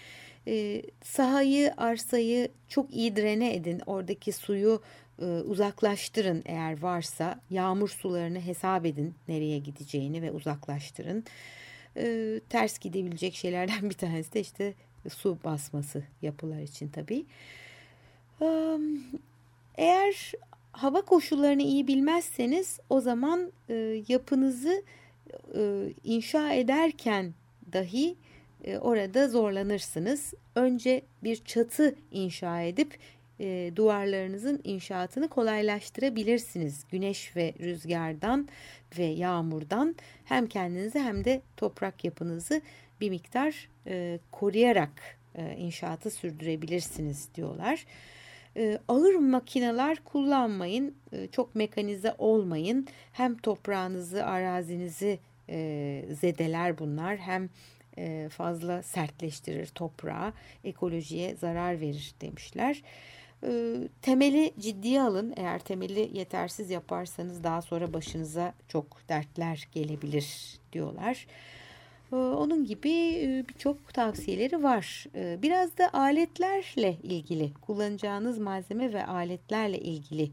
Sahayı, 1.04 1.74
arsayı 1.76 2.48
çok 2.68 2.94
iyi 2.94 3.16
drene 3.16 3.54
edin. 3.54 3.82
Oradaki 3.86 4.32
suyu 4.32 4.82
uzaklaştırın 5.24 6.42
eğer 6.46 6.82
varsa. 6.82 7.40
Yağmur 7.50 7.88
sularını 7.88 8.40
hesap 8.40 8.86
edin 8.86 9.14
nereye 9.28 9.58
gideceğini 9.58 10.22
ve 10.22 10.32
uzaklaştırın. 10.32 11.24
E, 11.96 12.40
ters 12.48 12.78
gidebilecek 12.78 13.34
şeylerden 13.34 13.82
bir 13.90 13.94
tanesi 13.94 14.32
de 14.32 14.40
işte 14.40 14.74
su 15.08 15.38
basması 15.44 16.02
yapılar 16.22 16.60
için 16.60 16.88
tabii. 16.88 17.24
E, 18.42 18.78
eğer 19.74 20.32
hava 20.72 21.00
koşullarını 21.00 21.62
iyi 21.62 21.86
bilmezseniz 21.86 22.80
o 22.90 23.00
zaman 23.00 23.52
e, 23.68 24.02
yapınızı 24.08 24.82
e, 25.54 25.92
inşa 26.04 26.52
ederken 26.52 27.34
dahi 27.72 28.16
e, 28.64 28.78
orada 28.78 29.28
zorlanırsınız. 29.28 30.34
Önce 30.54 31.02
bir 31.24 31.44
çatı 31.44 31.94
inşa 32.10 32.60
edip 32.62 32.98
e, 33.40 33.72
duvarlarınızın 33.76 34.60
inşaatını 34.64 35.28
kolaylaştırabilirsiniz. 35.28 36.84
Güneş 36.90 37.36
ve 37.36 37.54
rüzgardan 37.60 38.48
ve 38.98 39.04
yağmurdan 39.04 39.96
hem 40.24 40.46
kendinizi 40.46 40.98
hem 40.98 41.24
de 41.24 41.42
toprak 41.56 42.04
yapınızı 42.04 42.60
bir 43.00 43.10
miktar 43.10 43.68
e, 43.86 44.18
koruyarak 44.30 45.18
e, 45.34 45.56
inşaatı 45.56 46.10
sürdürebilirsiniz 46.10 47.28
diyorlar. 47.34 47.86
E, 48.56 48.78
ağır 48.88 49.14
makineler 49.14 49.98
kullanmayın, 50.04 50.94
e, 51.12 51.26
çok 51.26 51.54
mekanize 51.54 52.14
olmayın. 52.18 52.86
Hem 53.12 53.36
toprağınızı, 53.36 54.26
arazinizi 54.26 55.18
e, 55.48 56.04
zedeler 56.20 56.78
bunlar 56.78 57.16
hem 57.16 57.48
e, 57.98 58.28
fazla 58.28 58.82
sertleştirir 58.82 59.66
toprağı, 59.66 60.32
ekolojiye 60.64 61.36
zarar 61.36 61.80
verir 61.80 62.14
demişler. 62.20 62.82
E, 63.46 63.76
temeli 64.02 64.52
ciddiye 64.58 65.02
alın. 65.02 65.34
Eğer 65.36 65.58
temeli 65.58 66.10
yetersiz 66.12 66.70
yaparsanız 66.70 67.44
daha 67.44 67.62
sonra 67.62 67.92
başınıza 67.92 68.54
çok 68.68 69.08
dertler 69.08 69.68
gelebilir 69.72 70.58
diyorlar. 70.72 71.26
E, 72.12 72.16
onun 72.16 72.64
gibi 72.64 72.90
e, 72.92 73.44
birçok 73.48 73.94
tavsiyeleri 73.94 74.62
var. 74.62 75.06
E, 75.14 75.38
biraz 75.42 75.78
da 75.78 75.92
aletlerle 75.92 76.96
ilgili, 77.02 77.52
kullanacağınız 77.54 78.38
malzeme 78.38 78.92
ve 78.92 79.06
aletlerle 79.06 79.78
ilgili 79.78 80.30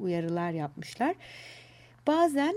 uyarılar 0.00 0.50
yapmışlar. 0.50 1.14
Bazen 2.06 2.54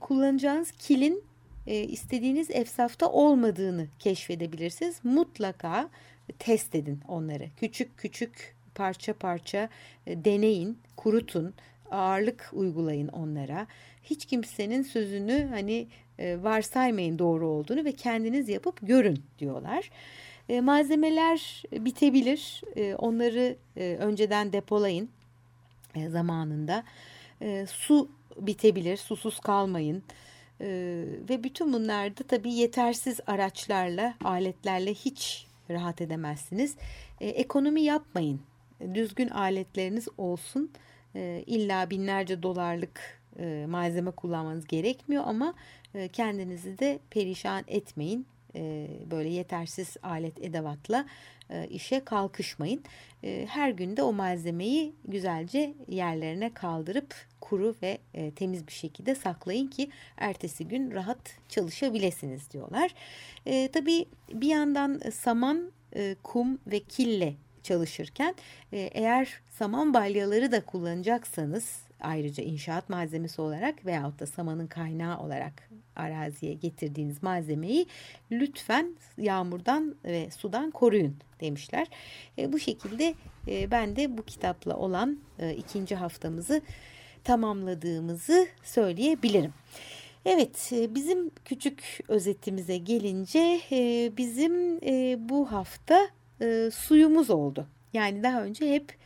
kullanacağınız 0.00 0.72
kilin 0.72 1.24
istediğiniz 1.66 2.50
efsafta 2.50 3.10
olmadığını 3.10 3.86
keşfedebilirsiniz. 3.98 5.00
Mutlaka 5.04 5.88
test 6.38 6.74
edin 6.74 7.00
onları. 7.08 7.48
Küçük 7.56 7.98
küçük 7.98 8.54
parça 8.74 9.12
parça 9.14 9.68
deneyin, 10.06 10.78
kurutun, 10.96 11.54
ağırlık 11.90 12.50
uygulayın 12.52 13.08
onlara. 13.08 13.66
Hiç 14.02 14.26
kimsenin 14.26 14.82
sözünü 14.82 15.48
hani 15.50 15.86
e, 16.18 16.42
varsaymayın 16.42 17.18
doğru 17.18 17.46
olduğunu 17.46 17.84
ve 17.84 17.92
kendiniz 17.92 18.48
yapıp 18.48 18.78
görün 18.82 19.22
diyorlar. 19.38 19.90
E, 20.48 20.60
malzemeler 20.60 21.62
bitebilir. 21.72 22.62
E, 22.76 22.94
onları 22.94 23.56
e, 23.76 23.96
önceden 24.00 24.52
depolayın 24.52 25.08
e, 25.94 26.08
zamanında. 26.08 26.84
E, 27.42 27.66
su 27.66 28.08
bitebilir. 28.36 28.96
Susuz 28.96 29.40
kalmayın. 29.40 30.02
E, 30.60 30.66
ve 31.28 31.44
bütün 31.44 31.72
bunlarda 31.72 32.22
tabii 32.28 32.52
yetersiz 32.52 33.20
araçlarla, 33.26 34.14
aletlerle 34.24 34.94
hiç 34.94 35.46
rahat 35.72 36.00
edemezsiniz. 36.00 36.76
E, 37.20 37.28
ekonomi 37.28 37.82
yapmayın. 37.82 38.40
Düzgün 38.94 39.28
aletleriniz 39.28 40.08
olsun. 40.18 40.70
E, 41.14 41.44
illa 41.46 41.90
binlerce 41.90 42.42
dolarlık 42.42 43.20
e, 43.38 43.66
malzeme 43.68 44.10
kullanmanız 44.10 44.66
gerekmiyor 44.66 45.22
ama 45.26 45.54
e, 45.94 46.08
kendinizi 46.08 46.78
de 46.78 46.98
perişan 47.10 47.64
etmeyin. 47.68 48.26
E, 48.56 48.88
böyle 49.10 49.28
yetersiz 49.28 49.96
alet 50.02 50.44
edevatla 50.44 51.06
e, 51.52 51.66
işe 51.68 52.04
kalkışmayın. 52.04 52.82
E, 53.24 53.46
her 53.50 53.70
günde 53.70 54.02
o 54.02 54.12
malzemeyi 54.12 54.92
güzelce 55.04 55.74
yerlerine 55.88 56.54
kaldırıp 56.54 57.14
kuru 57.40 57.76
ve 57.82 57.98
e, 58.14 58.30
temiz 58.30 58.66
bir 58.66 58.72
şekilde 58.72 59.14
saklayın 59.14 59.66
ki 59.66 59.90
ertesi 60.16 60.68
gün 60.68 60.90
rahat 60.90 61.38
çalışabilirsiniz 61.48 62.50
diyorlar. 62.50 62.94
E, 63.46 63.68
tabii 63.72 64.06
bir 64.32 64.48
yandan 64.48 65.00
saman, 65.14 65.72
e, 65.96 66.16
kum 66.22 66.58
ve 66.66 66.80
kille 66.80 67.34
çalışırken 67.62 68.34
e, 68.72 68.78
eğer 68.78 69.40
saman 69.50 69.94
balyaları 69.94 70.52
da 70.52 70.64
kullanacaksanız 70.64 71.82
ayrıca 72.00 72.44
inşaat 72.44 72.88
malzemesi 72.88 73.40
olarak 73.42 73.86
veyahut 73.86 74.20
da 74.20 74.26
samanın 74.26 74.66
kaynağı 74.66 75.18
olarak 75.18 75.70
araziye 75.96 76.54
getirdiğiniz 76.54 77.22
malzemeyi 77.22 77.86
lütfen 78.30 78.96
yağmurdan 79.18 79.94
ve 80.04 80.30
sudan 80.30 80.70
koruyun 80.70 81.16
demişler. 81.40 81.86
E, 82.38 82.52
bu 82.52 82.58
şekilde 82.58 83.14
e, 83.48 83.70
ben 83.70 83.96
de 83.96 84.18
bu 84.18 84.22
kitapla 84.22 84.76
olan 84.76 85.18
e, 85.38 85.54
ikinci 85.54 85.94
haftamızı 85.94 86.62
tamamladığımızı 87.24 88.46
söyleyebilirim. 88.62 89.52
Evet 90.24 90.70
e, 90.72 90.94
bizim 90.94 91.30
küçük 91.44 92.00
özetimize 92.08 92.76
gelince 92.76 93.60
e, 93.72 94.12
bizim 94.16 94.84
e, 94.84 95.16
bu 95.28 95.52
hafta 95.52 96.08
suyumuz 96.72 97.30
oldu. 97.30 97.66
Yani 97.92 98.22
daha 98.22 98.42
önce 98.42 98.74
hep 98.74 99.01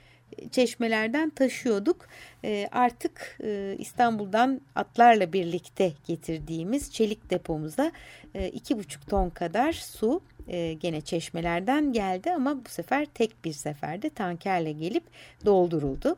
çeşmelerden 0.51 1.31
taşıyorduk. 1.31 2.09
E, 2.45 2.68
artık 2.72 3.39
e, 3.45 3.77
İstanbul'dan 3.79 4.61
atlarla 4.74 5.33
birlikte 5.33 5.93
getirdiğimiz 6.07 6.93
çelik 6.93 7.31
depomuza 7.31 7.93
e, 8.35 8.49
iki 8.49 8.79
buçuk 8.79 9.07
ton 9.07 9.31
kadar 9.31 9.72
su 9.72 10.20
e, 10.49 10.72
gene 10.72 11.01
çeşmelerden 11.01 11.93
geldi 11.93 12.33
ama 12.33 12.64
bu 12.64 12.68
sefer 12.68 13.07
tek 13.07 13.45
bir 13.45 13.53
seferde 13.53 14.11
tankerle 14.11 14.72
gelip 14.72 15.05
dolduruldu. 15.45 16.16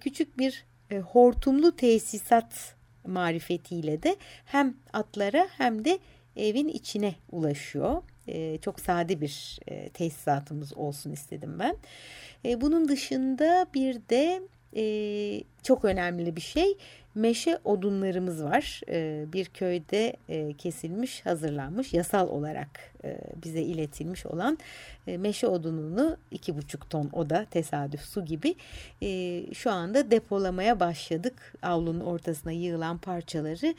Küçük 0.00 0.38
bir 0.38 0.64
hortumlu 1.12 1.76
tesisat 1.76 2.74
marifetiyle 3.06 4.02
de 4.02 4.16
hem 4.44 4.74
atlara 4.92 5.48
hem 5.58 5.84
de 5.84 5.98
evin 6.36 6.68
içine 6.68 7.14
ulaşıyor. 7.32 8.02
E, 8.28 8.58
çok 8.58 8.80
sade 8.80 9.20
bir 9.20 9.58
e, 9.68 9.88
tesisatımız 9.88 10.76
olsun 10.76 11.12
istedim 11.12 11.56
ben. 11.58 11.76
E, 12.44 12.60
bunun 12.60 12.88
dışında 12.88 13.66
bir 13.74 13.94
de 14.10 14.42
e, 14.76 14.84
çok 15.62 15.84
önemli 15.84 16.36
bir 16.36 16.40
şey 16.40 16.78
meşe 17.14 17.58
odunlarımız 17.64 18.44
var. 18.44 18.80
E, 18.88 19.24
bir 19.32 19.44
köyde 19.44 20.16
e, 20.28 20.52
kesilmiş, 20.52 21.26
hazırlanmış, 21.26 21.92
yasal 21.94 22.28
olarak 22.28 22.80
e, 23.04 23.18
bize 23.44 23.60
iletilmiş 23.60 24.26
olan 24.26 24.58
e, 25.06 25.18
meşe 25.18 25.46
odununu 25.46 26.16
iki 26.30 26.56
buçuk 26.56 26.90
ton 26.90 27.10
o 27.12 27.30
da 27.30 27.46
tesadüf 27.50 28.00
su 28.00 28.24
gibi 28.24 28.54
şu 29.54 29.70
anda 29.70 30.10
depolamaya 30.10 30.80
başladık. 30.80 31.54
Avlunun 31.62 32.00
ortasına 32.00 32.52
yığılan 32.52 32.98
parçaları 32.98 33.74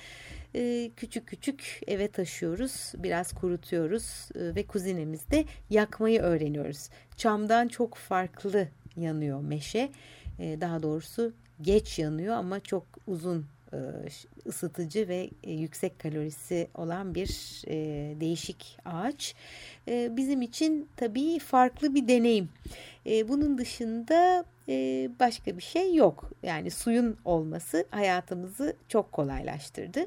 küçük 0.97 1.27
küçük 1.27 1.81
eve 1.87 2.07
taşıyoruz. 2.07 2.91
Biraz 2.97 3.33
kurutuyoruz 3.33 4.29
ve 4.35 4.63
kuzinemizde 4.63 5.45
yakmayı 5.69 6.21
öğreniyoruz. 6.21 6.89
Çamdan 7.17 7.67
çok 7.67 7.95
farklı 7.95 8.67
yanıyor 8.95 9.41
meşe. 9.41 9.91
Daha 10.39 10.83
doğrusu 10.83 11.33
geç 11.61 11.99
yanıyor 11.99 12.35
ama 12.35 12.59
çok 12.59 12.85
uzun 13.07 13.45
e, 13.73 13.77
ısıtıcı 14.47 15.07
ve 15.07 15.29
e, 15.43 15.51
yüksek 15.51 15.99
kalorisi 15.99 16.67
olan 16.75 17.15
bir 17.15 17.61
e, 17.67 17.75
değişik 18.19 18.77
ağaç. 18.85 19.35
Bizim 19.87 20.41
için 20.41 20.89
tabii 20.97 21.39
farklı 21.39 21.95
bir 21.95 22.07
deneyim. 22.07 22.49
Bunun 23.05 23.57
dışında 23.57 24.45
başka 25.19 25.57
bir 25.57 25.61
şey 25.61 25.95
yok. 25.95 26.31
Yani 26.43 26.71
suyun 26.71 27.17
olması 27.25 27.85
hayatımızı 27.91 28.75
çok 28.87 29.11
kolaylaştırdı. 29.11 30.05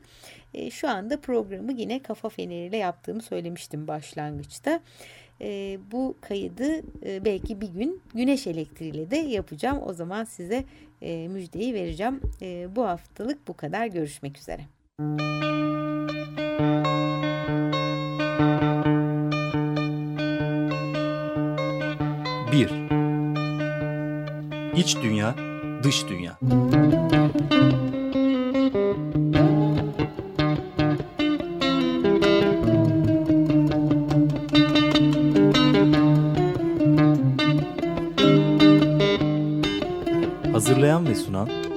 Şu 0.70 0.88
anda 0.88 1.20
programı 1.20 1.72
yine 1.72 2.02
kafa 2.02 2.28
feneriyle 2.28 2.76
yaptığımı 2.76 3.22
söylemiştim 3.22 3.88
başlangıçta 3.88 4.80
e, 5.40 5.78
bu 5.92 6.16
kaydı 6.20 6.82
e, 7.06 7.24
belki 7.24 7.60
bir 7.60 7.68
gün 7.68 8.00
güneş 8.14 8.46
elektriğiyle 8.46 9.10
de 9.10 9.16
yapacağım. 9.16 9.82
O 9.86 9.92
zaman 9.92 10.24
size 10.24 10.64
e, 11.02 11.28
müjdeyi 11.28 11.74
vereceğim. 11.74 12.20
E, 12.42 12.76
bu 12.76 12.84
haftalık 12.84 13.48
bu 13.48 13.56
kadar. 13.56 13.86
Görüşmek 13.86 14.38
üzere. 14.38 14.62
Bir. 22.52 22.70
İç 24.76 24.96
dünya, 25.02 25.34
dış 25.82 26.08
dünya. 26.08 26.38